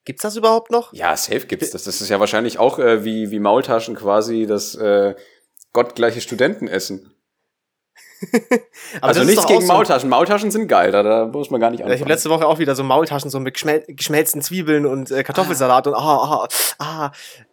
Gibt's 0.05 0.23
das 0.23 0.37
überhaupt 0.37 0.71
noch? 0.71 0.93
Ja, 0.93 1.16
safe 1.16 1.47
gibt's 1.47 1.71
das. 1.71 1.85
Das 1.85 2.01
ist 2.01 2.09
ja 2.09 2.21
wahrscheinlich 2.21 2.59
auch 2.59 2.79
äh, 2.79 3.05
wie, 3.05 3.31
wie 3.31 3.38
Maultaschen 3.38 3.95
quasi 3.95 4.47
das 4.47 4.75
äh, 4.75 5.14
gottgleiche 5.73 6.21
Studentenessen. 6.21 7.14
also 9.00 9.24
nichts 9.24 9.46
gegen 9.46 9.66
Maultaschen. 9.66 10.09
Maultaschen 10.11 10.50
sind 10.50 10.68
geil, 10.68 10.92
da, 10.92 11.02
da 11.02 11.26
muss 11.26 11.50
man 11.50 11.61
gar 11.61 11.70
nicht 11.70 11.80
anfangen. 11.80 11.94
Ich 11.94 12.00
habe 12.00 12.11
letzte 12.11 12.30
Woche 12.30 12.46
auch 12.46 12.59
wieder 12.59 12.74
so 12.74 12.85
Maultaschen 12.85 13.30
so 13.30 13.40
mit 13.40 13.54
geschmel 13.54 13.85
geschmelzten 13.88 14.42
Zwiebeln 14.42 14.87
und 14.87 15.11
äh, 15.11 15.22
Kartoffelsalat 15.22 15.87
ah. 15.87 15.90
und 15.90 15.96
ah, 15.96 16.48
ah, 16.78 17.04
ah. 17.06 17.12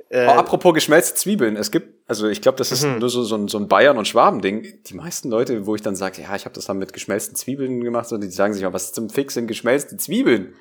Äh, 0.09 0.25
oh, 0.27 0.31
apropos 0.31 0.73
geschmelzte 0.73 1.15
Zwiebeln, 1.15 1.57
es 1.57 1.69
gibt, 1.69 2.07
also 2.07 2.27
ich 2.27 2.41
glaube, 2.41 2.57
das 2.57 2.71
ist 2.71 2.83
mhm. 2.83 2.99
nur 2.99 3.09
so, 3.09 3.23
so, 3.23 3.35
ein, 3.35 3.49
so 3.49 3.57
ein 3.57 3.67
Bayern- 3.67 3.97
und 3.97 4.07
Schwaben-Ding. 4.07 4.83
Die 4.83 4.93
meisten 4.93 5.29
Leute, 5.29 5.65
wo 5.65 5.75
ich 5.75 5.81
dann 5.81 5.95
sage, 5.95 6.21
ja, 6.21 6.33
ich 6.35 6.45
habe 6.45 6.55
das 6.55 6.65
dann 6.65 6.77
mit 6.77 6.93
geschmelzten 6.93 7.35
Zwiebeln 7.35 7.81
gemacht, 7.81 8.11
und 8.13 8.21
die 8.21 8.29
sagen 8.29 8.53
sich, 8.53 8.63
was 8.71 8.93
zum 8.93 9.09
Fix 9.09 9.33
sind 9.33 9.47
geschmelzte 9.47 9.97
Zwiebeln? 9.97 10.55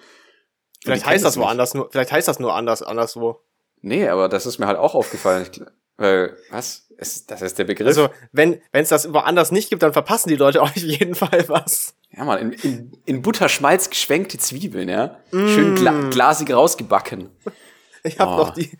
Vielleicht 0.82 1.06
heißt 1.06 1.24
das 1.24 1.36
woanders 1.36 1.74
nur, 1.74 1.88
vielleicht 1.90 2.12
heißt 2.12 2.26
das 2.26 2.40
nur 2.40 2.54
anders, 2.54 2.82
anderswo. 2.82 3.40
Nee, 3.82 4.08
aber 4.08 4.28
das 4.28 4.46
ist 4.46 4.58
mir 4.58 4.66
halt 4.66 4.78
auch 4.78 4.94
aufgefallen. 4.94 5.46
Weil, 5.96 6.36
was? 6.50 6.86
Das 6.98 7.42
ist 7.42 7.58
der 7.58 7.64
Begriff. 7.64 7.86
Also, 7.86 8.08
wenn 8.32 8.60
es 8.72 8.88
das 8.88 9.12
woanders 9.12 9.52
nicht 9.52 9.68
gibt, 9.68 9.82
dann 9.82 9.92
verpassen 9.92 10.28
die 10.28 10.36
Leute 10.36 10.62
auf 10.62 10.76
jeden 10.76 11.14
Fall 11.14 11.48
was. 11.48 11.94
Ja, 12.10 12.24
mal 12.24 12.36
in, 12.36 12.52
in, 12.52 12.92
in 13.04 13.22
Butterschmalz 13.22 13.90
geschwenkte 13.90 14.38
Zwiebeln, 14.38 14.88
ja. 14.88 15.18
Mm. 15.32 15.48
Schön 15.48 15.74
gla 15.74 16.08
glasig 16.10 16.52
rausgebacken. 16.52 17.30
Ich 18.02 18.20
habe 18.20 18.34
oh. 18.34 18.36
noch 18.36 18.50
die, 18.50 18.70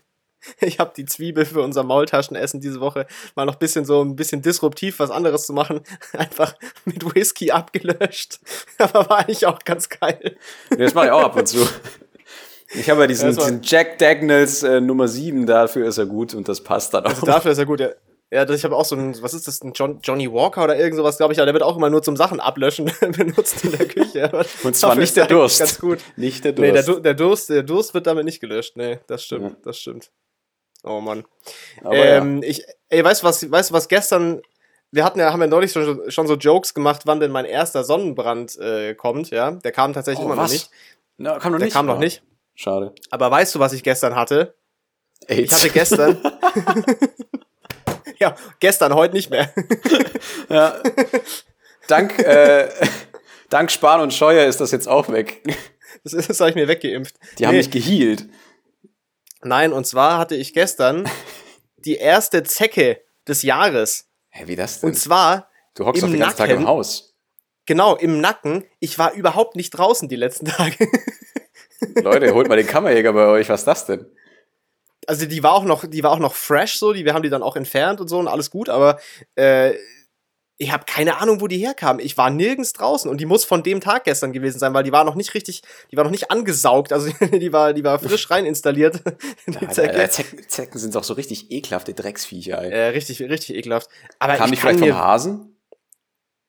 ich 0.60 0.78
habe 0.78 0.92
die 0.96 1.04
Zwiebel 1.04 1.44
für 1.44 1.62
unser 1.62 1.82
Maultaschenessen 1.82 2.60
diese 2.60 2.80
Woche 2.80 3.06
mal 3.34 3.44
noch 3.44 3.56
bisschen 3.56 3.84
so 3.84 4.02
ein 4.02 4.16
bisschen 4.16 4.42
disruptiv 4.42 4.98
was 4.98 5.10
anderes 5.10 5.46
zu 5.46 5.52
machen, 5.52 5.80
einfach 6.12 6.54
mit 6.84 7.14
Whisky 7.14 7.50
abgelöscht. 7.50 8.40
Aber 8.78 9.08
war 9.08 9.18
eigentlich 9.18 9.46
auch 9.46 9.58
ganz 9.60 9.88
geil. 9.88 10.36
Ja, 10.70 10.76
das 10.76 10.94
mache 10.94 11.06
ich 11.06 11.12
auch 11.12 11.24
ab 11.24 11.36
und 11.36 11.48
zu. 11.48 11.66
Ich 12.78 12.90
habe 12.90 13.02
ja 13.02 13.06
diesen, 13.06 13.30
ja, 13.30 13.36
diesen 13.36 13.60
Jack 13.62 13.98
Dagnalls 13.98 14.62
äh, 14.62 14.80
Nummer 14.80 15.08
7, 15.08 15.46
dafür 15.46 15.86
ist 15.86 15.98
er 15.98 16.06
gut 16.06 16.34
und 16.34 16.48
das 16.48 16.62
passt 16.62 16.94
dann 16.94 17.04
also 17.04 17.16
auch. 17.16 17.22
Also 17.22 17.32
dafür 17.32 17.52
ist 17.52 17.58
er 17.58 17.66
gut, 17.66 17.80
ja. 17.80 17.90
Ja, 18.32 18.48
ich 18.50 18.64
habe 18.64 18.74
auch 18.74 18.84
so 18.84 18.96
ein, 18.96 19.22
was 19.22 19.34
ist 19.34 19.46
das, 19.46 19.62
ein 19.62 19.72
John, 19.72 20.00
Johnny 20.02 20.30
Walker 20.32 20.64
oder 20.64 20.76
irgend 20.76 20.96
sowas, 20.96 21.16
glaube 21.16 21.32
ich, 21.32 21.38
aber 21.38 21.46
der 21.46 21.54
wird 21.54 21.62
auch 21.62 21.76
immer 21.76 21.90
nur 21.90 22.02
zum 22.02 22.16
Sachen 22.16 22.40
ablöschen 22.40 22.90
benutzt 23.00 23.64
in 23.64 23.70
der 23.70 23.86
Küche. 23.86 24.30
Und 24.64 24.74
zwar 24.74 24.96
nicht 24.96 25.16
der 25.16 25.26
Durst. 25.26 25.60
Ganz 25.60 25.78
gut. 25.78 26.00
Nicht 26.16 26.44
der 26.44 26.52
Durst. 26.52 26.72
Nee, 26.72 26.82
der, 26.82 27.00
der, 27.00 27.14
Durst, 27.14 27.50
der 27.50 27.62
Durst 27.62 27.94
wird 27.94 28.08
damit 28.08 28.24
nicht 28.24 28.40
gelöscht. 28.40 28.76
Nee, 28.76 28.98
das 29.06 29.22
stimmt, 29.22 29.50
ja. 29.52 29.56
das 29.62 29.78
stimmt. 29.78 30.10
Oh 30.82 31.00
Mann. 31.00 31.24
Ähm, 31.88 32.42
ja. 32.42 32.48
ich, 32.48 32.64
ey, 32.88 33.04
weißt 33.04 33.22
du 33.22 33.26
was, 33.26 33.48
weißt 33.48 33.70
du 33.70 33.74
was 33.74 33.86
gestern, 33.86 34.42
wir 34.90 35.04
hatten 35.04 35.20
ja, 35.20 35.32
haben 35.32 35.40
ja 35.40 35.46
neulich 35.46 35.70
schon, 35.70 36.10
schon 36.10 36.26
so 36.26 36.34
Jokes 36.34 36.74
gemacht, 36.74 37.02
wann 37.04 37.20
denn 37.20 37.30
mein 37.30 37.44
erster 37.44 37.84
Sonnenbrand 37.84 38.58
äh, 38.58 38.96
kommt, 38.96 39.30
ja. 39.30 39.52
Der 39.52 39.70
kam 39.70 39.92
tatsächlich 39.92 40.26
oh, 40.26 40.32
immer 40.32 40.36
was? 40.36 40.50
noch 40.50 40.52
nicht. 40.52 40.70
Na, 41.16 41.38
kam 41.38 41.52
noch 41.52 41.58
der 41.58 41.66
nicht. 41.66 41.74
Der 41.74 41.78
kam 41.78 41.86
noch 41.86 41.98
nicht. 41.98 42.22
Schade. 42.56 42.94
Aber 43.10 43.30
weißt 43.30 43.54
du, 43.54 43.60
was 43.60 43.72
ich 43.72 43.82
gestern 43.84 44.16
hatte? 44.16 44.56
AIDS. 45.28 45.52
Ich 45.52 45.52
hatte 45.52 45.70
gestern. 45.70 46.18
ja, 48.18 48.34
gestern, 48.60 48.94
heute 48.94 49.14
nicht 49.14 49.30
mehr. 49.30 49.52
ja. 50.48 50.80
Dank, 51.86 52.18
äh, 52.18 52.68
dank 53.48 53.70
Spahn 53.70 54.00
und 54.00 54.12
Scheuer 54.12 54.46
ist 54.46 54.60
das 54.60 54.72
jetzt 54.72 54.88
auch 54.88 55.08
weg. 55.10 55.42
Das, 56.02 56.12
ist, 56.12 56.28
das 56.28 56.40
habe 56.40 56.50
ich 56.50 56.56
mir 56.56 56.66
weggeimpft. 56.66 57.14
Die 57.38 57.42
nee. 57.42 57.48
haben 57.48 57.56
mich 57.56 57.70
gehealt. 57.70 58.26
Nein, 59.42 59.72
und 59.72 59.86
zwar 59.86 60.18
hatte 60.18 60.34
ich 60.34 60.52
gestern 60.52 61.08
die 61.76 61.96
erste 61.96 62.42
Zecke 62.42 63.02
des 63.28 63.42
Jahres. 63.42 64.08
Hä, 64.30 64.44
wie 64.46 64.56
das 64.56 64.80
denn? 64.80 64.90
Und 64.90 64.94
zwar. 64.94 65.48
Du 65.74 65.84
hockst 65.84 66.02
doch 66.02 66.08
den 66.08 66.18
ganzen 66.18 66.38
Nacken, 66.38 66.50
Tag 66.50 66.58
im 66.58 66.66
Haus. 66.66 67.14
Genau, 67.66 67.96
im 67.96 68.20
Nacken. 68.20 68.64
Ich 68.80 68.98
war 68.98 69.12
überhaupt 69.12 69.56
nicht 69.56 69.70
draußen 69.70 70.08
die 70.08 70.16
letzten 70.16 70.46
Tage. 70.46 70.88
Leute, 72.02 72.32
holt 72.34 72.48
mal 72.48 72.56
den 72.56 72.66
Kammerjäger 72.66 73.12
bei 73.12 73.26
euch, 73.26 73.48
was 73.48 73.60
ist 73.60 73.66
das 73.66 73.86
denn? 73.86 74.06
Also 75.06 75.26
die 75.26 75.42
war 75.42 75.52
auch 75.52 75.64
noch, 75.64 75.86
die 75.86 76.02
war 76.02 76.10
auch 76.10 76.18
noch 76.18 76.34
fresh 76.34 76.78
so, 76.78 76.92
die, 76.92 77.04
wir 77.04 77.14
haben 77.14 77.22
die 77.22 77.30
dann 77.30 77.42
auch 77.42 77.56
entfernt 77.56 78.00
und 78.00 78.08
so 78.08 78.18
und 78.18 78.28
alles 78.28 78.50
gut, 78.50 78.68
aber 78.68 78.98
äh, 79.36 79.74
ich 80.58 80.72
habe 80.72 80.84
keine 80.86 81.18
Ahnung, 81.18 81.40
wo 81.40 81.48
die 81.48 81.58
herkam. 81.58 81.98
Ich 81.98 82.16
war 82.16 82.30
nirgends 82.30 82.72
draußen 82.72 83.10
und 83.10 83.20
die 83.20 83.26
muss 83.26 83.44
von 83.44 83.62
dem 83.62 83.80
Tag 83.80 84.04
gestern 84.04 84.32
gewesen 84.32 84.58
sein, 84.58 84.72
weil 84.72 84.84
die 84.84 84.92
war 84.92 85.04
noch 85.04 85.14
nicht 85.14 85.34
richtig, 85.34 85.62
die 85.92 85.96
war 85.96 86.04
noch 86.04 86.10
nicht 86.10 86.30
angesaugt, 86.30 86.92
also 86.92 87.10
die 87.32 87.52
war, 87.52 87.74
die 87.74 87.84
war 87.84 87.98
frisch 87.98 88.30
rein 88.30 88.46
installiert. 88.46 89.02
die 89.46 89.68
Zecke. 89.68 89.98
Ja, 89.98 90.08
Zecken, 90.08 90.48
Zecken 90.48 90.78
sind 90.78 90.94
doch 90.94 91.04
so 91.04 91.14
richtig 91.14 91.50
ekelhafte 91.50 91.92
Drecksviecher. 91.92 92.62
Ey. 92.62 92.70
Äh, 92.70 92.86
richtig, 92.88 93.20
richtig 93.22 93.56
ekelhaft. 93.56 93.90
Aber 94.18 94.36
Kam 94.36 94.52
ich 94.52 94.60
vielleicht 94.60 94.80
vom 94.80 94.94
Hasen? 94.94 95.56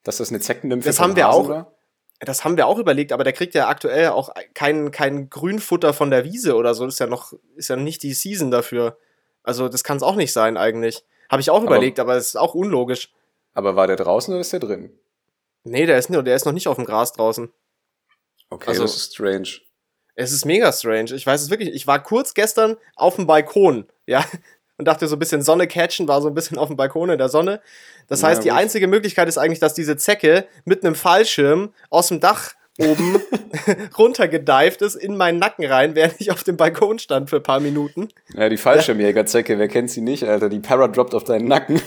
Dass 0.03 0.17
das 0.17 0.29
eine 0.29 0.39
Zeckennymphe 0.39 0.87
Das 0.87 1.01
haben 1.01 1.17
wir 1.17 1.27
Hasen 1.27 1.41
auch. 1.41 1.49
War? 1.49 1.76
Das 2.19 2.43
haben 2.43 2.58
wir 2.58 2.65
auch 2.67 2.80
überlegt, 2.80 3.12
aber 3.12 3.23
der 3.23 3.34
kriegt 3.34 3.53
ja 3.53 3.67
aktuell 3.67 4.10
auch 4.10 4.30
kein, 4.53 4.91
kein 4.91 5.30
Grünfutter 5.30 5.93
von 5.93 6.10
der 6.10 6.23
Wiese 6.23 6.56
oder 6.56 6.73
so. 6.73 6.86
Das 6.86 6.95
ist 6.95 6.99
ja 6.99 7.08
noch, 7.08 7.34
ist 7.56 7.69
ja 7.69 7.75
nicht 7.75 8.01
die 8.01 8.13
Season 8.13 8.49
dafür. 8.49 8.97
Also, 9.43 9.69
das 9.69 9.84
kann 9.84 9.97
es 9.97 10.03
auch 10.03 10.15
nicht 10.15 10.34
sein, 10.34 10.58
eigentlich. 10.58 11.06
Habe 11.30 11.41
ich 11.41 11.49
auch 11.49 11.58
aber, 11.58 11.67
überlegt, 11.67 11.99
aber 11.99 12.15
es 12.15 12.27
ist 12.27 12.36
auch 12.36 12.56
unlogisch. 12.56 13.13
Aber 13.53 13.75
war 13.75 13.88
der 13.88 13.95
draußen 13.97 14.34
oder 14.34 14.41
ist 14.41 14.51
der 14.51 14.60
drin? 14.60 14.97
Nee, 15.63 15.86
der 15.86 15.97
ist, 15.97 16.10
der 16.10 16.36
ist 16.36 16.45
noch 16.45 16.53
nicht 16.53 16.67
auf 16.67 16.77
dem 16.77 16.86
Gras 16.86 17.13
draußen. 17.13 17.51
Okay, 18.49 18.69
also, 18.69 18.84
das 18.84 18.95
ist 18.95 19.13
strange. 19.13 19.49
Es 20.15 20.32
ist 20.32 20.45
mega 20.45 20.71
strange. 20.71 21.13
Ich 21.13 21.27
weiß 21.27 21.41
es 21.43 21.49
wirklich. 21.51 21.69
Ich 21.73 21.86
war 21.86 22.01
kurz 22.01 22.34
gestern 22.34 22.77
auf 22.95 23.17
dem 23.17 23.27
Balkon, 23.27 23.88
ja, 24.08 24.25
und 24.77 24.85
dachte 24.85 25.07
so 25.07 25.15
ein 25.15 25.19
bisschen 25.19 25.41
Sonne 25.41 25.67
catchen, 25.67 26.07
war 26.07 26.21
so 26.21 26.27
ein 26.27 26.33
bisschen 26.33 26.57
auf 26.57 26.67
dem 26.67 26.77
Balkon 26.77 27.09
in 27.09 27.17
der 27.17 27.29
Sonne. 27.29 27.61
Das 28.07 28.23
heißt, 28.23 28.43
die 28.43 28.51
einzige 28.51 28.87
Möglichkeit 28.87 29.27
ist 29.27 29.37
eigentlich, 29.37 29.59
dass 29.59 29.73
diese 29.73 29.97
Zecke 29.97 30.45
mit 30.65 30.83
einem 30.83 30.95
Fallschirm 30.95 31.73
aus 31.89 32.07
dem 32.07 32.19
Dach 32.19 32.53
oben 32.79 33.21
runtergedived 33.97 34.81
ist 34.81 34.95
in 34.95 35.17
meinen 35.17 35.39
Nacken 35.39 35.65
rein, 35.65 35.95
während 35.95 36.19
ich 36.19 36.31
auf 36.31 36.43
dem 36.43 36.57
Balkon 36.57 36.99
stand 36.99 37.29
für 37.29 37.37
ein 37.37 37.43
paar 37.43 37.59
Minuten. 37.59 38.09
Ja, 38.33 38.49
die 38.49 38.57
Fallschirmjägerzecke, 38.57 39.57
wer 39.59 39.67
kennt 39.67 39.89
sie 39.89 40.01
nicht, 40.01 40.23
Alter? 40.23 40.49
Die 40.49 40.59
Para 40.59 40.87
droppt 40.87 41.15
auf 41.15 41.23
deinen 41.23 41.47
Nacken. 41.47 41.81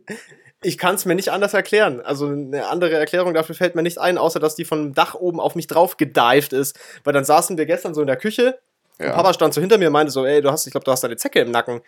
ich 0.62 0.78
kann 0.78 0.94
es 0.94 1.04
mir 1.04 1.14
nicht 1.14 1.30
anders 1.30 1.54
erklären. 1.54 2.00
Also 2.00 2.26
eine 2.26 2.66
andere 2.66 2.94
Erklärung 2.94 3.34
dafür 3.34 3.54
fällt 3.54 3.74
mir 3.74 3.82
nicht 3.82 3.98
ein, 3.98 4.18
außer 4.18 4.40
dass 4.40 4.54
die 4.54 4.64
vom 4.64 4.94
Dach 4.94 5.14
oben 5.14 5.40
auf 5.40 5.54
mich 5.54 5.66
drauf 5.66 5.96
gedived 5.96 6.52
ist. 6.52 6.78
Weil 7.04 7.12
dann 7.12 7.24
saßen 7.24 7.58
wir 7.58 7.66
gestern 7.66 7.94
so 7.94 8.00
in 8.00 8.06
der 8.06 8.16
Küche 8.16 8.58
ja. 8.98 9.08
und 9.08 9.14
Papa 9.14 9.32
stand 9.32 9.54
so 9.54 9.60
hinter 9.60 9.78
mir 9.78 9.88
und 9.88 9.92
meinte 9.92 10.12
so, 10.12 10.24
ey, 10.24 10.40
du 10.40 10.50
hast, 10.50 10.66
ich 10.66 10.72
glaube, 10.72 10.84
du 10.84 10.90
hast 10.90 11.04
eine 11.04 11.16
Zecke 11.16 11.40
im 11.40 11.50
Nacken. 11.50 11.80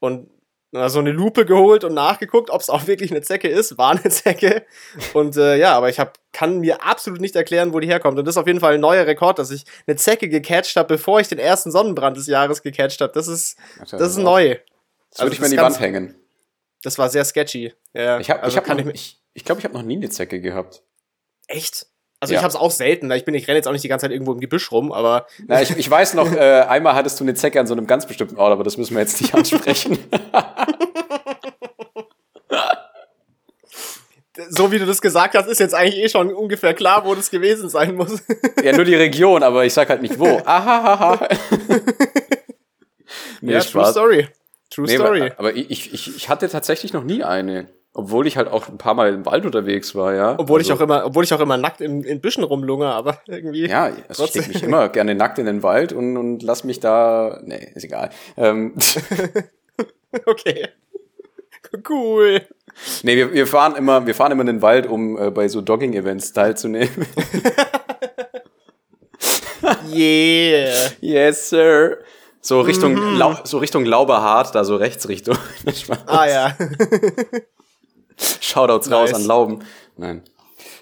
Und 0.00 0.28
so 0.72 0.98
eine 0.98 1.12
Lupe 1.12 1.46
geholt 1.46 1.82
und 1.84 1.94
nachgeguckt, 1.94 2.50
ob 2.50 2.60
es 2.60 2.68
auch 2.68 2.86
wirklich 2.86 3.10
eine 3.10 3.22
Zecke 3.22 3.48
ist. 3.48 3.78
War 3.78 3.92
eine 3.92 4.02
Zecke. 4.10 4.66
Und 5.14 5.36
äh, 5.36 5.56
ja, 5.56 5.74
aber 5.74 5.88
ich 5.88 5.98
hab, 5.98 6.18
kann 6.32 6.60
mir 6.60 6.82
absolut 6.82 7.20
nicht 7.20 7.36
erklären, 7.36 7.72
wo 7.72 7.80
die 7.80 7.88
herkommt. 7.88 8.18
Und 8.18 8.26
das 8.26 8.34
ist 8.34 8.38
auf 8.38 8.46
jeden 8.46 8.60
Fall 8.60 8.74
ein 8.74 8.80
neuer 8.80 9.06
Rekord, 9.06 9.38
dass 9.38 9.50
ich 9.50 9.64
eine 9.86 9.96
Zecke 9.96 10.28
gecatcht 10.28 10.76
habe, 10.76 10.88
bevor 10.88 11.20
ich 11.20 11.28
den 11.28 11.38
ersten 11.38 11.70
Sonnenbrand 11.70 12.16
des 12.16 12.26
Jahres 12.26 12.62
gecatcht 12.62 13.00
habe. 13.00 13.12
Das 13.14 13.28
ist, 13.28 13.56
das, 13.90 14.10
ist 14.10 14.18
neu. 14.18 14.56
Das 15.10 15.20
würde 15.20 15.30
also, 15.30 15.32
ich 15.32 15.40
mir 15.40 15.46
in 15.46 15.52
die 15.52 15.58
Wand 15.58 15.80
hängen. 15.80 16.14
Das 16.82 16.98
war 16.98 17.08
sehr 17.08 17.24
sketchy. 17.24 17.72
Ja, 17.94 18.20
ich 18.20 18.30
also 18.30 18.58
ich, 18.58 18.68
hab 18.68 18.78
ich, 18.78 18.86
ich, 18.86 19.22
ich 19.32 19.44
glaube, 19.44 19.60
ich 19.60 19.64
habe 19.64 19.74
noch 19.74 19.82
nie 19.82 19.96
eine 19.96 20.10
Zecke 20.10 20.40
gehabt. 20.40 20.82
Echt? 21.46 21.86
Also 22.20 22.34
ja. 22.34 22.40
ich 22.40 22.44
habe 22.44 22.50
es 22.50 22.56
auch 22.56 22.70
selten. 22.70 23.10
Ich 23.12 23.24
bin, 23.24 23.34
ich 23.34 23.46
renne 23.46 23.58
jetzt 23.58 23.68
auch 23.68 23.72
nicht 23.72 23.84
die 23.84 23.88
ganze 23.88 24.04
Zeit 24.04 24.12
irgendwo 24.12 24.32
im 24.32 24.40
Gebüsch 24.40 24.72
rum, 24.72 24.90
aber. 24.92 25.26
Na, 25.46 25.62
ich, 25.62 25.70
ich 25.76 25.88
weiß 25.88 26.14
noch, 26.14 26.32
äh, 26.32 26.64
einmal 26.68 26.94
hattest 26.94 27.20
du 27.20 27.24
eine 27.24 27.34
Zecke 27.34 27.60
an 27.60 27.66
so 27.66 27.74
einem 27.74 27.86
ganz 27.86 28.06
bestimmten 28.06 28.36
Ort, 28.36 28.52
aber 28.52 28.64
das 28.64 28.76
müssen 28.76 28.94
wir 28.94 29.00
jetzt 29.00 29.20
nicht 29.20 29.34
ansprechen. 29.34 29.98
so 34.48 34.70
wie 34.72 34.78
du 34.78 34.86
das 34.86 35.00
gesagt 35.00 35.34
hast, 35.34 35.46
ist 35.46 35.60
jetzt 35.60 35.74
eigentlich 35.74 36.02
eh 36.02 36.08
schon 36.08 36.32
ungefähr 36.32 36.74
klar, 36.74 37.04
wo 37.04 37.14
das 37.14 37.30
gewesen 37.30 37.68
sein 37.68 37.94
muss. 37.94 38.22
ja, 38.62 38.74
nur 38.74 38.84
die 38.84 38.94
Region, 38.94 39.42
aber 39.42 39.64
ich 39.64 39.72
sag 39.72 39.88
halt 39.88 40.02
nicht 40.02 40.18
wo. 40.18 40.26
Ahahaha. 40.44 41.28
nee, 43.40 43.52
ja, 43.52 43.60
Spaß. 43.60 43.72
True 43.72 43.90
Story. 43.92 44.28
True 44.70 44.86
nee, 44.86 44.94
Story. 44.96 45.32
Aber 45.36 45.54
ich, 45.54 45.92
ich, 45.92 46.16
ich 46.16 46.28
hatte 46.28 46.48
tatsächlich 46.48 46.92
noch 46.92 47.04
nie 47.04 47.22
eine. 47.24 47.68
Obwohl 47.98 48.28
ich 48.28 48.36
halt 48.36 48.46
auch 48.46 48.68
ein 48.68 48.78
paar 48.78 48.94
Mal 48.94 49.12
im 49.12 49.26
Wald 49.26 49.44
unterwegs 49.44 49.96
war, 49.96 50.14
ja. 50.14 50.36
Obwohl 50.38 50.60
also, 50.60 50.72
ich 50.72 50.78
auch 50.78 50.80
immer, 50.80 51.04
obwohl 51.04 51.24
ich 51.24 51.34
auch 51.34 51.40
immer 51.40 51.56
nackt 51.56 51.80
in, 51.80 52.04
in 52.04 52.20
Büschen 52.20 52.44
rumlunge, 52.44 52.86
aber 52.86 53.18
irgendwie. 53.26 53.66
Ja, 53.66 53.90
also 54.08 54.24
ich 54.24 54.34
leg 54.34 54.46
mich 54.46 54.62
immer 54.62 54.88
gerne 54.90 55.16
nackt 55.16 55.40
in 55.40 55.46
den 55.46 55.64
Wald 55.64 55.92
und, 55.92 56.16
und 56.16 56.44
lass 56.44 56.62
mich 56.62 56.78
da. 56.78 57.40
Nee, 57.42 57.72
ist 57.74 57.82
egal. 57.82 58.10
Ähm. 58.36 58.74
okay. 60.26 60.68
Cool. 61.88 62.42
Nee, 63.02 63.16
wir, 63.16 63.32
wir 63.32 63.48
fahren 63.48 63.74
immer, 63.74 64.06
wir 64.06 64.14
fahren 64.14 64.30
immer 64.30 64.42
in 64.42 64.46
den 64.46 64.62
Wald, 64.62 64.86
um 64.86 65.18
äh, 65.18 65.32
bei 65.32 65.48
so 65.48 65.60
Dogging-Events 65.60 66.32
teilzunehmen. 66.32 67.04
yeah. 69.92 70.72
Yes, 71.00 71.50
sir. 71.50 71.98
So 72.42 72.60
Richtung. 72.60 73.16
Lau 73.16 73.38
so 73.42 73.58
Richtung 73.58 73.84
Lauberhart, 73.84 74.54
da 74.54 74.62
so 74.62 74.76
Rechtsrichtung. 74.76 75.36
ah 76.06 76.28
ja. 76.28 76.56
Shoutouts 78.40 78.88
nice. 78.88 78.98
raus 78.98 79.14
an 79.14 79.24
Lauben. 79.24 79.64
Nein. 79.96 80.22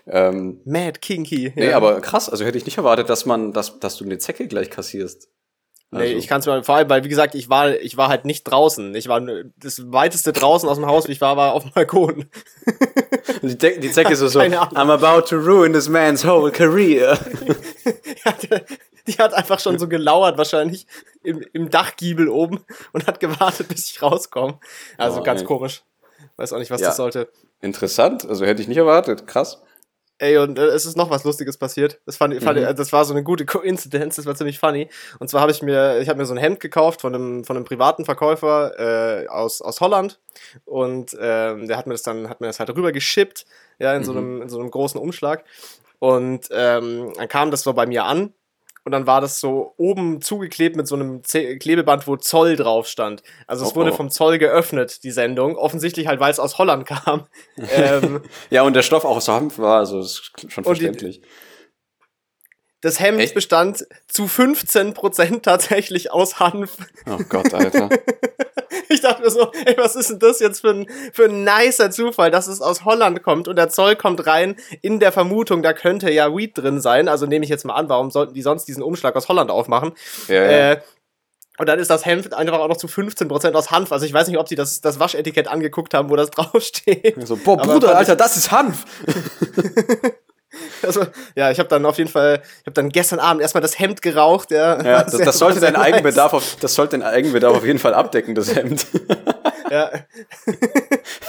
Ähm, 0.07 0.61
Mad 0.65 1.01
Kinky. 1.01 1.53
Nee, 1.57 1.71
ja. 1.71 1.77
aber 1.77 2.01
krass, 2.01 2.29
also 2.29 2.45
hätte 2.45 2.59
ich 2.59 2.65
nicht 2.65 2.79
erwartet, 2.79 3.09
dass 3.09 3.27
man, 3.27 3.53
dass, 3.53 3.79
dass 3.81 3.97
du 3.97 4.05
eine 4.05 4.19
Zecke 4.19 4.47
gleich 4.47 4.71
kassierst. 4.71 5.29
Also. 5.93 6.05
Nee, 6.05 6.13
ich 6.15 6.27
kann 6.27 6.41
es 6.41 6.47
mir 6.47 6.65
vor 6.65 6.77
allem, 6.77 6.91
weil 6.91 7.05
wie 7.05 7.09
gesagt, 7.09 7.37
ich 7.37 7.49
war, 7.49 7.71
ich 7.71 7.97
war 7.97 8.09
halt 8.09 8.25
nicht 8.25 8.43
draußen. 8.45 8.95
Ich 8.97 9.07
war 9.07 9.21
das 9.57 9.83
weiteste 9.93 10.33
draußen 10.33 10.69
aus 10.69 10.79
dem 10.79 10.87
Haus, 10.87 11.07
wie 11.07 11.13
ich 11.13 11.21
war, 11.21 11.37
war 11.37 11.53
auf 11.53 11.63
dem 11.63 11.73
Balkon. 11.73 12.29
die, 13.43 13.57
De 13.57 13.79
die 13.79 13.91
Zecke 13.93 14.13
ist 14.13 14.19
so, 14.19 14.27
so 14.27 14.41
I'm 14.41 14.91
about 14.91 15.29
to 15.29 15.37
ruin 15.37 15.73
this 15.73 15.89
man's 15.89 16.27
whole 16.27 16.51
career. 16.51 17.17
ja, 18.25 18.35
die 19.07 19.13
hat 19.15 19.33
einfach 19.35 19.61
schon 19.61 19.79
so 19.79 19.87
gelauert, 19.89 20.37
wahrscheinlich 20.39 20.89
im, 21.23 21.45
im 21.53 21.71
Dachgiebel 21.71 22.29
oben 22.29 22.65
und 22.93 23.07
hat 23.07 23.21
gewartet, 23.21 23.69
bis 23.69 23.89
ich 23.91 24.03
rauskomme. 24.03 24.59
Also 24.99 25.21
oh, 25.21 25.23
ganz 25.23 25.43
ey. 25.43 25.47
komisch. 25.47 25.85
Weiß 26.37 26.53
auch 26.53 26.59
nicht, 26.59 26.71
was 26.71 26.81
ja. 26.81 26.89
das 26.89 26.97
sollte. 26.97 27.29
Interessant, 27.61 28.29
also 28.29 28.45
hätte 28.45 28.63
ich 28.63 28.69
nicht 28.69 28.77
erwartet. 28.77 29.27
Krass. 29.27 29.63
Ey, 30.19 30.39
und 30.39 30.59
äh, 30.59 30.67
es 30.67 30.87
ist 30.87 30.97
noch 30.97 31.11
was 31.11 31.25
Lustiges 31.25 31.59
passiert. 31.59 32.01
Das, 32.07 32.17
fand, 32.17 32.43
fand, 32.43 32.59
mhm. 32.59 32.75
das 32.75 32.93
war 32.93 33.05
so 33.05 33.13
eine 33.13 33.23
gute 33.23 33.45
Koinzidenz, 33.45 34.17
das 34.17 34.25
war 34.25 34.35
ziemlich 34.35 34.59
funny. 34.59 34.89
Und 35.19 35.29
zwar 35.29 35.43
habe 35.43 35.53
ich 35.53 35.63
mir, 35.63 35.99
ich 36.01 36.09
habe 36.09 36.19
mir 36.19 36.25
so 36.25 36.33
ein 36.33 36.39
Hemd 36.39 36.61
gekauft 36.61 37.03
von 37.03 37.15
einem, 37.15 37.45
von 37.45 37.57
einem 37.57 37.67
privaten 37.67 38.07
Verkäufer 38.07 39.25
äh, 39.25 39.29
aus, 39.29 39.61
aus 39.61 39.81
Holland. 39.81 40.19
Und 40.65 41.13
äh, 41.15 41.67
der 41.67 41.77
hat 41.77 41.87
mir 41.87 41.93
das 41.93 42.03
dann, 42.03 42.31
hat 42.31 42.41
mir 42.41 42.47
das 42.47 42.59
halt 42.59 42.71
rüber 42.71 42.93
geschippt, 42.93 43.45
ja, 43.79 43.93
in, 43.95 44.01
mhm. 44.01 44.05
so 44.05 44.13
einem, 44.13 44.43
in 44.43 44.49
so 44.49 44.59
einem 44.59 44.71
großen 44.71 44.99
Umschlag. 44.99 45.45
Und 45.99 46.49
ähm, 46.51 47.13
dann 47.17 47.29
kam 47.29 47.51
das 47.51 47.63
so 47.63 47.73
bei 47.75 47.87
mir 47.87 48.05
an 48.05 48.33
und 48.87 48.93
dann 48.93 49.09
war 49.09 49.21
das 49.21 49.41
so 49.41 49.75
oben 49.79 50.23
zugeklebt 50.23 50.77
mit 50.77 50.87
so 50.87 50.95
einem 50.95 51.25
Z 51.25 51.59
Klebeband, 51.59 52.07
wo 52.07 52.15
Zoll 52.15 52.55
drauf 52.55 52.87
stand. 52.87 53.25
Also 53.49 53.65
es 53.65 53.73
oh, 53.73 53.75
wurde 53.75 53.91
oh. 53.91 53.97
vom 53.97 54.11
Zoll 54.11 54.39
geöffnet, 54.39 55.03
die 55.03 55.11
Sendung. 55.11 55.57
Offensichtlich 55.57 56.07
halt, 56.07 56.21
weil 56.21 56.31
es 56.31 56.39
aus 56.39 56.57
Holland 56.57 56.87
kam. 56.87 57.27
ähm, 57.57 58.23
ja, 58.51 58.63
und 58.63 58.77
der 58.77 58.83
Stoff 58.83 59.05
auch 59.05 59.17
aus 59.17 59.27
Hanf 59.27 59.59
war, 59.59 59.79
also 59.79 59.99
ist 59.99 60.31
schon 60.47 60.63
verständlich. 60.63 61.21
Das 62.81 63.01
Hemd 63.01 63.19
Echt? 63.19 63.35
bestand 63.35 63.85
zu 64.07 64.27
15% 64.27 65.43
tatsächlich 65.43 66.13
aus 66.13 66.39
Hanf. 66.39 66.77
Oh 67.11 67.19
Gott, 67.29 67.53
Alter. 67.53 67.89
ich 69.07 69.13
dachte 69.13 69.23
mir 69.23 69.31
so, 69.31 69.53
ey, 69.65 69.77
was 69.77 69.97
ist 69.97 70.11
denn 70.11 70.19
das 70.19 70.41
jetzt 70.41 70.61
für 70.61 70.71
ein, 70.71 70.87
für 71.13 71.27
ein 71.27 71.45
nicer 71.45 71.91
Zufall, 71.91 72.31
dass 72.31 72.47
es 72.47 72.61
aus 72.61 72.85
Holland 72.85 73.23
kommt 73.23 73.49
und 73.49 73.57
der 73.57 73.69
Zoll 73.69 73.97
kommt 73.97 74.27
rein 74.27 74.57
in 74.83 75.01
der 75.01 75.13
Vermutung, 75.13 75.63
da 75.63 75.73
könnte 75.73 76.11
ja 76.11 76.35
Weed 76.35 76.59
drin 76.59 76.81
sein. 76.81 77.09
Also 77.09 77.27
nehme 77.27 77.45
ich 77.45 77.51
jetzt 77.51 77.65
mal 77.65 77.75
an, 77.75 77.89
warum 77.89 78.11
sollten 78.11 78.35
die 78.35 78.43
sonst 78.43 78.67
diesen 78.67 78.83
Umschlag 78.83 79.15
aus 79.17 79.29
Holland 79.29 79.51
aufmachen? 79.51 79.93
Ja, 80.29 80.35
ja. 80.35 80.73
Äh, 80.73 80.81
und 81.59 81.69
dann 81.69 81.79
ist 81.79 81.89
das 81.89 82.05
Hemd 82.05 82.35
einfach 82.35 82.59
auch 82.59 82.69
noch 82.69 82.77
zu 82.77 82.87
15% 82.87 83.55
aus 83.55 83.71
Hanf. 83.71 83.91
Also 83.91 84.05
ich 84.05 84.13
weiß 84.13 84.29
nicht, 84.29 84.39
ob 84.39 84.47
sie 84.49 84.57
das, 84.57 84.83
das 84.83 85.01
Waschetikett 85.01 85.49
angeguckt 85.49 85.95
haben, 85.95 86.11
wo 86.11 86.17
das 86.17 86.31
draufsteht. 86.33 87.17
So, 87.27 87.37
boah, 87.37 87.57
Bruder, 87.57 87.97
Alter, 87.97 88.17
das 88.17 88.37
ist 88.37 88.51
Hanf. 88.51 88.85
Also, 90.83 91.07
ja, 91.35 91.51
ich 91.51 91.59
habe 91.59 91.69
dann 91.69 91.85
auf 91.87 91.99
jeden 91.99 92.11
Fall, 92.11 92.43
ich 92.61 92.67
habe 92.67 92.75
dann 92.75 92.89
gestern 92.91 93.19
Abend 93.19 93.43
erstmal 93.43 93.63
das 93.63 93.79
Hemd 93.79 94.03
geraucht. 94.03 94.51
Ja, 94.51 94.83
ja 94.83 95.03
das, 95.05 95.19
das 95.19 95.39
sollte 95.39 95.61
deinen 95.61 95.77
Eigenbedarf 95.77 96.33
auf, 96.33 96.57
das 96.61 96.75
sollte 96.75 96.99
deinen 96.99 97.09
Eigenbedarf 97.09 97.57
auf 97.57 97.65
jeden 97.65 97.79
Fall 97.79 97.95
abdecken, 97.95 98.35
das 98.35 98.55
Hemd. 98.55 98.87
Ja. 99.69 99.91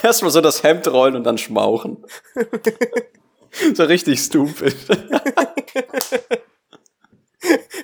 erstmal 0.04 0.30
so 0.30 0.41
das 0.41 0.62
Hemd 0.62 0.88
rollen 0.89 1.16
und 1.16 1.24
dann 1.24 1.39
schmauchen. 1.39 2.06
so 3.74 3.84
richtig 3.86 4.20
stupid. 4.20 4.76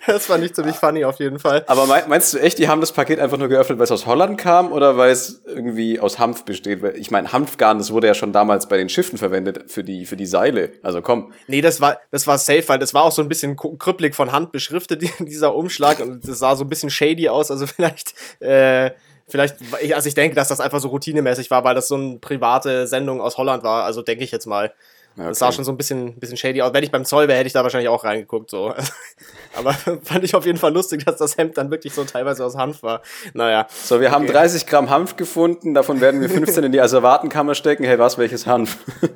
das 0.07 0.25
fand 0.25 0.43
ich 0.43 0.53
ziemlich 0.53 0.75
funny 0.75 1.05
auf 1.05 1.19
jeden 1.19 1.39
Fall. 1.39 1.63
Aber 1.67 1.85
meinst 1.85 2.33
du 2.33 2.37
echt, 2.39 2.57
die 2.57 2.67
haben 2.67 2.81
das 2.81 2.91
Paket 2.91 3.19
einfach 3.19 3.37
nur 3.37 3.47
geöffnet, 3.47 3.79
weil 3.79 3.85
es 3.85 3.91
aus 3.91 4.05
Holland 4.05 4.37
kam 4.37 4.71
oder 4.71 4.97
weil 4.97 5.11
es 5.11 5.41
irgendwie 5.45 5.99
aus 5.99 6.19
Hanf 6.19 6.45
besteht? 6.45 6.83
Ich 6.95 7.11
meine, 7.11 7.31
Hanfgarn, 7.31 7.77
das 7.77 7.91
wurde 7.91 8.07
ja 8.07 8.13
schon 8.13 8.33
damals 8.33 8.67
bei 8.67 8.77
den 8.77 8.89
Schiffen 8.89 9.17
verwendet 9.17 9.71
für 9.71 9.83
die, 9.83 10.05
für 10.05 10.17
die 10.17 10.25
Seile. 10.25 10.71
Also 10.81 11.01
komm. 11.01 11.33
Nee, 11.47 11.61
das 11.61 11.79
war, 11.79 11.99
das 12.11 12.27
war 12.27 12.37
safe, 12.37 12.67
weil 12.67 12.79
das 12.79 12.93
war 12.93 13.03
auch 13.03 13.11
so 13.11 13.21
ein 13.21 13.29
bisschen 13.29 13.55
krüppelig 13.55 14.15
von 14.15 14.31
Hand 14.31 14.51
beschriftet, 14.51 15.03
dieser 15.19 15.55
Umschlag. 15.55 15.99
Und 15.99 16.27
das 16.27 16.39
sah 16.39 16.55
so 16.55 16.65
ein 16.65 16.69
bisschen 16.69 16.89
shady 16.89 17.29
aus. 17.29 17.49
Also 17.51 17.65
vielleicht, 17.67 18.13
äh, 18.41 18.91
vielleicht, 19.27 19.55
also 19.93 20.07
ich 20.07 20.15
denke, 20.15 20.35
dass 20.35 20.49
das 20.49 20.59
einfach 20.59 20.79
so 20.79 20.89
routinemäßig 20.89 21.49
war, 21.49 21.63
weil 21.63 21.75
das 21.75 21.87
so 21.87 21.95
eine 21.95 22.17
private 22.17 22.87
Sendung 22.87 23.21
aus 23.21 23.37
Holland 23.37 23.63
war. 23.63 23.85
Also 23.85 24.01
denke 24.01 24.23
ich 24.23 24.31
jetzt 24.31 24.47
mal. 24.47 24.73
Okay. 25.15 25.27
Das 25.27 25.39
sah 25.39 25.51
schon 25.51 25.63
so 25.63 25.71
ein 25.71 25.77
bisschen, 25.77 26.19
bisschen 26.19 26.37
shady 26.37 26.61
aus. 26.63 26.73
Wenn 26.73 26.83
ich 26.83 26.89
beim 26.89 27.05
Zoll 27.05 27.27
wäre, 27.27 27.37
hätte 27.37 27.47
ich 27.47 27.53
da 27.53 27.61
wahrscheinlich 27.61 27.89
auch 27.89 28.03
reingeguckt. 28.03 28.49
So. 28.49 28.73
Aber 29.55 29.73
fand 29.73 30.23
ich 30.23 30.33
auf 30.33 30.45
jeden 30.45 30.57
Fall 30.57 30.73
lustig, 30.73 31.05
dass 31.05 31.17
das 31.17 31.37
Hemd 31.37 31.57
dann 31.57 31.69
wirklich 31.69 31.93
so 31.93 32.03
teilweise 32.03 32.43
aus 32.43 32.55
Hanf 32.55 32.81
war. 32.81 33.03
Naja. 33.33 33.67
So, 33.69 34.01
wir 34.01 34.11
haben 34.11 34.25
30 34.25 34.65
Gramm 34.65 34.89
Hanf 34.89 35.15
gefunden, 35.15 35.75
davon 35.75 36.01
werden 36.01 36.21
wir 36.21 36.29
15 36.29 36.63
in 36.63 36.71
die 36.71 36.81
Asservatenkammer 36.81 37.53
stecken. 37.53 37.83
Hey, 37.83 37.99
was, 37.99 38.17
welches 38.17 38.47
Hanf? 38.47 38.79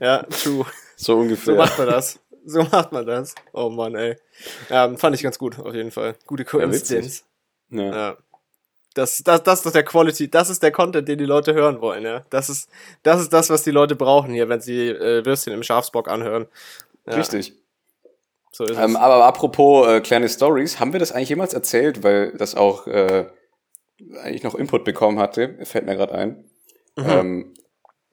ja, 0.00 0.22
true. 0.24 0.64
So 0.94 1.18
ungefähr. 1.18 1.54
So 1.54 1.58
macht 1.58 1.78
man 1.78 1.88
das. 1.88 2.20
So 2.44 2.62
macht 2.62 2.92
man 2.92 3.04
das. 3.04 3.34
Oh 3.52 3.68
Mann, 3.68 3.96
ey. 3.96 4.16
Ja, 4.70 4.96
fand 4.96 5.16
ich 5.16 5.24
ganz 5.24 5.38
gut, 5.38 5.58
auf 5.58 5.74
jeden 5.74 5.90
Fall. 5.90 6.14
Gute 6.26 6.44
Koinzidenz. 6.44 7.24
Ja, 7.70 7.82
ja. 7.82 8.16
Das, 8.96 9.22
das, 9.22 9.42
das 9.42 9.66
ist 9.66 9.74
der 9.74 9.82
Quality, 9.82 10.30
das 10.30 10.48
ist 10.48 10.62
der 10.62 10.72
Content, 10.72 11.06
den 11.06 11.18
die 11.18 11.26
Leute 11.26 11.52
hören 11.52 11.82
wollen, 11.82 12.02
ja. 12.02 12.22
Das 12.30 12.48
ist, 12.48 12.70
das 13.02 13.20
ist 13.20 13.30
das, 13.30 13.50
was 13.50 13.62
die 13.62 13.70
Leute 13.70 13.94
brauchen 13.94 14.32
hier, 14.32 14.48
wenn 14.48 14.62
sie 14.62 14.88
äh, 14.88 15.22
Würstchen 15.26 15.52
im 15.52 15.62
Schafsbock 15.62 16.08
anhören. 16.08 16.46
Ja. 17.06 17.16
Richtig. 17.16 17.52
So 18.52 18.64
ist 18.64 18.78
ähm, 18.78 18.92
es. 18.92 18.96
Aber 18.96 19.26
apropos 19.26 19.86
äh, 19.86 20.00
kleine 20.00 20.30
Stories, 20.30 20.80
haben 20.80 20.94
wir 20.94 21.00
das 21.00 21.12
eigentlich 21.12 21.28
jemals 21.28 21.52
erzählt, 21.52 22.04
weil 22.04 22.32
das 22.38 22.54
auch 22.54 22.86
äh, 22.86 23.26
eigentlich 24.22 24.44
noch 24.44 24.54
Input 24.54 24.86
bekommen 24.86 25.18
hatte, 25.18 25.58
fällt 25.64 25.84
mir 25.84 25.96
gerade 25.96 26.14
ein. 26.14 26.44
Mhm. 26.96 27.04
Ähm, 27.06 27.54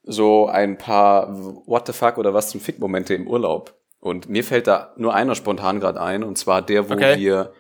so 0.04 0.48
ein 0.48 0.78
paar 0.78 1.34
What 1.66 1.88
the 1.88 1.94
fuck 1.94 2.18
oder 2.18 2.34
was 2.34 2.50
zum 2.50 2.60
Fick-Momente 2.60 3.14
im 3.14 3.30
Urlaub. 3.30 3.74
Und 4.02 4.28
mir 4.28 4.44
fällt 4.44 4.68
da 4.68 4.94
nur 4.98 5.14
einer 5.14 5.36
spontan 5.36 5.80
gerade 5.80 6.02
ein, 6.02 6.26
und 6.26 6.38
zwar 6.38 6.62
der, 6.62 6.90
wo 6.90 6.94
okay. 6.96 7.18
wir 7.18 7.54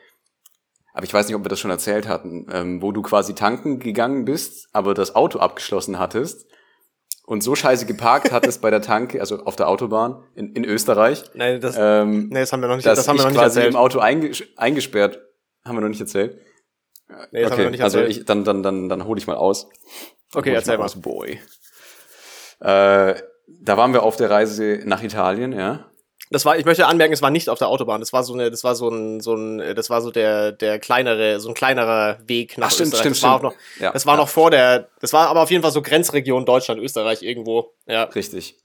aber 0.94 1.06
ich 1.06 1.14
weiß 1.14 1.28
nicht, 1.28 1.36
ob 1.36 1.44
wir 1.44 1.50
das 1.50 1.60
schon 1.60 1.72
erzählt 1.72 2.08
hatten, 2.08 2.46
ähm, 2.52 2.82
wo 2.82 2.91
du 2.91 3.02
quasi 3.02 3.34
tanken 3.34 3.80
gegangen 3.80 4.26
bist, 4.26 4.70
aber 4.74 4.94
das 4.94 5.16
Auto 5.16 5.39
abgeschlossen 5.39 5.98
hattest 5.98 6.48
und 7.26 7.41
so 7.41 7.56
scheiße 7.56 7.86
geparkt 7.88 8.32
hattest 8.32 8.62
bei 8.62 8.70
der 8.70 8.82
Tanke, 8.84 9.20
also 9.20 9.44
auf 9.44 9.56
der 9.56 9.68
Autobahn 9.68 10.24
in, 10.36 10.54
in 10.54 10.64
Österreich. 10.64 11.24
Nein, 11.34 11.60
das, 11.60 11.76
ähm, 11.80 12.30
nee, 12.30 12.39
das 12.39 12.54
haben 12.54 12.62
wir 12.62 12.68
noch 12.68 12.76
nicht, 12.76 12.86
das 12.86 13.08
haben 13.08 13.18
wir 13.18 13.24
noch 13.24 13.32
nicht 13.32 13.39
quasi 13.39 13.60
erzählt. 13.60 13.74
im 13.74 13.80
Auto 13.80 14.00
einges 14.00 14.44
eingesperrt, 14.56 15.20
haben 15.66 15.76
wir 15.76 15.82
noch 15.82 15.89
nicht 15.89 16.02
erzählt. 16.02 16.39
Nee, 17.32 17.41
das 17.41 17.52
okay, 17.52 17.52
haben 17.52 17.58
wir 17.58 17.66
noch 17.66 17.72
nicht 17.72 17.80
erzählt. 17.82 18.06
Also 18.06 18.20
ich, 18.20 18.26
dann, 18.26 18.44
dann, 18.44 18.62
dann, 18.62 18.88
dann 18.88 19.06
hole 19.06 19.18
ich 19.18 19.28
mal 19.28 19.36
aus. 19.36 19.68
Okay, 20.34 20.54
erzähl 20.54 20.78
mal. 20.78 20.86
Aus, 20.86 21.02
boy. 21.02 21.39
Äh, 22.60 23.16
da 23.48 23.78
waren 23.78 23.94
wir 23.94 24.04
auf 24.04 24.16
der 24.16 24.30
Reise 24.30 24.82
nach 24.86 25.02
Italien, 25.04 25.54
ja. 25.54 25.89
Das 26.34 26.45
war, 26.45 26.57
ich 26.57 26.65
möchte 26.65 26.88
anmerken, 26.88 27.13
es 27.13 27.21
war 27.21 27.29
nicht 27.29 27.47
auf 27.47 27.59
der 27.59 27.67
Autobahn. 27.67 27.99
Das 27.99 28.11
war 28.11 28.23
so 28.23 28.34
eine, 28.34 28.49
das 28.49 28.63
war 28.63 28.75
so 28.75 28.89
ein, 28.89 29.21
so 29.21 29.36
ein, 29.36 29.75
das 29.75 29.89
war 29.91 30.01
so 30.01 30.09
der, 30.09 30.51
der 30.51 30.79
kleinere, 30.79 31.39
so 31.39 31.49
ein 31.49 31.53
kleinerer 31.53 32.17
Weg 32.25 32.57
nach 32.57 32.67
Ach, 32.67 32.71
stimmt, 32.71 32.88
Österreich. 32.88 32.99
Stimmt, 33.01 33.15
das 33.15 33.23
war 33.23 33.38
stimmt. 33.38 33.53
auch 33.53 33.55
noch, 33.55 33.81
ja, 33.81 33.91
das 33.91 34.05
war 34.07 34.15
ja. 34.15 34.21
noch 34.21 34.29
vor 34.29 34.49
der, 34.49 34.89
das 34.99 35.13
war 35.13 35.27
aber 35.27 35.41
auf 35.41 35.51
jeden 35.51 35.61
Fall 35.61 35.71
so 35.71 35.84
Grenzregion 35.84 36.45
Deutschland, 36.45 36.81
Österreich 36.81 37.21
irgendwo. 37.21 37.73
Ja. 37.86 38.05
Richtig. 38.05 38.57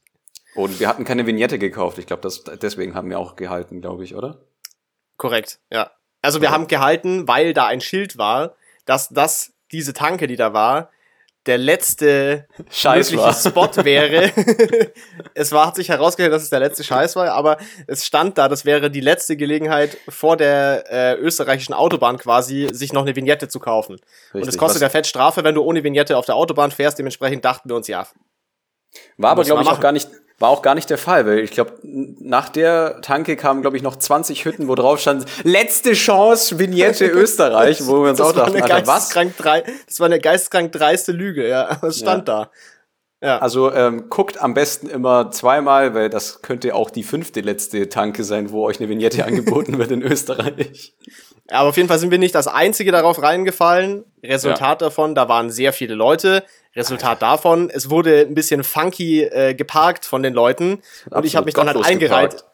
Und 0.55 0.81
wir 0.81 0.89
hatten 0.89 1.05
keine 1.05 1.27
Vignette 1.27 1.59
gekauft. 1.59 1.99
Ich 1.99 2.07
glaube, 2.07 2.23
das 2.23 2.43
deswegen 2.43 2.95
haben 2.95 3.11
wir 3.11 3.19
auch 3.19 3.37
gehalten, 3.37 3.81
glaube 3.81 4.03
ich, 4.03 4.15
oder? 4.15 4.41
Korrekt, 5.19 5.61
ja. 5.71 5.91
Also 6.23 6.41
wir 6.41 6.49
okay. 6.49 6.55
haben 6.55 6.67
gehalten, 6.67 7.29
weil 7.29 7.53
da 7.53 7.67
ein 7.67 7.81
Schild 7.81 8.19
war, 8.19 8.55
dass 8.87 9.11
das 9.11 9.53
diese 9.71 9.93
Tanke, 9.93 10.27
die 10.27 10.37
da 10.37 10.53
war, 10.53 10.91
der 11.49 11.59
letzte 11.59 12.47
Scheiß 12.71 13.17
war. 13.17 13.33
Spot 13.33 13.85
wäre. 13.85 14.31
es 15.35 15.51
war, 15.51 15.67
hat 15.67 15.77
sich 15.77 15.89
herausgestellt, 15.89 16.33
dass 16.33 16.43
es 16.43 16.51
der 16.51 16.61
letzte 16.61 16.85
Scheiß 16.85 17.17
war, 17.17 17.33
aber 17.33 17.57
es 17.87 18.05
stand 18.05 18.37
da, 18.37 18.49
das 18.49 18.67
wäre 18.67 18.91
die 18.91 19.01
letzte 19.01 19.37
Gelegenheit 19.37 19.97
vor 20.09 20.37
der 20.37 20.85
äh, 20.91 21.15
österreichischen 21.15 21.73
Autobahn 21.73 22.19
quasi, 22.19 22.69
sich 22.71 22.93
noch 22.93 23.03
eine 23.03 23.17
Vignette 23.17 23.49
zu 23.49 23.61
kaufen. 23.61 23.95
Richtig. 23.95 24.43
Und 24.43 24.49
es 24.49 24.59
kostet 24.59 24.83
ja 24.83 24.91
fett 24.91 25.07
Strafe, 25.07 25.43
wenn 25.43 25.55
du 25.55 25.63
ohne 25.63 25.83
Vignette 25.83 26.19
auf 26.19 26.27
der 26.27 26.37
Autobahn 26.37 26.71
fährst. 26.71 26.99
Dementsprechend 26.99 27.45
dachten 27.47 27.71
wir 27.71 27.77
uns, 27.77 27.89
ja. 27.89 28.07
War 29.17 29.31
aber, 29.31 29.45
glaube 29.45 29.63
ich, 29.63 29.69
auch 29.69 29.81
gar 29.81 29.93
nicht, 29.93 30.09
war 30.39 30.51
auch 30.51 30.63
gar 30.63 30.75
nicht 30.75 30.89
der 30.89 30.99
Fall, 30.99 31.27
weil 31.27 31.41
ich 31.41 31.51
glaube, 31.51 31.73
nach 31.83 32.49
der 32.49 33.01
Tanke 33.03 33.37
kamen, 33.37 33.61
glaube 33.61 33.77
ich, 33.77 33.83
noch 33.83 33.97
20 33.97 34.45
Hütten, 34.45 34.69
wo 34.69 34.75
drauf 34.77 35.01
stand, 35.01 35.27
letzte 35.43 35.95
Chance, 35.95 36.59
Vignette 36.59 37.07
Österreich, 37.11 37.87
wo 37.87 38.03
wir 38.03 38.11
uns 38.11 38.19
das 38.19 38.29
auch 38.29 38.33
dachten, 38.33 38.63
Alter, 38.63 38.87
was? 38.87 39.09
drei, 39.09 39.65
das 39.87 39.99
war 39.99 40.07
eine 40.07 40.21
geisteskrank 40.21 40.71
dreiste 40.71 41.13
Lüge, 41.13 41.49
ja. 41.49 41.69
Aber 41.69 41.89
es 41.89 41.99
stand 41.99 42.29
da. 42.29 42.51
Ja. 43.21 43.39
Also 43.39 43.73
ähm, 43.73 44.09
guckt 44.11 44.41
am 44.41 44.55
besten 44.55 44.89
immer 44.89 45.31
zweimal, 45.33 45.93
weil 45.95 46.09
das 46.09 46.41
könnte 46.41 46.75
auch 46.75 46.91
die 46.91 47.03
fünfte 47.03 47.41
letzte 47.41 47.89
Tanke 47.89 48.23
sein, 48.23 48.53
wo 48.53 48.65
euch 48.65 48.79
eine 48.79 48.89
Vignette 48.89 49.25
angeboten 49.27 49.77
wird 49.79 49.91
in 49.91 50.03
Österreich. 50.03 50.95
Ja, 51.51 51.59
aber 51.61 51.71
auf 51.71 51.77
jeden 51.77 51.89
Fall 51.89 51.99
sind 51.99 52.11
wir 52.13 52.19
nicht 52.19 52.35
das 52.35 52.47
Einzige 52.47 52.93
darauf 52.93 53.21
reingefallen. 53.21 54.05
Resultat 54.23 54.83
davon, 54.83 55.15
da 55.15 55.29
waren 55.29 55.51
sehr 55.51 55.73
viele 55.73 55.95
Leute. 55.95 56.45
Resultat 56.77 57.23
davon, 57.23 57.71
es 57.71 57.91
wurde 57.91 58.21
ein 58.21 58.35
bisschen 58.35 58.63
funky 58.63 59.23
äh, 59.23 59.55
geparkt 59.55 60.05
von 60.05 60.23
den 60.23 60.35
Leuten. 60.35 60.81
Und 61.11 61.25
ich 61.25 61.35
habe 61.35 61.47
mich 61.47 61.55
dann 61.55 61.67
halt 61.67 61.85
eingereiht. 61.85 62.31
geparkt. 62.31 62.45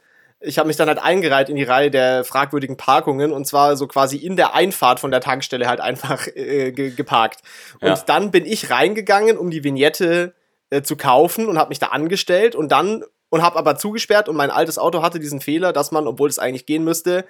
Ich 0.40 0.58
habe 0.58 0.66
mich 0.66 0.76
dann 0.76 0.88
halt 0.88 0.98
eingereiht 0.98 1.48
in 1.48 1.56
die 1.56 1.62
Reihe 1.64 1.90
der 1.90 2.22
fragwürdigen 2.24 2.76
Parkungen 2.76 3.32
und 3.32 3.46
zwar 3.46 3.76
so 3.76 3.86
quasi 3.86 4.16
in 4.18 4.36
der 4.36 4.54
Einfahrt 4.54 5.00
von 5.00 5.10
der 5.10 5.20
Tankstelle 5.20 5.66
halt 5.66 5.80
einfach 5.80 6.26
äh, 6.28 6.70
ge 6.72 6.90
geparkt. 6.90 7.40
Und 7.80 7.88
Ja. 7.88 8.02
dann 8.06 8.30
bin 8.30 8.46
ich 8.46 8.70
reingegangen, 8.70 9.36
um 9.36 9.50
die 9.50 9.64
Vignette 9.64 10.34
äh, 10.74 10.82
zu 10.82 10.96
kaufen 10.96 11.46
und 11.48 11.58
habe 11.58 11.68
mich 11.70 11.78
da 11.78 11.86
angestellt 11.88 12.54
und 12.56 12.70
dann 12.72 13.04
und 13.30 13.42
habe 13.42 13.56
aber 13.58 13.76
zugesperrt 13.76 14.28
und 14.28 14.36
mein 14.36 14.50
altes 14.50 14.78
Auto 14.78 15.02
hatte 15.02 15.18
diesen 15.18 15.40
Fehler, 15.40 15.72
dass 15.72 15.90
man, 15.90 16.06
obwohl 16.06 16.28
es 16.28 16.38
eigentlich 16.38 16.66
gehen 16.66 16.84
müsste, 16.84 17.24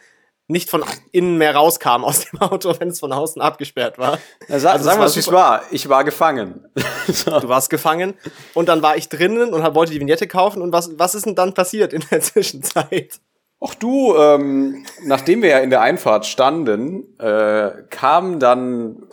nicht 0.47 0.69
von 0.69 0.85
innen 1.13 1.39
mehr 1.39 1.55
rauskam 1.55 2.05
aus 2.05 2.27
dem 2.27 2.41
Auto, 2.43 2.75
wenn 2.79 2.89
es 2.89 3.01
von 3.01 3.11
außen 3.13 3.41
abgesperrt 3.41 3.97
war. 3.99 4.19
Ja, 4.49 4.59
sa 4.59 4.73
Also 4.73 4.81
es 4.81 4.85
sagen 4.85 4.85
wir, 4.85 4.99
war 4.99 5.07
was 5.07 5.17
es 5.17 5.33
war. 5.33 5.63
Ich 5.71 5.89
war 5.89 6.05
gefangen. 6.05 6.67
so. 7.09 7.41
Du 7.41 7.49
warst 7.49 7.71
gefangen 7.71 8.13
und 8.53 8.69
dann 8.69 8.83
war 8.83 8.97
ich 8.99 9.09
drinnen 9.09 9.55
und 9.55 9.63
hab- 9.63 9.75
wollte 9.75 9.93
die 9.93 10.01
Vignette 10.01 10.27
kaufen 10.27 10.61
und 10.61 10.73
was, 10.73 10.99
was 10.99 11.15
ist 11.15 11.25
denn 11.25 11.35
dann 11.35 11.55
passiert 11.55 11.95
in 11.95 12.05
der 12.11 12.21
Zwischenzeit? 12.21 13.21
Ach 13.67 13.75
du, 13.77 14.15
ähm, 14.19 14.85
nachdem 15.05 15.41
wir 15.41 15.49
ja 15.49 15.59
in 15.61 15.71
der 15.71 15.81
Einfahrt 15.81 16.27
standen, 16.27 17.19
äh, 17.19 17.71
kamen 17.89 18.39
dann, 18.39 19.09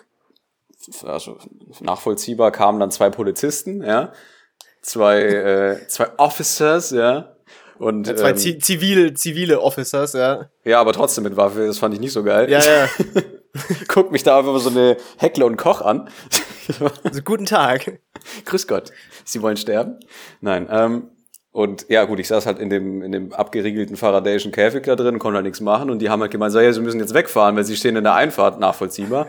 also 1.06 1.38
nachvollziehbar, 1.80 2.52
kamen 2.52 2.80
dann 2.80 2.92
zwei 2.92 3.10
Polizisten, 3.10 3.84
ja, 3.84 4.14
zwei, 4.82 5.22
äh, 5.22 5.88
zwei 5.88 6.10
Officers, 6.18 6.92
ja, 6.92 7.36
und 7.82 8.06
Zwei 8.06 8.30
ähm, 8.30 8.38
zi 8.38 8.60
zivile, 8.60 9.16
zivile 9.16 9.60
Officers, 9.60 10.14
ja. 10.14 10.52
ja, 10.64 10.80
aber 10.80 10.94
trotzdem 10.94 11.24
mit 11.24 11.36
Waffe, 11.36 11.66
das 11.66 11.80
fand 11.80 11.96
ich 11.96 12.00
nicht 12.00 12.14
so 12.14 12.24
geil. 12.24 12.48
Ja, 12.48 12.60
ja. 12.60 12.88
Guck 13.88 14.12
mich 14.12 14.22
da 14.22 14.38
einfach 14.38 14.60
so 14.60 14.70
eine 14.70 14.98
Heckler 15.18 15.48
und 15.48 15.58
Koch 15.58 15.82
an. 15.82 16.08
Also, 17.04 17.22
guten 17.26 17.48
Tag. 17.48 18.00
Grüß 18.46 18.68
Gott, 18.68 18.92
Sie 19.26 19.42
wollen 19.42 19.58
sterben? 19.58 20.00
Nein, 20.42 20.68
ähm, 20.70 21.10
und 21.52 21.88
ja, 21.89 22.06
gut, 22.06 22.20
ich 22.20 22.28
saß 22.28 22.46
halt 22.46 22.60
in 22.60 22.70
dem, 22.70 23.02
in 23.02 23.12
dem 23.12 23.34
abgeriegelten 23.34 23.98
faradäischen 23.98 24.52
Käfig 24.52 24.84
da 24.84 24.96
drin, 24.96 25.20
konnte 25.20 25.38
halt 25.38 25.46
nichts 25.46 25.60
machen 25.60 25.89
und 25.89 26.00
die 26.00 26.10
haben 26.10 26.22
halt 26.22 26.32
gemeint, 26.32 26.54
so, 26.54 26.60
ja, 26.60 26.72
sie 26.72 26.82
müssen 26.82 27.00
jetzt 27.00 27.14
wegfahren, 27.14 27.56
weil 27.56 27.66
sie 27.66 27.76
stehen 27.76 27.96
in 27.96 28.04
der 28.04 28.14
Einfahrt, 28.14 28.60
nachvollziehbar. 28.60 29.28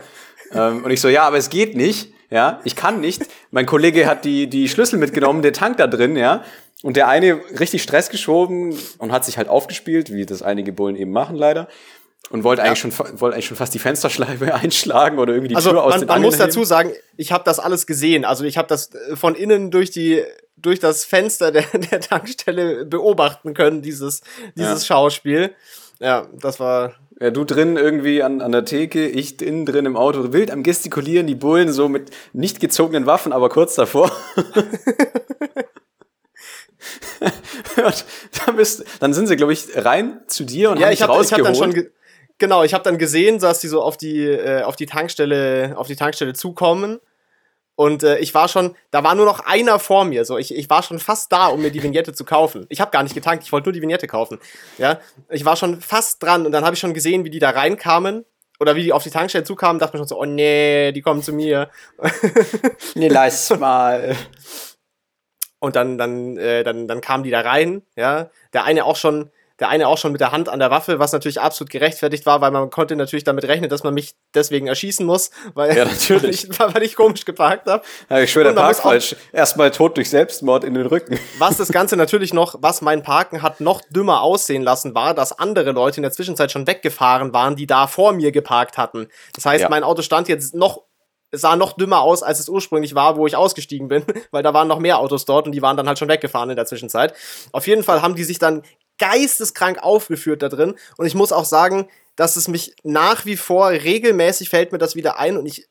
Ähm, 0.51 0.83
und 0.83 0.91
ich 0.91 1.01
so, 1.01 1.09
ja, 1.09 1.23
aber 1.23 1.37
es 1.37 1.49
geht 1.49 1.75
nicht, 1.75 2.13
ja, 2.29 2.59
ich 2.63 2.75
kann 2.75 2.99
nicht. 2.99 3.23
Mein 3.51 3.65
Kollege 3.65 4.07
hat 4.07 4.25
die, 4.25 4.47
die 4.47 4.67
Schlüssel 4.67 4.97
mitgenommen, 4.97 5.41
der 5.41 5.53
Tank 5.53 5.77
da 5.77 5.87
drin, 5.87 6.15
ja. 6.15 6.43
Und 6.81 6.97
der 6.97 7.07
eine 7.07 7.39
richtig 7.59 7.81
Stress 7.81 8.09
geschoben 8.09 8.77
und 8.97 9.11
hat 9.11 9.23
sich 9.23 9.37
halt 9.37 9.47
aufgespielt, 9.47 10.11
wie 10.11 10.25
das 10.25 10.41
einige 10.41 10.73
Bullen 10.73 10.95
eben 10.95 11.11
machen 11.11 11.35
leider. 11.35 11.67
Und 12.29 12.43
wollte 12.43 12.63
eigentlich, 12.63 12.79
schon, 12.79 12.91
wollte 13.19 13.35
eigentlich 13.35 13.45
schon 13.45 13.57
fast 13.57 13.73
die 13.73 13.79
Fensterscheibe 13.79 14.53
einschlagen 14.55 15.19
oder 15.19 15.33
irgendwie 15.33 15.49
die 15.49 15.55
Also 15.55 15.69
Tür 15.71 15.83
aus 15.83 15.91
man, 15.91 15.99
den 16.01 16.07
man 16.07 16.21
muss 16.21 16.37
dazu 16.37 16.63
sagen, 16.63 16.91
ich 17.15 17.31
habe 17.31 17.43
das 17.43 17.59
alles 17.59 17.85
gesehen. 17.85 18.25
Also 18.25 18.43
ich 18.43 18.57
habe 18.57 18.67
das 18.67 18.93
äh, 18.93 19.15
von 19.15 19.35
innen 19.35 19.71
durch 19.71 19.91
die 19.91 20.23
durch 20.57 20.79
das 20.79 21.05
Fenster 21.05 21.51
der, 21.51 21.63
der 21.91 22.01
Tankstelle 22.01 22.85
beobachten 22.85 23.53
können, 23.53 23.81
dieses, 23.81 24.21
dieses 24.55 24.87
Schauspiel. 24.87 25.53
Ja, 25.99 26.27
das 26.33 26.59
war. 26.59 26.93
Ja, 27.19 27.29
du 27.31 27.43
drin 27.43 27.77
irgendwie 27.77 28.23
an, 28.23 28.41
an 28.41 28.51
der 28.51 28.65
Theke, 28.65 29.07
ich 29.07 29.41
innen 29.41 29.65
drin 29.65 29.85
im 29.85 29.95
Auto, 29.95 30.33
wild 30.33 30.49
am 30.51 30.63
gestikulieren, 30.63 31.27
die 31.27 31.35
Bullen 31.35 31.71
so 31.71 31.87
mit 31.87 32.09
nicht 32.33 32.59
gezogenen 32.59 33.05
Waffen, 33.05 33.31
aber 33.33 33.49
kurz 33.49 33.75
davor. 33.75 34.11
dann, 38.45 38.55
bist, 38.55 38.83
dann 38.99 39.13
sind 39.13 39.27
sie, 39.27 39.35
glaube 39.35 39.53
ich, 39.53 39.67
rein 39.75 40.21
zu 40.27 40.43
dir 40.43 40.71
und 40.71 40.77
Ja, 40.79 40.85
haben 40.87 40.93
ich 40.93 40.99
dich 40.99 41.07
habe 41.07 41.23
ich 41.23 41.31
hab 41.33 41.39
rausgeholt. 41.39 41.47
dann 41.47 41.55
schon. 41.55 41.73
ge- 41.73 41.91
Genau, 42.39 42.63
ich 42.63 42.73
habe 42.73 42.83
dann 42.83 42.97
gesehen, 42.97 43.37
dass 43.39 43.59
die 43.59 43.67
so 43.67 43.81
auf 43.81 43.95
die, 43.95 44.25
äh, 44.25 44.63
auf 44.63 44.75
die 44.75 44.87
Tankstelle, 44.87 45.73
auf 45.77 45.87
die 45.87 45.95
Tankstelle 45.95 46.33
zukommen. 46.33 46.99
Und 47.75 48.03
äh, 48.03 48.19
ich 48.19 48.33
war 48.35 48.47
schon, 48.47 48.75
da 48.91 49.03
war 49.03 49.15
nur 49.15 49.25
noch 49.25 49.39
einer 49.39 49.79
vor 49.79 50.05
mir. 50.05 50.25
So, 50.25 50.37
ich, 50.37 50.53
ich 50.53 50.69
war 50.69 50.83
schon 50.83 50.99
fast 50.99 51.31
da, 51.31 51.47
um 51.47 51.61
mir 51.61 51.71
die 51.71 51.81
Vignette 51.81 52.13
zu 52.13 52.23
kaufen. 52.23 52.65
Ich 52.69 52.79
habe 52.79 52.91
gar 52.91 53.01
nicht 53.01 53.15
getankt, 53.15 53.43
ich 53.43 53.51
wollte 53.51 53.69
nur 53.69 53.73
die 53.73 53.81
Vignette 53.81 54.07
kaufen. 54.07 54.39
Ja, 54.77 54.99
ich 55.29 55.43
war 55.43 55.55
schon 55.55 55.81
fast 55.81 56.21
dran 56.21 56.45
und 56.45 56.51
dann 56.51 56.65
habe 56.65 56.75
ich 56.75 56.79
schon 56.79 56.93
gesehen, 56.93 57.25
wie 57.25 57.31
die 57.31 57.39
da 57.39 57.49
reinkamen 57.49 58.25
oder 58.59 58.75
wie 58.75 58.83
die 58.83 58.93
auf 58.93 59.03
die 59.03 59.09
Tankstelle 59.09 59.43
zukamen. 59.43 59.79
Dachte 59.79 59.97
mir 59.97 60.01
schon 60.01 60.07
so, 60.07 60.19
oh 60.19 60.25
nee, 60.25 60.91
die 60.91 61.01
kommen 61.01 61.23
zu 61.23 61.33
mir. 61.33 61.69
nee, 62.95 63.07
lass 63.07 63.49
mal. 63.57 64.15
Und 65.59 65.75
dann, 65.75 65.97
dann, 65.97 66.37
äh, 66.37 66.63
dann, 66.63 66.87
dann 66.87 67.01
kamen 67.01 67.23
die 67.23 67.31
da 67.31 67.41
rein, 67.41 67.81
ja. 67.95 68.29
Der 68.53 68.65
eine 68.65 68.85
auch 68.85 68.97
schon, 68.97 69.31
der 69.59 69.69
eine 69.69 69.87
auch 69.87 69.97
schon 69.99 70.11
mit 70.11 70.19
der 70.19 70.31
Hand 70.31 70.49
an 70.49 70.59
der 70.59 70.71
Waffe, 70.71 70.97
was 70.97 71.11
natürlich 71.13 71.39
absolut 71.39 71.69
gerechtfertigt 71.69 72.25
war, 72.25 72.41
weil 72.41 72.49
man 72.51 72.69
konnte 72.71 72.95
natürlich 72.95 73.23
damit 73.23 73.43
rechnen, 73.45 73.69
dass 73.69 73.83
man 73.83 73.93
mich 73.93 74.15
deswegen 74.33 74.65
erschießen 74.67 75.05
muss, 75.05 75.29
weil, 75.53 75.77
Ja, 75.77 75.85
natürlich. 75.85 76.49
ich, 76.49 76.59
weil 76.59 76.81
ich 76.83 76.95
komisch 76.95 77.23
geparkt 77.23 77.67
habe. 77.67 77.83
Ja, 78.09 78.19
ich 78.19 78.31
schwöre, 78.31 78.45
der 78.45 78.53
Park 78.59 78.75
falsch. 78.77 79.15
Erstmal 79.31 79.69
tot 79.71 79.95
durch 79.97 80.09
Selbstmord 80.09 80.63
in 80.63 80.73
den 80.73 80.87
Rücken. 80.87 81.19
Was 81.37 81.57
das 81.57 81.69
Ganze 81.69 81.95
natürlich 81.97 82.33
noch, 82.33 82.55
was 82.61 82.81
mein 82.81 83.03
Parken 83.03 83.41
hat 83.43 83.61
noch 83.61 83.81
dümmer 83.89 84.21
aussehen 84.21 84.63
lassen, 84.63 84.95
war, 84.95 85.13
dass 85.13 85.37
andere 85.37 85.71
Leute 85.71 85.97
in 85.97 86.03
der 86.03 86.11
Zwischenzeit 86.11 86.51
schon 86.51 86.65
weggefahren 86.67 87.31
waren, 87.33 87.55
die 87.55 87.67
da 87.67 87.87
vor 87.87 88.11
mir 88.13 88.31
geparkt 88.31 88.77
hatten. 88.77 89.07
Das 89.35 89.45
heißt, 89.45 89.61
Ja. 89.63 89.69
mein 89.69 89.83
Auto 89.83 90.01
stand 90.01 90.27
jetzt 90.29 90.55
noch, 90.55 90.81
es 91.31 91.41
sah 91.41 91.55
noch 91.55 91.73
dümmer 91.73 92.01
aus, 92.01 92.21
als 92.23 92.39
es 92.39 92.49
ursprünglich 92.49 92.95
war, 92.95 93.17
wo 93.17 93.25
ich 93.27 93.35
ausgestiegen 93.35 93.87
bin, 93.87 94.03
weil 94.31 94.43
da 94.43 94.53
waren 94.53 94.67
noch 94.67 94.79
mehr 94.79 94.99
Autos 94.99 95.25
dort 95.25 95.45
und 95.45 95.51
die 95.51 95.61
waren 95.61 95.77
dann 95.77 95.87
halt 95.87 95.99
schon 95.99 96.07
weggefahren 96.09 96.49
in 96.49 96.55
der 96.55 96.65
Zwischenzeit. 96.65 97.13
Auf 97.51 97.67
jeden 97.67 97.83
Fall 97.83 98.01
haben 98.01 98.15
die 98.15 98.23
sich 98.23 98.39
dann 98.39 98.63
geisteskrank 98.97 99.79
aufgeführt 99.81 100.41
da 100.41 100.49
drin 100.49 100.75
und 100.97 101.05
ich 101.05 101.15
muss 101.15 101.31
auch 101.31 101.45
sagen, 101.45 101.87
dass 102.15 102.35
es 102.35 102.47
mich 102.47 102.75
nach 102.83 103.25
wie 103.25 103.37
vor 103.37 103.69
regelmäßig 103.69 104.49
fällt 104.49 104.71
mir 104.71 104.77
das 104.77 104.95
wieder 104.95 105.19
ein 105.19 105.37
und 105.37 105.45
ich, 105.45 105.67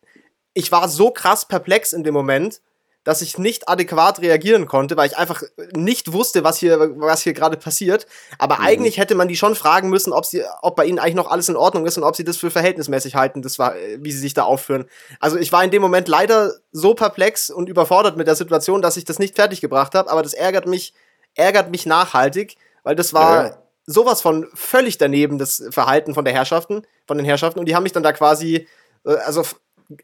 ich 0.54 0.72
war 0.72 0.88
so 0.88 1.10
krass 1.10 1.46
perplex 1.46 1.92
in 1.92 2.04
dem 2.04 2.14
Moment, 2.14 2.60
dass 3.04 3.20
ich 3.20 3.36
nicht 3.36 3.68
adäquat 3.68 4.20
reagieren 4.20 4.66
konnte, 4.66 4.96
weil 4.96 5.08
ich 5.08 5.16
einfach 5.16 5.42
nicht 5.74 6.12
wusste, 6.12 6.44
was 6.44 6.58
hier, 6.58 6.78
was 6.98 7.22
hier 7.22 7.32
gerade 7.32 7.56
passiert. 7.56 8.06
Aber 8.38 8.60
eigentlich 8.60 8.98
hätte 8.98 9.16
man 9.16 9.26
die 9.26 9.36
schon 9.36 9.56
fragen 9.56 9.88
müssen, 9.88 10.12
ob 10.12 10.24
sie, 10.24 10.44
ob 10.62 10.76
bei 10.76 10.84
ihnen 10.84 11.00
eigentlich 11.00 11.16
noch 11.16 11.30
alles 11.30 11.48
in 11.48 11.56
Ordnung 11.56 11.84
ist 11.84 11.98
und 11.98 12.04
ob 12.04 12.14
sie 12.14 12.24
das 12.24 12.36
für 12.36 12.50
verhältnismäßig 12.50 13.16
halten, 13.16 13.42
das 13.42 13.58
war, 13.58 13.74
wie 13.98 14.12
sie 14.12 14.20
sich 14.20 14.34
da 14.34 14.44
aufführen. 14.44 14.84
Also 15.18 15.36
ich 15.36 15.50
war 15.50 15.64
in 15.64 15.72
dem 15.72 15.82
Moment 15.82 16.06
leider 16.06 16.52
so 16.70 16.94
perplex 16.94 17.50
und 17.50 17.68
überfordert 17.68 18.16
mit 18.16 18.28
der 18.28 18.36
Situation, 18.36 18.82
dass 18.82 18.96
ich 18.96 19.04
das 19.04 19.18
nicht 19.18 19.34
fertig 19.34 19.60
gebracht 19.60 19.94
habe. 19.94 20.10
Aber 20.10 20.22
das 20.22 20.34
ärgert 20.34 20.66
mich, 20.66 20.94
ärgert 21.34 21.70
mich 21.70 21.86
nachhaltig, 21.86 22.56
weil 22.82 22.96
das 22.96 23.12
war 23.14 23.44
Ja. 23.46 23.58
sowas 23.86 24.20
von 24.22 24.48
völlig 24.54 24.98
daneben 24.98 25.38
das 25.38 25.62
Verhalten 25.70 26.14
von 26.14 26.24
der 26.24 26.34
Herrschaften, 26.34 26.82
von 27.06 27.16
den 27.16 27.24
Herrschaften. 27.26 27.58
Und 27.58 27.66
die 27.66 27.74
haben 27.74 27.82
mich 27.82 27.92
dann 27.92 28.02
da 28.02 28.12
quasi, 28.12 28.66
äh, 29.06 29.14
also 29.24 29.42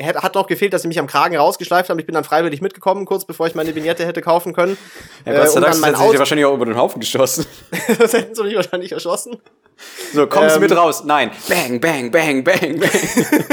hat 0.03 0.35
noch 0.35 0.47
gefehlt, 0.49 0.75
dass 0.75 0.83
sie 0.83 0.89
mich 0.89 0.99
am 0.99 1.07
Kragen 1.07 1.35
rausgeschleift 1.37 1.89
haben. 1.89 1.99
Ich 1.99 2.05
bin 2.05 2.15
dann 2.15 2.25
freiwillig 2.25 2.61
mitgekommen, 2.61 3.07
kurz 3.07 3.25
bevor 3.25 3.47
ich 3.47 3.55
meine 3.55 3.75
Vignette 3.75 4.05
hätte 4.05 4.21
kaufen 4.21 4.53
können. 4.53 4.77
Ja, 5.25 5.33
Äh, 5.33 5.37
Gott 5.39 5.51
sei 5.51 5.61
Dank 5.61 5.73
dann 5.73 5.81
mein 5.81 5.95
sind 5.95 6.11
sie 6.11 6.19
wahrscheinlich 6.19 6.45
auch 6.45 6.55
über 6.55 6.67
den 6.67 6.77
Haufen 6.77 7.01
geschossen. 7.01 7.47
das 7.99 8.13
hätten 8.13 8.35
sie 8.35 8.43
mich 8.43 8.55
wahrscheinlich 8.57 8.93
erschossen. 8.93 9.41
So, 10.13 10.27
kommen 10.27 10.49
Sie 10.51 10.57
Ähm, 10.57 10.61
mit 10.63 10.77
raus. 10.77 11.05
Nein. 11.05 11.31
Bang, 11.49 11.81
bang, 11.81 12.11
bang, 12.11 12.45
bang, 12.45 12.81
bang. 12.81 12.91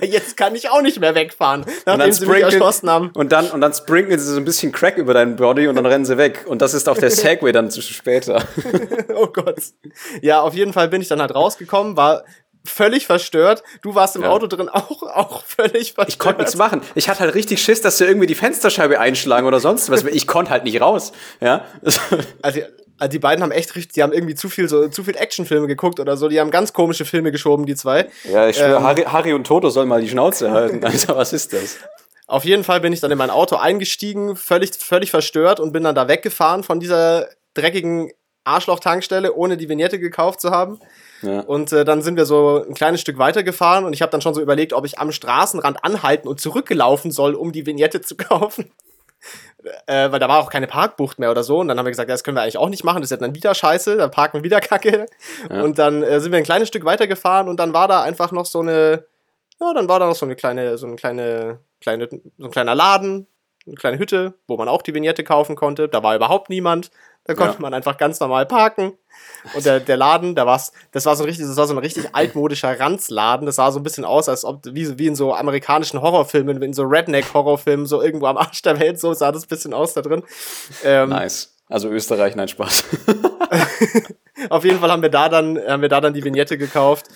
Ja, 0.00 0.06
jetzt 0.06 0.36
kann 0.36 0.54
ich 0.54 0.70
auch 0.70 0.82
nicht 0.82 1.00
mehr 1.00 1.14
wegfahren, 1.14 1.62
Und 1.62 1.70
nachdem 1.86 1.98
dann, 2.00 2.12
sie 2.12 2.26
mich 2.26 2.42
erschossen 2.42 2.90
haben. 2.90 3.10
und, 3.14 3.32
dann, 3.32 3.50
und 3.50 3.60
dann 3.60 3.72
sprinkeln 3.72 4.18
sie 4.18 4.32
so 4.32 4.36
ein 4.38 4.44
bisschen 4.44 4.72
Crack 4.72 4.96
über 4.98 5.14
deinen 5.14 5.36
Body 5.36 5.68
und 5.68 5.76
dann 5.76 5.86
rennen 5.86 6.04
sie 6.04 6.18
weg. 6.18 6.44
Und 6.46 6.62
das 6.62 6.74
ist 6.74 6.88
auch 6.88 6.98
der 6.98 7.10
Segway 7.10 7.52
dann 7.52 7.70
zu 7.70 7.80
später. 7.82 8.42
Oh 9.14 9.26
Gott. 9.26 9.56
Ja, 10.22 10.42
auf 10.42 10.54
jeden 10.54 10.72
Fall 10.72 10.88
bin 10.88 11.00
ich 11.02 11.08
dann 11.08 11.20
halt 11.20 11.34
rausgekommen, 11.34 11.96
war 11.96 12.24
völlig 12.64 13.06
verstört. 13.06 13.62
Du 13.82 13.94
warst 13.94 14.14
im 14.16 14.22
Ja. 14.22 14.28
Auto 14.30 14.46
drin 14.46 14.68
auch, 14.68 15.02
auch 15.02 15.44
völlig 15.44 15.94
verstört. 15.94 16.08
Ich 16.08 16.18
konnte 16.18 16.40
nichts 16.42 16.56
machen. 16.56 16.82
Ich 16.94 17.08
hatte 17.08 17.20
halt 17.20 17.34
richtig 17.34 17.62
Schiss, 17.62 17.80
dass 17.80 17.98
sie 17.98 18.04
irgendwie 18.04 18.26
die 18.26 18.34
Fensterscheibe 18.34 19.00
einschlagen 19.00 19.46
oder 19.46 19.58
sonst 19.58 19.90
was. 19.90 20.04
Ich 20.04 20.26
konnte 20.26 20.50
halt 20.50 20.64
nicht 20.64 20.80
raus. 20.80 21.12
Ja. 21.40 21.64
Also, 22.42 22.60
also 22.98 23.10
die 23.10 23.18
beiden 23.18 23.42
haben 23.42 23.52
echt 23.52 23.74
richtig, 23.76 23.92
die 23.92 24.02
haben 24.02 24.12
irgendwie 24.12 24.34
zu 24.34 24.48
viel 24.48 24.68
so 24.68 24.88
zu 24.88 25.04
viel 25.04 25.16
Actionfilme 25.16 25.66
geguckt 25.66 26.00
oder 26.00 26.16
so. 26.16 26.28
Die 26.28 26.40
haben 26.40 26.50
ganz 26.50 26.72
komische 26.72 27.04
Filme 27.04 27.32
geschoben, 27.32 27.66
die 27.66 27.74
zwei. 27.74 28.08
Ja, 28.30 28.48
ich 28.48 28.56
schwöre, 28.56 28.76
Ähm. 28.76 28.82
Harry, 28.82 29.02
Harry 29.02 29.32
und 29.32 29.46
Toto 29.46 29.70
sollen 29.70 29.88
mal 29.88 30.00
die 30.00 30.08
Schnauze 30.08 30.50
halten. 30.50 30.84
Alter, 30.84 31.16
was 31.16 31.32
ist 31.32 31.52
das? 31.52 31.76
Auf 32.26 32.44
jeden 32.44 32.62
Fall 32.64 32.80
bin 32.80 32.92
ich 32.92 33.00
dann 33.00 33.10
in 33.10 33.18
mein 33.18 33.30
Auto 33.30 33.56
eingestiegen, 33.56 34.36
völlig, 34.36 34.74
völlig 34.74 35.10
verstört 35.10 35.60
und 35.60 35.72
bin 35.72 35.84
dann 35.84 35.94
da 35.94 36.08
weggefahren 36.08 36.62
von 36.62 36.78
dieser 36.78 37.28
dreckigen 37.54 38.10
Arschloch-Tankstelle, 38.44 39.34
ohne 39.34 39.56
die 39.56 39.68
Vignette 39.68 39.98
gekauft 39.98 40.40
zu 40.40 40.50
haben. 40.50 40.78
Ja. 41.22 41.40
Und 41.40 41.72
äh, 41.72 41.84
dann 41.84 42.02
sind 42.02 42.16
wir 42.16 42.26
so 42.26 42.64
ein 42.66 42.74
kleines 42.74 43.00
Stück 43.00 43.18
weitergefahren 43.18 43.84
und 43.84 43.92
ich 43.92 44.02
habe 44.02 44.10
dann 44.12 44.20
schon 44.20 44.34
so 44.34 44.40
überlegt, 44.40 44.72
ob 44.72 44.84
ich 44.84 44.98
am 44.98 45.10
Straßenrand 45.10 45.84
anhalten 45.84 46.28
und 46.28 46.40
zurückgelaufen 46.40 47.10
soll, 47.10 47.34
um 47.34 47.52
die 47.52 47.66
Vignette 47.66 48.00
zu 48.00 48.16
kaufen. 48.16 48.70
Äh, 49.86 50.10
weil 50.10 50.18
da 50.18 50.28
war 50.28 50.38
auch 50.38 50.50
keine 50.50 50.66
Parkbucht 50.66 51.18
mehr 51.18 51.30
oder 51.30 51.42
so. 51.42 51.58
Und 51.58 51.68
dann 51.68 51.78
haben 51.78 51.86
wir 51.86 51.90
gesagt, 51.90 52.08
ja, 52.08 52.14
das 52.14 52.24
können 52.24 52.36
wir 52.36 52.42
eigentlich 52.42 52.58
auch 52.58 52.68
nicht 52.68 52.84
machen, 52.84 53.00
das 53.00 53.10
ist 53.10 53.18
ja 53.18 53.26
dann 53.26 53.34
wieder 53.34 53.54
scheiße, 53.54 53.96
dann 53.96 54.10
parken 54.10 54.38
wir 54.38 54.44
wieder 54.44 54.60
Kacke. 54.62 55.06
Ja. 55.50 55.62
Und 55.62 55.78
dann 55.78 56.02
äh, 56.02 56.20
sind 56.20 56.32
wir 56.32 56.38
ein 56.38 56.44
kleines 56.44 56.68
Stück 56.68 56.84
weitergefahren 56.84 57.48
und 57.48 57.58
dann 57.58 57.72
war 57.72 57.88
da 57.88 58.02
einfach 58.02 58.32
noch 58.32 58.46
so 58.46 58.60
eine, 58.60 59.04
ja, 59.60 59.74
dann 59.74 59.88
war 59.88 60.00
da 60.00 60.06
noch 60.06 60.16
so 60.16 60.26
eine 60.26 60.36
kleine, 60.36 60.78
so 60.78 60.86
eine 60.86 60.96
kleine, 60.96 61.60
kleine, 61.80 62.08
so 62.38 62.46
ein 62.46 62.50
kleiner 62.50 62.74
Laden, 62.74 63.26
eine 63.68 63.76
kleine 63.76 63.98
Hütte, 63.98 64.34
wo 64.46 64.56
man 64.56 64.68
auch 64.68 64.82
die 64.82 64.94
Vignette 64.94 65.24
kaufen 65.24 65.56
konnte. 65.56 65.88
Da 65.88 66.02
war 66.02 66.16
überhaupt 66.16 66.50
niemand. 66.50 66.90
Da 67.24 67.34
konnte 67.34 67.54
ja. 67.54 67.60
man 67.60 67.74
einfach 67.74 67.98
ganz 67.98 68.20
normal 68.20 68.46
parken. 68.46 68.94
Und 69.54 69.66
der, 69.66 69.80
der 69.80 69.98
Laden, 69.98 70.34
da 70.34 70.46
war's, 70.46 70.72
das 70.92 71.04
war 71.04 71.14
so 71.14 71.24
ein 71.24 71.26
richtig, 71.26 71.46
das 71.46 71.56
war 71.56 71.66
so 71.66 71.74
ein 71.74 71.78
richtig 71.78 72.08
altmodischer 72.14 72.80
Ranzladen. 72.80 73.46
Das 73.46 73.56
sah 73.56 73.70
so 73.70 73.78
ein 73.78 73.82
bisschen 73.82 74.04
aus, 74.04 74.28
als 74.28 74.44
ob, 74.44 74.64
wie, 74.64 74.98
wie 74.98 75.06
in 75.06 75.14
so 75.14 75.34
amerikanischen 75.34 76.00
Horrorfilmen, 76.00 76.62
in 76.62 76.72
so 76.72 76.84
Redneck-Horrorfilmen, 76.84 77.86
so 77.86 78.00
irgendwo 78.00 78.26
am 78.26 78.38
Arsch 78.38 78.62
der 78.62 78.80
Welt, 78.80 78.98
so 78.98 79.12
sah 79.12 79.30
das 79.30 79.44
ein 79.44 79.48
bisschen 79.48 79.74
aus 79.74 79.92
da 79.92 80.00
drin. 80.00 80.22
Ähm, 80.84 81.10
nice. 81.10 81.54
Also 81.68 81.90
Österreich, 81.90 82.34
nein, 82.34 82.48
Spaß. 82.48 82.84
Auf 84.50 84.64
jeden 84.64 84.78
Fall 84.80 84.90
haben 84.90 85.02
wir 85.02 85.10
da 85.10 85.28
dann, 85.28 85.58
haben 85.58 85.82
wir 85.82 85.90
da 85.90 86.00
dann 86.00 86.14
die 86.14 86.24
Vignette 86.24 86.56
gekauft. 86.56 87.08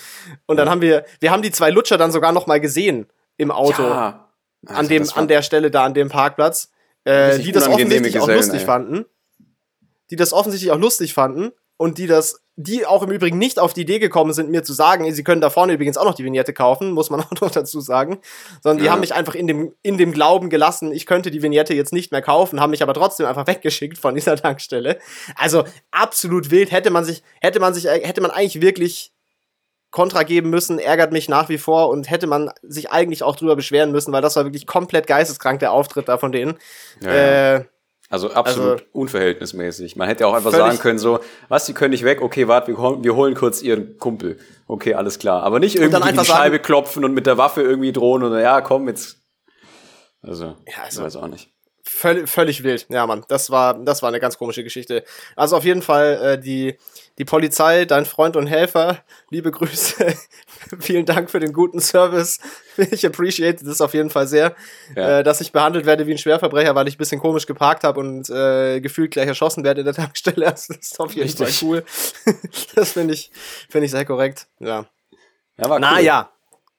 Und 0.45 0.59
dann 0.59 0.69
haben 0.69 0.83
wir, 0.83 1.07
wir 1.21 1.31
haben 1.31 1.41
die 1.41 1.51
zwei 1.51 1.71
Lutscher 1.71 1.97
dann 1.97 2.13
sogar 2.13 2.33
noch 2.33 2.47
mal 2.47 2.61
gesehen 2.61 3.07
im 3.39 3.51
Auto. 3.51 3.83
Ja. 3.83 4.29
Also 4.67 4.81
an 4.81 4.89
dem, 4.89 5.09
an 5.15 5.29
der 5.29 5.43
Stelle 5.43 5.71
da, 5.71 5.85
an 5.85 5.95
dem 5.95 6.09
Parkplatz. 6.09 6.71
Äh, 7.05 7.39
die 7.39 7.51
das 7.51 7.67
offensichtlich 7.67 8.15
Gesellen, 8.15 8.23
auch 8.23 8.29
lustig 8.29 8.61
ey. 8.61 8.67
fanden 8.67 9.07
die 10.13 10.17
das 10.17 10.35
offensichtlich 10.35 10.71
auch 10.71 10.79
lustig 10.79 11.15
fanden 11.15 11.53
und 11.79 11.97
die 11.97 12.07
das, 12.07 12.43
die 12.57 12.85
auch 12.85 13.03
im 13.03 13.11
Übrigen 13.11 13.39
nicht 13.39 13.59
auf 13.59 13.73
die 13.73 13.81
Idee 13.81 13.99
gekommen 13.99 14.35
sind, 14.35 14.51
mir 14.51 14.63
zu 14.63 14.75
sagen, 14.75 15.11
sie 15.11 15.25
können 15.25 15.41
da 15.41 15.49
vorne 15.49 15.73
übrigens 15.73 15.97
auch 15.97 16.05
noch 16.05 16.15
die 16.15 16.23
Vignette 16.23 16.53
kaufen, 16.53 16.93
muss 16.93 17.09
man 17.09 17.21
auch 17.23 17.31
noch 17.41 17.51
dazu 17.51 17.81
sagen, 17.81 18.19
sondern 18.63 18.79
die 18.79 18.85
ja. 18.85 18.93
haben 18.93 19.01
mich 19.01 19.15
einfach 19.15 19.35
in 19.35 19.47
dem, 19.47 19.73
in 19.81 19.97
dem 19.97 20.13
Glauben 20.13 20.51
gelassen, 20.51 20.93
ich 20.93 21.07
könnte 21.07 21.31
die 21.31 21.43
Vignette 21.43 21.73
jetzt 21.73 21.95
nicht 21.95 22.13
mehr 22.13 22.21
kaufen, 22.21 22.61
haben 22.61 22.73
mich 22.73 22.83
aber 22.83 22.93
trotzdem 22.93 23.25
einfach 23.25 23.47
weggeschickt 23.47 23.97
von 23.97 24.15
dieser 24.15 24.37
Tankstelle. 24.43 24.99
Also 25.35 25.65
absolut 25.91 26.51
wild, 26.51 26.73
hätte 26.73 26.91
man 26.91 27.07
sich, 27.07 27.23
hätte 27.41 27.59
man 27.59 27.73
sich, 27.73 27.87
hätte 27.87 28.21
man 28.21 28.31
eigentlich 28.31 28.61
wirklich 28.61 29.15
Kontra 29.93 30.25
geben 30.25 30.51
müssen, 30.51 30.79
ärgert 30.79 31.13
mich 31.13 31.29
nach 31.29 31.49
wie 31.49 31.59
vor 31.59 31.91
und 31.91 32.11
hätte 32.11 32.27
man 32.27 32.51
sich 32.63 32.91
eigentlich 32.91 33.23
auch 33.23 33.37
drüber 33.37 33.55
beschweren 33.55 33.93
müssen, 33.93 34.13
weil 34.13 34.23
das 34.23 34.35
war 34.35 34.45
wirklich 34.45 34.67
komplett 34.67 35.07
geisteskrank, 35.07 35.61
der 35.61 35.71
Auftritt 35.71 36.09
da 36.09 36.19
von 36.19 36.33
denen. 36.33 36.59
Ja, 37.01 37.13
äh, 37.13 37.65
also 38.13 38.31
absolut 38.31 38.73
also, 38.73 38.85
unverhältnismäßig. 38.93 39.97
Man 39.97 40.07
hätte 40.07 40.27
auch 40.27 40.35
einfach 40.35 40.51
sagen 40.51 40.79
können, 40.79 40.99
so, 40.99 41.21
was, 41.49 41.65
die 41.65 41.73
können 41.73 41.93
nicht 41.93 42.05
weg, 42.05 42.21
okay, 42.21 42.47
warte, 42.47 42.69
wir, 42.69 42.77
holen, 42.77 43.03
wir 43.05 43.15
holen 43.15 43.35
kurz 43.35 43.63
ihren 43.63 43.97
Kumpel. 43.97 44.39
Okay, 44.67 44.93
alles 44.93 45.19
klar. 45.19 45.43
Aber 45.43 45.61
nicht 45.61 45.77
irgendwie 45.77 45.99
die 45.99 46.17
Scheibe 46.17 46.57
sagen, 46.57 46.63
klopfen 46.63 47.05
und 47.07 47.15
mit 47.15 47.25
der 47.27 47.39
Waffe 47.39 47.63
irgendwie 47.63 47.91
drohen 47.91 48.23
oder 48.23 48.41
ja, 48.41 48.61
komm, 48.61 48.87
jetzt. 48.89 49.17
Also, 50.21 50.57
ja, 50.67 50.83
also 50.85 51.03
weiß 51.03 51.17
auch 51.17 51.29
nicht. 51.29 51.49
Völlig, 51.85 52.29
völlig 52.29 52.63
wild. 52.63 52.87
Ja, 52.91 53.07
Mann, 53.07 53.25
das 53.29 53.51
war, 53.51 53.83
das 53.83 54.03
war 54.03 54.09
eine 54.09 54.21
ganz 54.21 54.37
komische 54.37 54.63
Geschichte. 54.63 55.05
Also 55.35 55.57
auf 55.57 55.65
jeden 55.65 55.83
Fall 55.83 56.21
äh, 56.23 56.39
die, 56.39 56.77
die 57.19 57.25
Polizei, 57.25 57.85
dein 57.85 58.07
Freund 58.07 58.37
und 58.37 58.47
Helfer, 58.47 59.05
liebe 59.31 59.51
Grüße. 59.51 60.15
Vielen 60.81 61.05
Dank 61.05 61.31
für 61.31 61.41
den 61.41 61.53
guten 61.53 61.81
Service. 61.81 62.41
Ich 62.77 63.05
appreciate 63.05 63.65
das 63.65 63.81
auf 63.81 63.95
jeden 63.95 64.11
Fall 64.11 64.27
sehr, 64.27 64.57
ja. 64.97 65.19
äh, 65.19 65.23
dass 65.23 65.41
ich 65.41 65.53
behandelt 65.53 65.85
werde 65.85 66.07
wie 66.07 66.13
ein 66.13 66.19
Schwerverbrecher, 66.19 66.75
weil 66.75 66.89
ich 66.89 66.95
ein 66.95 66.99
bisschen 66.99 67.21
komisch 67.21 67.47
geparkt 67.47 67.85
habe 67.85 68.01
und 68.01 68.31
äh, 68.31 68.81
gefühlt 68.81 69.11
gleich 69.11 69.27
erschossen 69.27 69.63
werde 69.65 69.81
in 69.81 69.85
der 69.85 69.95
Tankstelle. 70.03 70.47
Das 70.47 70.71
ist 70.71 70.99
auf 71.01 71.13
jeden 71.13 71.29
Richtig. 71.29 71.59
Fall 71.59 71.69
cool. 71.69 71.85
das 72.75 72.93
finde 72.93 73.15
ich, 73.15 73.31
finde 73.69 73.85
ich 73.87 73.91
sehr 73.91 74.05
korrekt. 74.05 74.47
Ja. 74.59 74.87
Ja, 75.59 75.69
war 75.69 75.79
naja, 75.79 76.31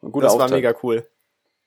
cool. 0.01 0.23
das 0.23 0.33
Auftakt. 0.33 0.51
war 0.51 0.57
mega 0.57 0.73
cool. 0.81 1.07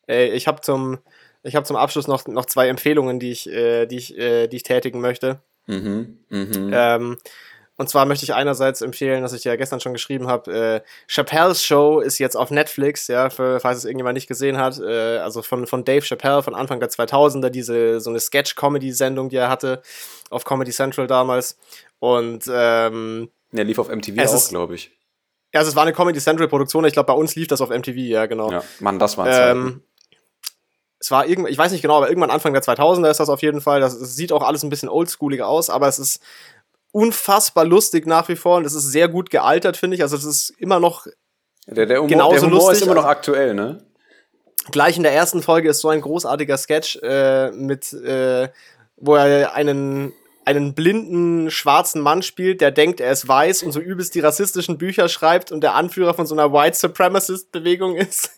Ey, 0.08 0.30
ich 0.30 0.48
habe 0.48 0.60
zum, 0.60 0.98
ich 1.42 1.54
habe 1.54 1.66
zum 1.66 1.76
Abschluss 1.76 2.08
noch, 2.08 2.26
noch 2.26 2.46
zwei 2.46 2.68
Empfehlungen, 2.68 3.20
die 3.20 3.30
ich, 3.30 3.48
äh, 3.48 3.86
die 3.86 3.96
ich, 3.96 4.18
äh, 4.18 4.48
die 4.48 4.56
ich 4.56 4.62
tätigen 4.64 5.00
möchte. 5.00 5.40
Mhm. 5.66 6.18
Mhm. 6.28 6.70
Ähm, 6.72 7.16
und 7.78 7.90
zwar 7.90 8.06
möchte 8.06 8.24
ich 8.24 8.32
einerseits 8.32 8.80
empfehlen, 8.80 9.22
dass 9.22 9.34
ich 9.34 9.44
ja 9.44 9.54
gestern 9.56 9.80
schon 9.80 9.92
geschrieben 9.92 10.28
habe, 10.28 10.52
äh, 10.52 10.80
Chappelle's 11.08 11.62
Show 11.62 12.00
ist 12.00 12.18
jetzt 12.18 12.34
auf 12.34 12.50
Netflix, 12.50 13.06
ja, 13.08 13.28
für, 13.28 13.60
falls 13.60 13.78
es 13.78 13.84
irgendjemand 13.84 14.14
nicht 14.14 14.28
gesehen 14.28 14.56
hat. 14.56 14.78
Äh, 14.78 15.18
also 15.18 15.42
von, 15.42 15.66
von 15.66 15.84
Dave 15.84 16.04
Chappelle 16.04 16.42
von 16.42 16.54
Anfang 16.54 16.80
der 16.80 16.88
2000er, 16.88 17.50
diese 17.50 18.00
so 18.00 18.08
eine 18.08 18.20
Sketch-Comedy-Sendung, 18.20 19.28
die 19.28 19.36
er 19.36 19.50
hatte 19.50 19.82
auf 20.30 20.44
Comedy 20.44 20.70
Central 20.70 21.06
damals. 21.06 21.58
Und 21.98 22.44
ähm, 22.50 23.28
der 23.52 23.64
lief 23.64 23.78
auf 23.78 23.88
MTV 23.88 24.26
auch, 24.26 24.48
glaube 24.48 24.74
ich. 24.74 24.90
Ja, 25.52 25.60
also 25.60 25.70
es 25.70 25.76
war 25.76 25.82
eine 25.82 25.92
Comedy 25.92 26.18
Central 26.18 26.48
Produktion. 26.48 26.84
Ich 26.86 26.94
glaube, 26.94 27.08
bei 27.08 27.18
uns 27.18 27.36
lief 27.36 27.48
das 27.48 27.60
auf 27.60 27.68
MTV, 27.68 27.96
ja, 27.96 28.26
genau. 28.26 28.50
Ja, 28.50 28.62
Mann, 28.80 28.98
das 28.98 29.18
war 29.18 29.28
ähm, 29.28 29.82
es 30.98 31.10
war 31.10 31.26
irgendwann, 31.26 31.52
ich 31.52 31.58
weiß 31.58 31.72
nicht 31.72 31.82
genau, 31.82 31.98
aber 31.98 32.08
irgendwann 32.08 32.30
Anfang 32.30 32.52
der 32.52 32.62
2000er 32.62 33.10
ist 33.10 33.20
das 33.20 33.28
auf 33.28 33.42
jeden 33.42 33.60
Fall. 33.60 33.80
Das, 33.80 33.98
das 33.98 34.16
sieht 34.16 34.32
auch 34.32 34.42
alles 34.42 34.62
ein 34.62 34.70
bisschen 34.70 34.88
oldschooliger 34.88 35.46
aus, 35.46 35.68
aber 35.70 35.88
es 35.88 35.98
ist 35.98 36.22
unfassbar 36.92 37.64
lustig 37.64 38.06
nach 38.06 38.28
wie 38.28 38.36
vor 38.36 38.56
und 38.56 38.64
es 38.64 38.74
ist 38.74 38.90
sehr 38.90 39.08
gut 39.08 39.30
gealtert, 39.30 39.76
finde 39.76 39.96
ich. 39.96 40.02
Also 40.02 40.16
es 40.16 40.24
ist 40.24 40.50
immer 40.58 40.80
noch 40.80 41.06
der, 41.66 41.86
der 41.86 41.98
Humor, 41.98 42.08
genauso 42.08 42.32
der 42.34 42.42
Humor 42.42 42.58
lustig. 42.58 42.76
ist 42.76 42.82
immer 42.82 42.94
noch 42.94 43.04
aktuell, 43.04 43.54
ne? 43.54 43.84
Gleich 44.70 44.96
in 44.96 45.02
der 45.02 45.12
ersten 45.12 45.42
Folge 45.42 45.68
ist 45.68 45.80
so 45.80 45.88
ein 45.88 46.00
großartiger 46.00 46.56
Sketch 46.56 46.96
äh, 47.02 47.50
mit, 47.52 47.92
äh, 47.92 48.48
wo 48.96 49.14
er 49.14 49.54
einen 49.54 50.12
einen 50.46 50.74
blinden 50.74 51.50
schwarzen 51.50 52.00
Mann 52.00 52.22
spielt, 52.22 52.60
der 52.60 52.70
denkt, 52.70 53.00
er 53.00 53.10
ist 53.10 53.26
weiß 53.26 53.64
und 53.64 53.72
so 53.72 53.80
übelst 53.80 54.14
die 54.14 54.20
rassistischen 54.20 54.78
Bücher 54.78 55.08
schreibt 55.08 55.50
und 55.50 55.60
der 55.60 55.74
Anführer 55.74 56.14
von 56.14 56.24
so 56.24 56.36
einer 56.36 56.52
White 56.52 56.76
Supremacist 56.76 57.50
Bewegung 57.50 57.96
ist. 57.96 58.30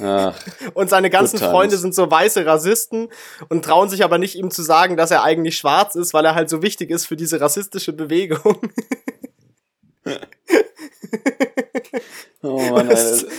Ach, 0.00 0.38
und 0.74 0.88
seine 0.88 1.10
ganzen 1.10 1.40
Freunde 1.40 1.76
sind 1.76 1.92
so 1.92 2.08
weiße 2.08 2.46
Rassisten 2.46 3.08
und 3.48 3.64
trauen 3.64 3.88
sich 3.88 4.04
aber 4.04 4.18
nicht 4.18 4.36
ihm 4.36 4.52
zu 4.52 4.62
sagen, 4.62 4.96
dass 4.96 5.10
er 5.10 5.24
eigentlich 5.24 5.56
schwarz 5.56 5.96
ist, 5.96 6.14
weil 6.14 6.24
er 6.24 6.36
halt 6.36 6.48
so 6.48 6.62
wichtig 6.62 6.90
ist 6.90 7.06
für 7.06 7.16
diese 7.16 7.40
rassistische 7.40 7.92
Bewegung. 7.92 8.60
oh 12.42 12.60
Mann, 12.70 12.88
Alter. 12.88 13.26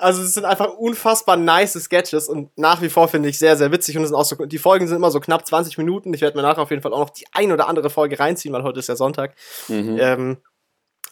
Also 0.00 0.22
es 0.22 0.34
sind 0.34 0.44
einfach 0.44 0.74
unfassbar 0.74 1.36
nice 1.36 1.74
Sketches 1.74 2.28
und 2.28 2.56
nach 2.56 2.82
wie 2.82 2.88
vor 2.88 3.08
finde 3.08 3.28
ich 3.28 3.38
sehr, 3.38 3.56
sehr 3.56 3.70
witzig 3.72 3.96
und 3.96 4.02
es 4.02 4.08
sind 4.10 4.16
auch 4.16 4.24
so, 4.24 4.36
die 4.46 4.58
Folgen 4.58 4.86
sind 4.86 4.96
immer 4.96 5.10
so 5.10 5.20
knapp 5.20 5.46
20 5.46 5.78
Minuten. 5.78 6.12
Ich 6.14 6.20
werde 6.20 6.36
mir 6.36 6.42
nachher 6.42 6.62
auf 6.62 6.70
jeden 6.70 6.82
Fall 6.82 6.92
auch 6.92 7.00
noch 7.00 7.10
die 7.10 7.26
ein 7.32 7.52
oder 7.52 7.68
andere 7.68 7.90
Folge 7.90 8.18
reinziehen, 8.18 8.52
weil 8.54 8.62
heute 8.62 8.80
ist 8.80 8.88
ja 8.88 8.96
Sonntag. 8.96 9.34
Mhm. 9.68 9.98
Ähm, 10.00 10.36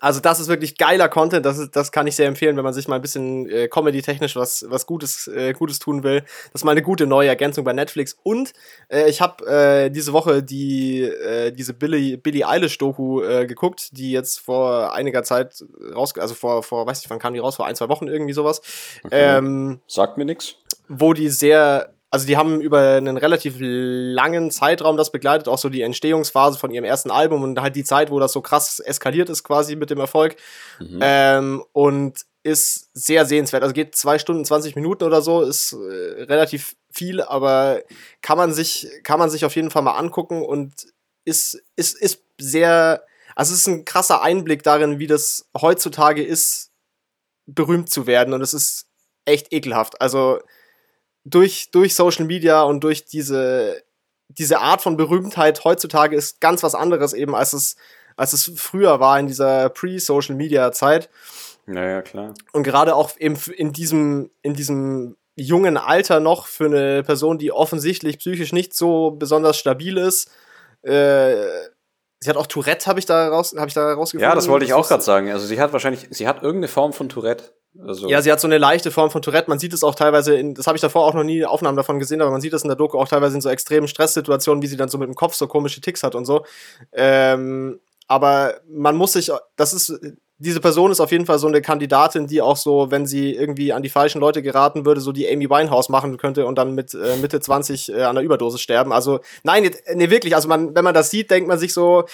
also 0.00 0.20
das 0.20 0.40
ist 0.40 0.48
wirklich 0.48 0.76
geiler 0.76 1.08
Content, 1.08 1.44
das, 1.44 1.58
ist, 1.58 1.74
das 1.74 1.92
kann 1.92 2.06
ich 2.06 2.16
sehr 2.16 2.26
empfehlen, 2.26 2.56
wenn 2.56 2.64
man 2.64 2.72
sich 2.72 2.88
mal 2.88 2.96
ein 2.96 3.02
bisschen 3.02 3.48
äh, 3.48 3.68
comedy-technisch 3.68 4.36
was, 4.36 4.64
was 4.68 4.86
Gutes, 4.86 5.26
äh, 5.28 5.52
Gutes 5.52 5.78
tun 5.78 6.02
will. 6.02 6.20
Das 6.52 6.60
ist 6.60 6.64
mal 6.64 6.72
eine 6.72 6.82
gute 6.82 7.06
neue 7.06 7.28
Ergänzung 7.28 7.64
bei 7.64 7.72
Netflix. 7.72 8.16
Und 8.22 8.52
äh, 8.88 9.08
ich 9.08 9.20
habe 9.20 9.46
äh, 9.46 9.90
diese 9.90 10.12
Woche 10.12 10.42
die, 10.42 11.02
äh, 11.02 11.50
diese 11.52 11.74
Billy, 11.74 12.16
Billie 12.16 12.46
Eilish-Doku 12.46 13.22
äh, 13.22 13.46
geguckt, 13.46 13.96
die 13.96 14.12
jetzt 14.12 14.38
vor 14.38 14.94
einiger 14.94 15.22
Zeit 15.22 15.64
raus, 15.94 16.16
also 16.16 16.34
vor, 16.34 16.62
vor, 16.62 16.86
weiß 16.86 17.02
ich 17.02 17.10
wann 17.10 17.18
kam 17.18 17.34
die 17.34 17.40
raus, 17.40 17.56
vor 17.56 17.66
ein, 17.66 17.76
zwei 17.76 17.88
Wochen 17.88 18.06
irgendwie 18.06 18.32
sowas. 18.32 18.60
Okay. 19.04 19.36
Ähm, 19.38 19.80
Sagt 19.86 20.16
mir 20.16 20.24
nix. 20.24 20.56
Wo 20.88 21.12
die 21.12 21.28
sehr 21.28 21.92
also 22.10 22.26
die 22.26 22.36
haben 22.36 22.60
über 22.60 22.96
einen 22.96 23.18
relativ 23.18 23.56
langen 23.58 24.50
Zeitraum 24.50 24.96
das 24.96 25.12
begleitet, 25.12 25.46
auch 25.46 25.58
so 25.58 25.68
die 25.68 25.82
Entstehungsphase 25.82 26.58
von 26.58 26.70
ihrem 26.70 26.84
ersten 26.84 27.10
Album 27.10 27.42
und 27.42 27.60
halt 27.60 27.76
die 27.76 27.84
Zeit, 27.84 28.10
wo 28.10 28.18
das 28.18 28.32
so 28.32 28.40
krass 28.40 28.80
eskaliert 28.80 29.28
ist 29.28 29.44
quasi 29.44 29.76
mit 29.76 29.90
dem 29.90 30.00
Erfolg. 30.00 30.36
Mhm. 30.80 30.98
Ähm, 31.02 31.64
und 31.72 32.24
ist 32.42 32.88
sehr 32.94 33.26
sehenswert. 33.26 33.62
Also 33.62 33.74
geht 33.74 33.94
zwei 33.94 34.18
Stunden, 34.18 34.44
20 34.44 34.74
Minuten 34.74 35.04
oder 35.04 35.20
so, 35.20 35.42
ist 35.42 35.72
äh, 35.72 36.22
relativ 36.22 36.76
viel, 36.90 37.20
aber 37.20 37.82
kann 38.22 38.38
man 38.38 38.54
sich, 38.54 38.88
kann 39.02 39.18
man 39.18 39.28
sich 39.28 39.44
auf 39.44 39.54
jeden 39.54 39.70
Fall 39.70 39.82
mal 39.82 39.98
angucken 39.98 40.42
und 40.42 40.72
ist, 41.24 41.62
ist, 41.76 42.00
ist 42.00 42.22
sehr, 42.40 43.04
also 43.34 43.52
es 43.52 43.60
ist 43.60 43.66
ein 43.66 43.84
krasser 43.84 44.22
Einblick 44.22 44.62
darin, 44.62 44.98
wie 44.98 45.06
das 45.06 45.48
heutzutage 45.60 46.24
ist, 46.24 46.70
berühmt 47.46 47.90
zu 47.90 48.06
werden 48.06 48.32
und 48.32 48.40
es 48.40 48.54
ist 48.54 48.86
echt 49.26 49.52
ekelhaft. 49.52 50.00
Also 50.00 50.40
durch, 51.30 51.70
durch 51.70 51.94
Social 51.94 52.24
Media 52.24 52.62
und 52.62 52.82
durch 52.84 53.04
diese, 53.04 53.82
diese 54.28 54.60
Art 54.60 54.82
von 54.82 54.96
Berühmtheit 54.96 55.64
heutzutage 55.64 56.16
ist 56.16 56.40
ganz 56.40 56.62
was 56.62 56.74
anderes 56.74 57.12
eben, 57.12 57.34
als 57.34 57.52
es, 57.52 57.76
als 58.16 58.32
es 58.32 58.52
früher 58.56 59.00
war 59.00 59.18
in 59.18 59.26
dieser 59.26 59.68
Pre-Social 59.68 60.36
Media 60.36 60.72
Zeit. 60.72 61.08
Naja, 61.66 62.02
klar. 62.02 62.34
Und 62.52 62.62
gerade 62.62 62.94
auch 62.94 63.12
eben 63.18 63.36
in 63.56 63.72
diesem, 63.72 64.30
in 64.42 64.54
diesem 64.54 65.16
jungen 65.36 65.76
Alter 65.76 66.20
noch 66.20 66.46
für 66.46 66.66
eine 66.66 67.02
Person, 67.02 67.38
die 67.38 67.52
offensichtlich 67.52 68.18
psychisch 68.18 68.52
nicht 68.52 68.74
so 68.74 69.12
besonders 69.12 69.56
stabil 69.56 69.96
ist. 69.96 70.30
Äh, 70.82 71.36
sie 72.20 72.30
hat 72.30 72.36
auch 72.36 72.46
Tourette, 72.46 72.86
habe 72.86 72.98
ich 72.98 73.06
da 73.06 73.28
raus, 73.28 73.54
habe 73.56 73.68
ich 73.68 73.74
da 73.74 73.92
rausgefunden. 73.92 74.28
Ja, 74.28 74.34
das 74.34 74.48
wollte 74.48 74.64
ich 74.64 74.72
auch 74.72 74.88
gerade 74.88 75.02
sagen. 75.02 75.30
Also 75.30 75.46
sie 75.46 75.60
hat 75.60 75.72
wahrscheinlich, 75.72 76.08
sie 76.10 76.26
hat 76.26 76.42
irgendeine 76.42 76.68
Form 76.68 76.92
von 76.92 77.08
Tourette. 77.08 77.52
Also 77.86 78.08
ja, 78.08 78.20
sie 78.22 78.32
hat 78.32 78.40
so 78.40 78.48
eine 78.48 78.58
leichte 78.58 78.90
Form 78.90 79.10
von 79.10 79.22
Tourette. 79.22 79.48
Man 79.48 79.58
sieht 79.58 79.72
es 79.72 79.84
auch 79.84 79.94
teilweise, 79.94 80.34
in, 80.34 80.54
das 80.54 80.66
habe 80.66 80.76
ich 80.76 80.82
davor 80.82 81.04
auch 81.04 81.14
noch 81.14 81.24
nie 81.24 81.44
Aufnahmen 81.44 81.76
davon 81.76 81.98
gesehen, 81.98 82.20
aber 82.20 82.30
man 82.30 82.40
sieht 82.40 82.52
es 82.52 82.62
in 82.62 82.68
der 82.68 82.76
Doku 82.76 82.98
auch 82.98 83.08
teilweise 83.08 83.36
in 83.36 83.40
so 83.40 83.48
extremen 83.48 83.88
Stresssituationen, 83.88 84.62
wie 84.62 84.66
sie 84.66 84.76
dann 84.76 84.88
so 84.88 84.98
mit 84.98 85.08
dem 85.08 85.14
Kopf 85.14 85.34
so 85.34 85.46
komische 85.46 85.80
Ticks 85.80 86.02
hat 86.02 86.14
und 86.14 86.24
so. 86.24 86.44
Ähm, 86.92 87.80
aber 88.08 88.54
man 88.68 88.96
muss 88.96 89.12
sich, 89.12 89.30
das 89.56 89.72
ist, 89.72 90.00
diese 90.38 90.60
Person 90.60 90.92
ist 90.92 91.00
auf 91.00 91.10
jeden 91.10 91.26
Fall 91.26 91.38
so 91.38 91.48
eine 91.48 91.60
Kandidatin, 91.60 92.26
die 92.26 92.40
auch 92.40 92.56
so, 92.56 92.90
wenn 92.90 93.06
sie 93.06 93.34
irgendwie 93.34 93.72
an 93.72 93.82
die 93.82 93.88
falschen 93.88 94.20
Leute 94.20 94.40
geraten 94.40 94.86
würde, 94.86 95.00
so 95.00 95.12
die 95.12 95.28
Amy 95.28 95.50
Winehouse 95.50 95.88
machen 95.88 96.16
könnte 96.16 96.46
und 96.46 96.56
dann 96.56 96.74
mit 96.74 96.94
äh, 96.94 97.16
Mitte 97.16 97.40
20 97.40 97.92
äh, 97.92 98.02
an 98.02 98.14
der 98.14 98.24
Überdosis 98.24 98.60
sterben. 98.60 98.92
Also, 98.92 99.20
nein, 99.42 99.68
nee, 99.94 100.10
wirklich. 100.10 100.36
Also, 100.36 100.48
man, 100.48 100.74
wenn 100.76 100.84
man 100.84 100.94
das 100.94 101.10
sieht, 101.10 101.30
denkt 101.30 101.48
man 101.48 101.58
sich 101.58 101.72
so, 101.72 102.04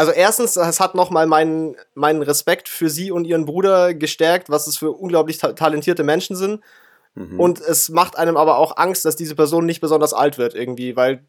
also 0.00 0.12
erstens, 0.12 0.56
es 0.56 0.80
hat 0.80 0.94
nochmal 0.94 1.26
meinen, 1.26 1.76
meinen 1.92 2.22
Respekt 2.22 2.70
für 2.70 2.88
sie 2.88 3.10
und 3.10 3.26
ihren 3.26 3.44
Bruder 3.44 3.92
gestärkt, 3.92 4.48
was 4.48 4.66
es 4.66 4.78
für 4.78 4.92
unglaublich 4.92 5.36
ta 5.36 5.52
talentierte 5.52 6.04
Menschen 6.04 6.36
sind. 6.36 6.62
Mhm. 7.14 7.38
Und 7.38 7.60
es 7.60 7.90
macht 7.90 8.16
einem 8.16 8.38
aber 8.38 8.56
auch 8.56 8.78
Angst, 8.78 9.04
dass 9.04 9.14
diese 9.14 9.34
Person 9.34 9.66
nicht 9.66 9.82
besonders 9.82 10.14
alt 10.14 10.38
wird 10.38 10.54
irgendwie, 10.54 10.96
weil 10.96 11.26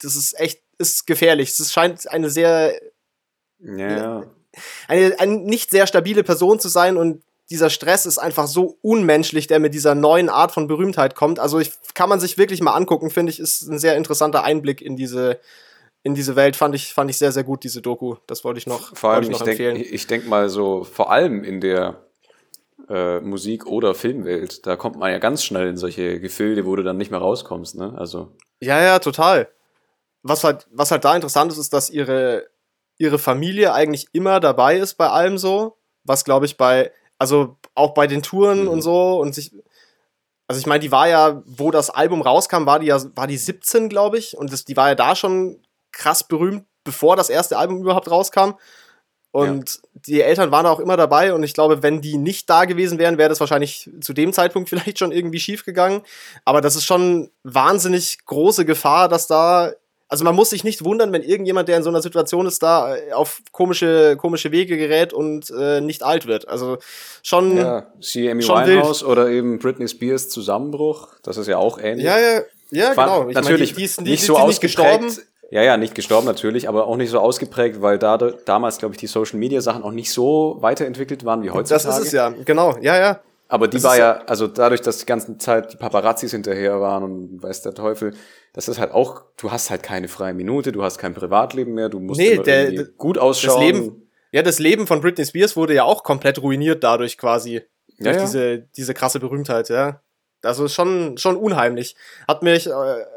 das 0.00 0.16
ist 0.16 0.40
echt, 0.40 0.62
ist 0.78 1.06
gefährlich. 1.06 1.50
Es 1.50 1.70
scheint 1.70 2.10
eine 2.10 2.30
sehr, 2.30 2.80
ja. 3.58 4.24
eine, 4.88 5.20
eine 5.20 5.36
nicht 5.36 5.70
sehr 5.70 5.86
stabile 5.86 6.24
Person 6.24 6.58
zu 6.58 6.68
sein 6.68 6.96
und 6.96 7.22
dieser 7.50 7.68
Stress 7.68 8.06
ist 8.06 8.16
einfach 8.16 8.46
so 8.46 8.78
unmenschlich, 8.80 9.46
der 9.46 9.58
mit 9.58 9.74
dieser 9.74 9.94
neuen 9.94 10.30
Art 10.30 10.52
von 10.52 10.68
Berühmtheit 10.68 11.16
kommt. 11.16 11.38
Also 11.38 11.58
ich, 11.58 11.70
kann 11.92 12.08
man 12.08 12.18
sich 12.18 12.38
wirklich 12.38 12.62
mal 12.62 12.72
angucken, 12.72 13.10
finde 13.10 13.30
ich, 13.30 13.40
ist 13.40 13.60
ein 13.68 13.78
sehr 13.78 13.94
interessanter 13.94 14.42
Einblick 14.42 14.80
in 14.80 14.96
diese, 14.96 15.38
in 16.06 16.14
diese 16.14 16.36
Welt 16.36 16.54
fand 16.54 16.72
ich, 16.76 16.94
fand 16.94 17.10
ich 17.10 17.18
sehr, 17.18 17.32
sehr 17.32 17.42
gut, 17.42 17.64
diese 17.64 17.82
Doku. 17.82 18.14
Das 18.28 18.44
wollte 18.44 18.58
ich 18.58 18.68
noch, 18.68 18.96
vor 18.96 19.10
allem, 19.10 19.24
ich, 19.24 19.30
noch 19.30 19.40
ich 19.42 19.48
empfehlen. 19.48 19.74
Denk, 19.74 19.92
ich 19.92 20.06
denke 20.06 20.28
mal 20.28 20.48
so, 20.48 20.84
vor 20.84 21.10
allem 21.10 21.42
in 21.42 21.60
der 21.60 22.00
äh, 22.88 23.18
Musik- 23.18 23.66
oder 23.66 23.92
Filmwelt, 23.92 24.64
da 24.68 24.76
kommt 24.76 24.94
man 24.94 25.10
ja 25.10 25.18
ganz 25.18 25.42
schnell 25.42 25.66
in 25.66 25.76
solche 25.76 26.20
Gefilde, 26.20 26.64
wo 26.64 26.76
du 26.76 26.84
dann 26.84 26.96
nicht 26.96 27.10
mehr 27.10 27.18
rauskommst, 27.18 27.74
ne? 27.74 27.92
Also. 27.98 28.30
Ja, 28.60 28.80
ja, 28.80 29.00
total. 29.00 29.48
Was 30.22 30.44
halt, 30.44 30.68
was 30.70 30.92
halt 30.92 31.04
da 31.04 31.16
interessant 31.16 31.50
ist, 31.50 31.58
ist, 31.58 31.72
dass 31.72 31.90
ihre, 31.90 32.46
ihre 32.98 33.18
Familie 33.18 33.74
eigentlich 33.74 34.06
immer 34.12 34.38
dabei 34.38 34.76
ist 34.76 34.94
bei 34.94 35.08
allem 35.08 35.38
so. 35.38 35.76
Was 36.04 36.24
glaube 36.24 36.46
ich 36.46 36.56
bei, 36.56 36.92
also 37.18 37.56
auch 37.74 37.94
bei 37.94 38.06
den 38.06 38.22
Touren 38.22 38.62
mhm. 38.62 38.68
und 38.68 38.82
so 38.82 39.18
und 39.20 39.34
sich, 39.34 39.52
also 40.46 40.60
ich 40.60 40.66
meine, 40.66 40.78
die 40.78 40.92
war 40.92 41.08
ja, 41.08 41.42
wo 41.46 41.72
das 41.72 41.90
Album 41.90 42.22
rauskam, 42.22 42.64
war 42.64 42.78
die 42.78 42.86
ja, 42.86 43.02
war 43.16 43.26
die 43.26 43.36
17, 43.36 43.88
glaube 43.88 44.18
ich, 44.18 44.36
und 44.36 44.52
das, 44.52 44.64
die 44.64 44.76
war 44.76 44.90
ja 44.90 44.94
da 44.94 45.16
schon 45.16 45.60
krass 45.96 46.26
berühmt, 46.26 46.64
bevor 46.84 47.16
das 47.16 47.30
erste 47.30 47.58
Album 47.58 47.80
überhaupt 47.80 48.10
rauskam. 48.10 48.52
Und 49.32 49.74
ja. 49.74 50.00
die 50.06 50.22
Eltern 50.22 50.50
waren 50.50 50.64
auch 50.64 50.80
immer 50.80 50.96
dabei 50.96 51.34
und 51.34 51.42
ich 51.42 51.52
glaube, 51.52 51.82
wenn 51.82 52.00
die 52.00 52.16
nicht 52.16 52.48
da 52.48 52.64
gewesen 52.64 52.98
wären, 52.98 53.18
wäre 53.18 53.28
das 53.28 53.40
wahrscheinlich 53.40 53.90
zu 54.00 54.14
dem 54.14 54.32
Zeitpunkt 54.32 54.68
vielleicht 54.70 54.98
schon 54.98 55.12
irgendwie 55.12 55.40
schief 55.40 55.64
gegangen. 55.64 56.02
Aber 56.44 56.60
das 56.60 56.76
ist 56.76 56.84
schon 56.84 57.30
wahnsinnig 57.42 58.24
große 58.24 58.64
Gefahr, 58.64 59.08
dass 59.08 59.26
da 59.26 59.72
also 60.08 60.24
man 60.24 60.34
muss 60.36 60.50
sich 60.50 60.62
nicht 60.62 60.84
wundern, 60.84 61.12
wenn 61.12 61.22
irgendjemand, 61.22 61.68
der 61.68 61.76
in 61.76 61.82
so 61.82 61.90
einer 61.90 62.00
Situation 62.00 62.46
ist, 62.46 62.62
da 62.62 62.96
äh, 62.96 63.12
auf 63.12 63.42
komische, 63.50 64.16
komische 64.16 64.52
Wege 64.52 64.76
gerät 64.76 65.12
und 65.12 65.50
äh, 65.50 65.80
nicht 65.80 66.02
alt 66.02 66.26
wird. 66.26 66.46
Also 66.48 66.78
schon. 67.22 67.56
Ja, 67.56 67.86
sie 68.00 68.30
Amy 68.30 68.42
schon 68.42 68.64
Winehouse 68.64 69.02
wild. 69.02 69.10
oder 69.10 69.28
eben 69.28 69.58
Britney 69.58 69.88
Spears 69.88 70.28
Zusammenbruch. 70.28 71.08
Das 71.22 71.36
ist 71.36 71.48
ja 71.48 71.58
auch 71.58 71.78
ähnlich. 71.78 72.06
Ja, 72.06 72.18
ja, 72.18 72.42
ja, 72.70 72.94
genau. 72.94 73.28
Ich 73.28 73.34
natürlich 73.34 73.48
meine, 73.48 73.66
die, 73.66 73.74
die 73.74 73.84
ist, 73.84 74.00
die, 74.00 74.10
nicht 74.10 74.24
so 74.24 74.36
ausgeprägt. 74.36 74.60
gestorben. 74.60 75.16
Ja, 75.50 75.62
ja, 75.62 75.76
nicht 75.76 75.94
gestorben 75.94 76.26
natürlich, 76.26 76.68
aber 76.68 76.86
auch 76.86 76.96
nicht 76.96 77.10
so 77.10 77.20
ausgeprägt, 77.20 77.80
weil 77.80 77.98
da 77.98 78.16
damals, 78.18 78.78
glaube 78.78 78.94
ich, 78.94 78.98
die 78.98 79.06
Social 79.06 79.38
Media 79.38 79.60
Sachen 79.60 79.82
auch 79.82 79.92
nicht 79.92 80.12
so 80.12 80.56
weiterentwickelt 80.60 81.24
waren 81.24 81.42
wie 81.42 81.50
heutzutage. 81.50 81.86
Das 81.86 81.98
ist 81.98 82.06
es 82.06 82.12
ja, 82.12 82.30
genau, 82.44 82.76
ja, 82.80 82.98
ja. 82.98 83.20
Aber 83.48 83.68
die 83.68 83.76
das 83.76 83.84
war 83.84 83.96
ja, 83.96 84.22
also 84.26 84.48
dadurch, 84.48 84.80
dass 84.80 84.98
die 84.98 85.06
ganze 85.06 85.38
Zeit 85.38 85.72
die 85.72 85.76
Paparazzis 85.76 86.32
hinterher 86.32 86.80
waren 86.80 87.04
und 87.04 87.42
weiß 87.42 87.62
der 87.62 87.74
Teufel, 87.74 88.12
das 88.54 88.66
ist 88.66 88.80
halt 88.80 88.90
auch, 88.90 89.22
du 89.36 89.52
hast 89.52 89.70
halt 89.70 89.84
keine 89.84 90.08
freie 90.08 90.34
Minute, 90.34 90.72
du 90.72 90.82
hast 90.82 90.98
kein 90.98 91.14
Privatleben 91.14 91.74
mehr, 91.74 91.88
du 91.88 92.00
musst 92.00 92.18
nee, 92.18 92.38
der, 92.38 92.84
gut 92.96 93.18
ausschauen. 93.18 93.60
Das 93.60 93.64
Leben, 93.64 94.10
ja, 94.32 94.42
das 94.42 94.58
Leben 94.58 94.88
von 94.88 95.00
Britney 95.00 95.24
Spears 95.24 95.56
wurde 95.56 95.74
ja 95.74 95.84
auch 95.84 96.02
komplett 96.02 96.42
ruiniert 96.42 96.82
dadurch 96.82 97.18
quasi. 97.18 97.62
Ja, 97.98 98.04
durch 98.04 98.16
ja. 98.16 98.22
diese, 98.22 98.58
diese 98.76 98.94
krasse 98.94 99.20
Berühmtheit, 99.20 99.68
ja. 99.68 100.02
Also 100.42 100.66
schon, 100.68 101.16
schon 101.16 101.36
unheimlich. 101.36 101.96
Hat 102.26 102.42
mich, 102.42 102.66
äh, 102.66 102.72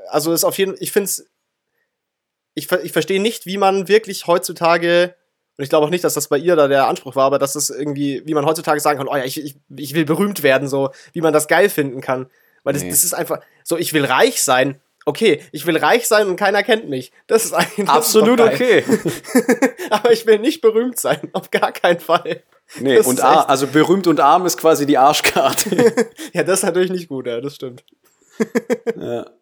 also 0.10 0.32
ist 0.32 0.44
auf 0.44 0.58
jeden 0.58 0.74
Fall, 0.74 0.84
ich 0.84 0.92
finde 0.92 1.06
es 1.06 1.28
ich, 2.60 2.72
ich 2.84 2.92
verstehe 2.92 3.22
nicht, 3.22 3.46
wie 3.46 3.58
man 3.58 3.88
wirklich 3.88 4.28
heutzutage, 4.28 5.16
und 5.58 5.64
ich 5.64 5.70
glaube 5.70 5.86
auch 5.86 5.90
nicht, 5.90 6.04
dass 6.04 6.14
das 6.14 6.28
bei 6.28 6.38
ihr 6.38 6.56
da 6.56 6.68
der 6.68 6.88
Anspruch 6.88 7.16
war, 7.16 7.26
aber 7.26 7.40
dass 7.40 7.56
es 7.56 7.70
irgendwie, 7.70 8.22
wie 8.26 8.34
man 8.34 8.46
heutzutage 8.46 8.80
sagen 8.80 9.00
kann, 9.00 9.08
oh 9.08 9.16
ja, 9.16 9.26
ich, 9.26 9.44
ich, 9.44 9.56
ich 9.76 9.94
will 9.94 10.06
berühmt 10.06 10.44
werden, 10.44 10.68
so, 10.68 10.92
wie 11.14 11.22
man 11.22 11.34
das 11.34 11.48
geil 11.48 11.70
finden 11.70 12.02
kann. 12.02 12.28
Weil 12.64 12.74
das, 12.74 12.84
nee. 12.84 12.90
das 12.90 13.04
ist 13.04 13.14
einfach, 13.14 13.40
so, 13.64 13.78
ich 13.78 13.94
will 13.94 14.06
reich 14.06 14.44
sein. 14.44 14.80
Okay, 15.06 15.42
ich 15.52 15.66
will 15.66 15.78
reich 15.78 16.08
sein 16.08 16.28
und 16.28 16.36
keiner 16.36 16.62
kennt 16.62 16.88
mich. 16.88 17.12
Das 17.28 17.46
ist 17.46 17.54
eigentlich 17.54 17.88
das 17.88 17.96
absolut 17.96 18.40
ist 18.40 18.48
okay. 18.48 18.84
aber 19.90 20.12
ich 20.12 20.26
will 20.28 20.40
nicht 20.40 20.62
berühmt 20.62 21.00
sein, 21.00 21.30
auf 21.34 21.50
gar 21.50 21.72
keinen 21.72 22.00
Fall. 22.00 22.44
Nee, 22.80 22.98
das 22.98 23.08
und 23.08 23.24
A, 23.24 23.42
also 23.44 23.66
berühmt 23.66 24.06
und 24.06 24.20
arm 24.20 24.46
ist 24.46 24.58
quasi 24.58 24.86
die 24.86 24.98
Arschkarte. 24.98 25.94
ja, 26.34 26.44
das 26.44 26.60
ist 26.60 26.66
natürlich 26.66 26.92
nicht 26.92 27.08
gut, 27.08 27.26
ja, 27.26 27.42
das 27.42 27.56
stimmt. 27.56 27.84
ja. 28.96 29.26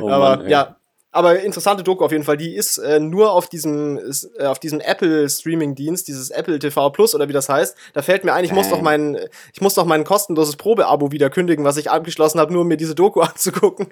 Oh 0.00 0.08
aber 0.08 0.38
Mann, 0.38 0.48
ja, 0.48 0.77
aber 1.10 1.40
interessante 1.40 1.82
Doku 1.82 2.04
auf 2.04 2.12
jeden 2.12 2.24
Fall. 2.24 2.36
Die 2.36 2.54
ist 2.54 2.76
äh, 2.78 3.00
nur 3.00 3.32
auf 3.32 3.48
diesem, 3.48 3.96
ist, 3.96 4.30
äh, 4.38 4.44
auf 4.44 4.58
diesem 4.58 4.80
Apple 4.80 5.28
Streaming-Dienst, 5.28 6.06
dieses 6.06 6.30
Apple 6.30 6.58
TV 6.58 6.90
Plus 6.90 7.14
oder 7.14 7.28
wie 7.28 7.32
das 7.32 7.48
heißt. 7.48 7.76
Da 7.94 8.02
fällt 8.02 8.24
mir 8.24 8.34
ein, 8.34 8.44
ich 8.44 8.52
muss 8.52 8.68
doch 8.68 8.82
mein, 8.82 9.18
ich 9.54 9.60
muss 9.60 9.74
doch 9.74 9.86
mein 9.86 10.04
kostenloses 10.04 10.56
Probeabo 10.56 11.10
wieder 11.10 11.30
kündigen, 11.30 11.64
was 11.64 11.78
ich 11.78 11.90
abgeschlossen 11.90 12.40
habe, 12.40 12.52
nur 12.52 12.62
um 12.62 12.68
mir 12.68 12.76
diese 12.76 12.94
Doku 12.94 13.20
anzugucken. 13.22 13.88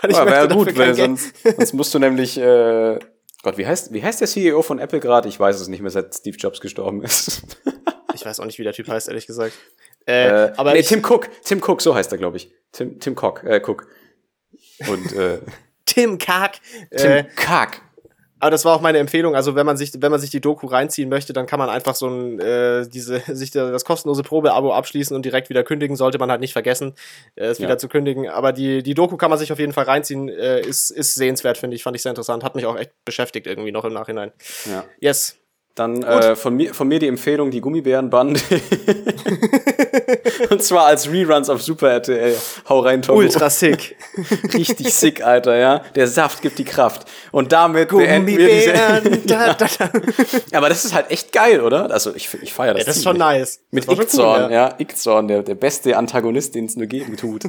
weil 0.00 0.10
ich 0.10 0.16
ja, 0.16 0.26
wäre 0.26 0.48
gut, 0.48 0.76
weil 0.78 0.94
sonst, 0.94 1.34
sonst 1.42 1.72
musst 1.72 1.92
du 1.94 1.98
nämlich, 1.98 2.38
äh, 2.38 2.98
Gott, 3.42 3.58
wie 3.58 3.66
heißt, 3.66 3.92
wie 3.92 4.02
heißt 4.02 4.20
der 4.20 4.28
CEO 4.28 4.62
von 4.62 4.78
Apple 4.78 5.00
gerade? 5.00 5.28
Ich 5.28 5.38
weiß 5.40 5.60
es 5.60 5.66
nicht 5.68 5.80
mehr, 5.80 5.90
seit 5.90 6.14
Steve 6.14 6.36
Jobs 6.36 6.60
gestorben 6.60 7.02
ist. 7.02 7.42
ich 8.14 8.24
weiß 8.24 8.38
auch 8.38 8.46
nicht, 8.46 8.58
wie 8.58 8.64
der 8.64 8.72
Typ 8.72 8.88
heißt, 8.88 9.08
ehrlich 9.08 9.26
gesagt. 9.26 9.52
Äh, 10.06 10.28
äh 10.28 10.52
aber 10.56 10.74
nee, 10.74 10.82
Tim 10.82 11.04
Cook, 11.04 11.28
Tim 11.44 11.60
Cook, 11.60 11.82
so 11.82 11.94
heißt 11.94 12.12
er, 12.12 12.18
glaube 12.18 12.36
ich. 12.36 12.52
Tim, 12.70 13.00
Tim 13.00 13.14
Cook, 13.14 13.42
äh, 13.42 13.60
Cook. 13.64 13.88
Und 14.88 15.12
äh, 15.12 15.40
Tim 15.86 16.18
Kack. 16.18 16.60
Tim 16.94 17.10
äh, 17.10 17.24
Kack. 17.34 17.82
Aber 18.38 18.50
das 18.50 18.66
war 18.66 18.76
auch 18.76 18.82
meine 18.82 18.98
Empfehlung. 18.98 19.34
Also 19.34 19.54
wenn 19.54 19.64
man 19.64 19.78
sich, 19.78 19.92
wenn 19.98 20.10
man 20.10 20.20
sich 20.20 20.30
die 20.30 20.42
Doku 20.42 20.66
reinziehen 20.66 21.08
möchte, 21.08 21.32
dann 21.32 21.46
kann 21.46 21.58
man 21.58 21.70
einfach 21.70 21.94
so 21.94 22.08
ein, 22.08 22.38
äh, 22.38 22.86
diese, 22.86 23.20
sich 23.34 23.50
das 23.50 23.84
kostenlose 23.84 24.22
Probeabo 24.22 24.72
abschließen 24.74 25.16
und 25.16 25.24
direkt 25.24 25.48
wieder 25.48 25.64
kündigen. 25.64 25.96
Sollte 25.96 26.18
man 26.18 26.30
halt 26.30 26.40
nicht 26.40 26.52
vergessen, 26.52 26.94
äh, 27.34 27.46
es 27.46 27.58
ja. 27.58 27.64
wieder 27.64 27.78
zu 27.78 27.88
kündigen. 27.88 28.28
Aber 28.28 28.52
die, 28.52 28.82
die 28.82 28.94
Doku 28.94 29.16
kann 29.16 29.30
man 29.30 29.38
sich 29.38 29.52
auf 29.52 29.58
jeden 29.58 29.72
Fall 29.72 29.84
reinziehen. 29.84 30.28
Äh, 30.28 30.60
ist, 30.60 30.90
ist 30.90 31.14
sehenswert, 31.14 31.56
finde 31.56 31.76
ich. 31.76 31.82
Fand 31.82 31.96
ich 31.96 32.02
sehr 32.02 32.10
interessant. 32.10 32.44
Hat 32.44 32.54
mich 32.54 32.66
auch 32.66 32.76
echt 32.76 32.92
beschäftigt 33.04 33.46
irgendwie 33.46 33.72
noch 33.72 33.84
im 33.84 33.94
Nachhinein. 33.94 34.32
Ja. 34.66 34.84
Yes. 35.00 35.38
Dann 35.76 36.02
äh, 36.02 36.34
von, 36.36 36.56
mir, 36.56 36.72
von 36.72 36.88
mir 36.88 36.98
die 36.98 37.06
Empfehlung, 37.06 37.50
die 37.50 37.60
Gummibärenbande. 37.60 38.40
Und 40.50 40.62
zwar 40.62 40.86
als 40.86 41.12
Reruns 41.12 41.50
auf 41.50 41.60
Super 41.60 41.90
RTL. 41.90 42.34
Hau 42.66 42.80
rein, 42.80 43.02
Tom. 43.02 43.18
Ultra 43.18 43.50
sick. 43.50 43.94
Richtig 44.54 44.94
sick, 44.94 45.22
Alter, 45.22 45.54
ja. 45.56 45.80
Der 45.94 46.08
Saft 46.08 46.40
gibt 46.40 46.58
die 46.58 46.64
Kraft. 46.64 47.06
Und 47.30 47.52
damit 47.52 47.90
beenden 47.90 48.38
wir 48.38 48.48
diese... 48.48 48.72
da, 49.26 49.52
da, 49.52 49.66
da. 49.78 49.90
Aber 50.56 50.70
das 50.70 50.86
ist 50.86 50.94
halt 50.94 51.10
echt 51.10 51.30
geil, 51.30 51.60
oder? 51.60 51.90
Also 51.90 52.14
ich, 52.14 52.32
ich 52.40 52.54
feiere 52.54 52.72
das. 52.72 52.80
Ja, 52.80 52.86
das 52.86 52.96
ist 52.96 53.04
schon 53.04 53.18
nice. 53.18 53.60
Mit 53.70 53.86
Ickzorn, 53.86 54.44
cool, 54.44 54.52
ja. 54.52 54.68
ja. 54.68 54.74
Ickzorn, 54.78 55.28
der, 55.28 55.42
der 55.42 55.56
beste 55.56 55.98
Antagonist, 55.98 56.54
den 56.54 56.64
es 56.64 56.76
nur 56.76 56.86
geben 56.86 57.18
tut. 57.18 57.44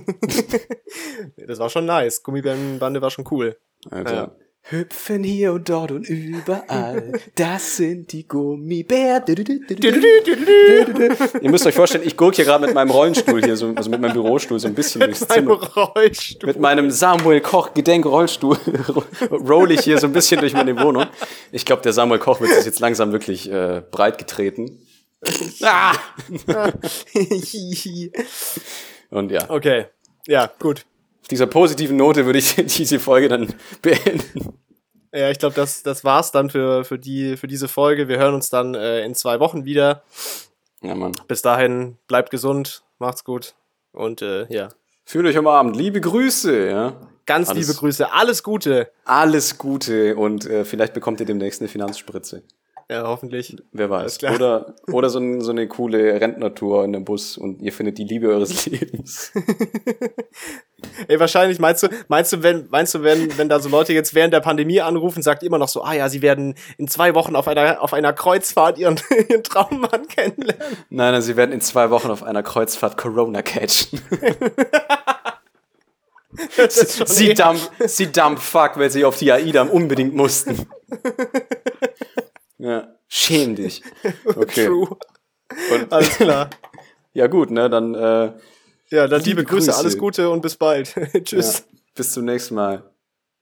das 1.37 1.59
war 1.59 1.69
schon 1.69 1.85
nice. 1.85 2.23
Gummibärenbande 2.23 3.01
war 3.01 3.09
schon 3.09 3.23
cool. 3.31 3.55
Alter. 3.89 4.13
Ja. 4.13 4.31
Hüpfen 4.69 5.23
hier 5.23 5.53
und 5.53 5.69
dort 5.69 5.91
und 5.91 6.09
überall. 6.09 7.13
Das 7.35 7.77
sind 7.77 8.11
die 8.11 8.27
Gummibären. 8.27 9.23
Ihr 11.41 11.49
müsst 11.49 11.65
euch 11.65 11.75
vorstellen, 11.75 12.03
ich 12.05 12.17
gurke 12.17 12.35
hier 12.35 12.45
gerade 12.45 12.65
mit 12.65 12.75
meinem 12.75 12.91
Rollenstuhl 12.91 13.41
hier, 13.41 13.55
so, 13.55 13.73
also 13.73 13.89
mit 13.89 14.01
meinem 14.01 14.13
Bürostuhl 14.13 14.59
so 14.59 14.67
ein 14.67 14.73
bisschen 14.73 15.01
durchs 15.01 15.25
Zimmer. 15.25 15.53
Rollstuhl. 15.53 16.47
Mit 16.47 16.59
meinem 16.59 16.91
Samuel 16.91 17.39
Koch 17.39 17.73
Gedenkrollstuhl 17.73 18.57
roll 19.31 19.71
ich 19.71 19.81
hier 19.81 19.99
so 19.99 20.07
ein 20.07 20.13
bisschen 20.13 20.41
durch 20.41 20.53
meine 20.53 20.77
Wohnung. 20.79 21.05
Ich 21.53 21.65
glaube, 21.65 21.81
der 21.81 21.93
Samuel 21.93 22.19
Koch 22.19 22.41
wird 22.41 22.51
sich 22.51 22.65
jetzt 22.65 22.81
langsam 22.81 23.13
wirklich 23.13 23.49
äh, 23.49 23.81
breit 23.89 24.17
getreten. 24.17 24.85
ah! 25.61 25.93
und 29.11 29.31
ja. 29.31 29.49
Okay. 29.49 29.85
Ja, 30.27 30.51
gut 30.59 30.85
dieser 31.27 31.47
positiven 31.47 31.97
Note 31.97 32.25
würde 32.25 32.39
ich 32.39 32.55
diese 32.77 32.99
Folge 32.99 33.29
dann 33.29 33.53
beenden. 33.81 34.57
Ja, 35.13 35.29
ich 35.29 35.39
glaube, 35.39 35.55
das, 35.55 35.83
das 35.83 36.03
war's 36.03 36.31
dann 36.31 36.49
für, 36.49 36.83
für, 36.83 36.99
die, 36.99 37.37
für 37.37 37.47
diese 37.47 37.67
Folge. 37.67 38.07
Wir 38.07 38.17
hören 38.17 38.35
uns 38.35 38.49
dann 38.49 38.75
äh, 38.75 39.03
in 39.05 39.15
zwei 39.15 39.39
Wochen 39.39 39.65
wieder. 39.65 40.03
Ja, 40.81 40.95
Mann. 40.95 41.13
Bis 41.27 41.41
dahin, 41.41 41.97
bleibt 42.07 42.29
gesund, 42.29 42.83
macht's 42.99 43.23
gut 43.23 43.55
und 43.93 44.21
äh, 44.21 44.45
ja. 44.53 44.69
Fühlt 45.05 45.25
euch 45.25 45.37
am 45.37 45.47
Abend. 45.47 45.75
Liebe 45.75 46.01
Grüße, 46.01 46.67
ja. 46.67 46.93
Ganz 47.25 47.49
alles, 47.49 47.67
liebe 47.67 47.79
Grüße, 47.79 48.11
alles 48.11 48.43
Gute. 48.43 48.91
Alles 49.05 49.57
Gute 49.57 50.15
und 50.15 50.45
äh, 50.45 50.65
vielleicht 50.65 50.93
bekommt 50.93 51.19
ihr 51.19 51.25
demnächst 51.25 51.61
eine 51.61 51.67
Finanzspritze. 51.67 52.43
Ja, 52.89 53.05
hoffentlich. 53.05 53.57
Wer 53.73 53.89
weiß. 53.89 54.23
Oder, 54.23 54.75
oder 54.89 55.09
so, 55.09 55.19
ein, 55.19 55.41
so 55.41 55.51
eine 55.51 55.67
coole 55.67 56.21
Rentnertour 56.21 56.85
in 56.85 56.93
dem 56.93 57.03
Bus 57.03 57.37
und 57.37 57.61
ihr 57.61 57.73
findet 57.73 57.97
die 57.97 58.05
Liebe 58.05 58.29
eures 58.29 58.65
Lebens. 58.65 59.33
Ey, 61.09 61.19
wahrscheinlich 61.19 61.59
meinst 61.59 61.83
du, 61.83 61.89
meinst 62.07 62.31
du, 62.31 62.43
wenn, 62.43 62.67
meinst 62.69 62.95
du, 62.95 63.03
wenn, 63.03 63.37
wenn 63.37 63.49
da 63.49 63.59
so 63.59 63.67
Leute 63.67 63.91
jetzt 63.91 64.15
während 64.15 64.33
der 64.33 64.39
Pandemie 64.39 64.79
anrufen, 64.79 65.21
sagt 65.21 65.43
immer 65.43 65.57
noch 65.57 65.67
so, 65.67 65.83
ah 65.83 65.93
ja, 65.93 66.07
sie 66.07 66.21
werden 66.21 66.55
in 66.77 66.87
zwei 66.87 67.13
Wochen 67.13 67.35
auf 67.35 67.49
einer, 67.49 67.81
auf 67.81 67.91
einer 67.91 68.13
Kreuzfahrt 68.13 68.77
ihren, 68.77 68.97
ihren 69.29 69.43
Traummann 69.43 70.07
kennenlernen. 70.07 70.77
Nein, 70.89 71.11
nein, 71.11 71.21
sie 71.21 71.35
werden 71.35 71.51
in 71.51 71.59
zwei 71.59 71.89
Wochen 71.89 72.09
auf 72.09 72.23
einer 72.23 72.43
Kreuzfahrt 72.43 72.97
Corona 72.97 73.41
catchen. 73.41 74.01
Sie 77.05 77.33
dump, 77.33 77.59
sie 77.87 78.11
dump 78.11 78.37
fuck, 78.37 78.73
weil 78.77 78.91
sie 78.91 79.05
auf 79.05 79.17
die 79.17 79.31
AIDA 79.31 79.63
unbedingt 79.63 80.13
mussten. 80.13 80.67
Ja, 82.57 82.87
schäm 83.07 83.55
dich. 83.55 83.83
Okay. 84.25 84.65
True. 84.67 84.97
Und, 85.73 85.91
Alles 85.93 86.15
klar. 86.17 86.49
ja 87.13 87.27
gut, 87.27 87.51
ne, 87.51 87.69
dann 87.69 87.93
äh, 87.95 88.33
Ja, 88.89 89.07
dann 89.07 89.21
liebe, 89.21 89.41
Liebe 89.41 89.43
Grüße, 89.45 89.67
Grüße. 89.67 89.77
alles 89.77 89.97
Gute 89.97 90.29
und 90.29 90.41
bis 90.41 90.55
bald. 90.55 90.95
ja, 91.13 91.19
Tschüss. 91.21 91.63
bis 91.95 92.11
zum 92.13 92.25
nächsten 92.25 92.55
Mal. 92.55 92.83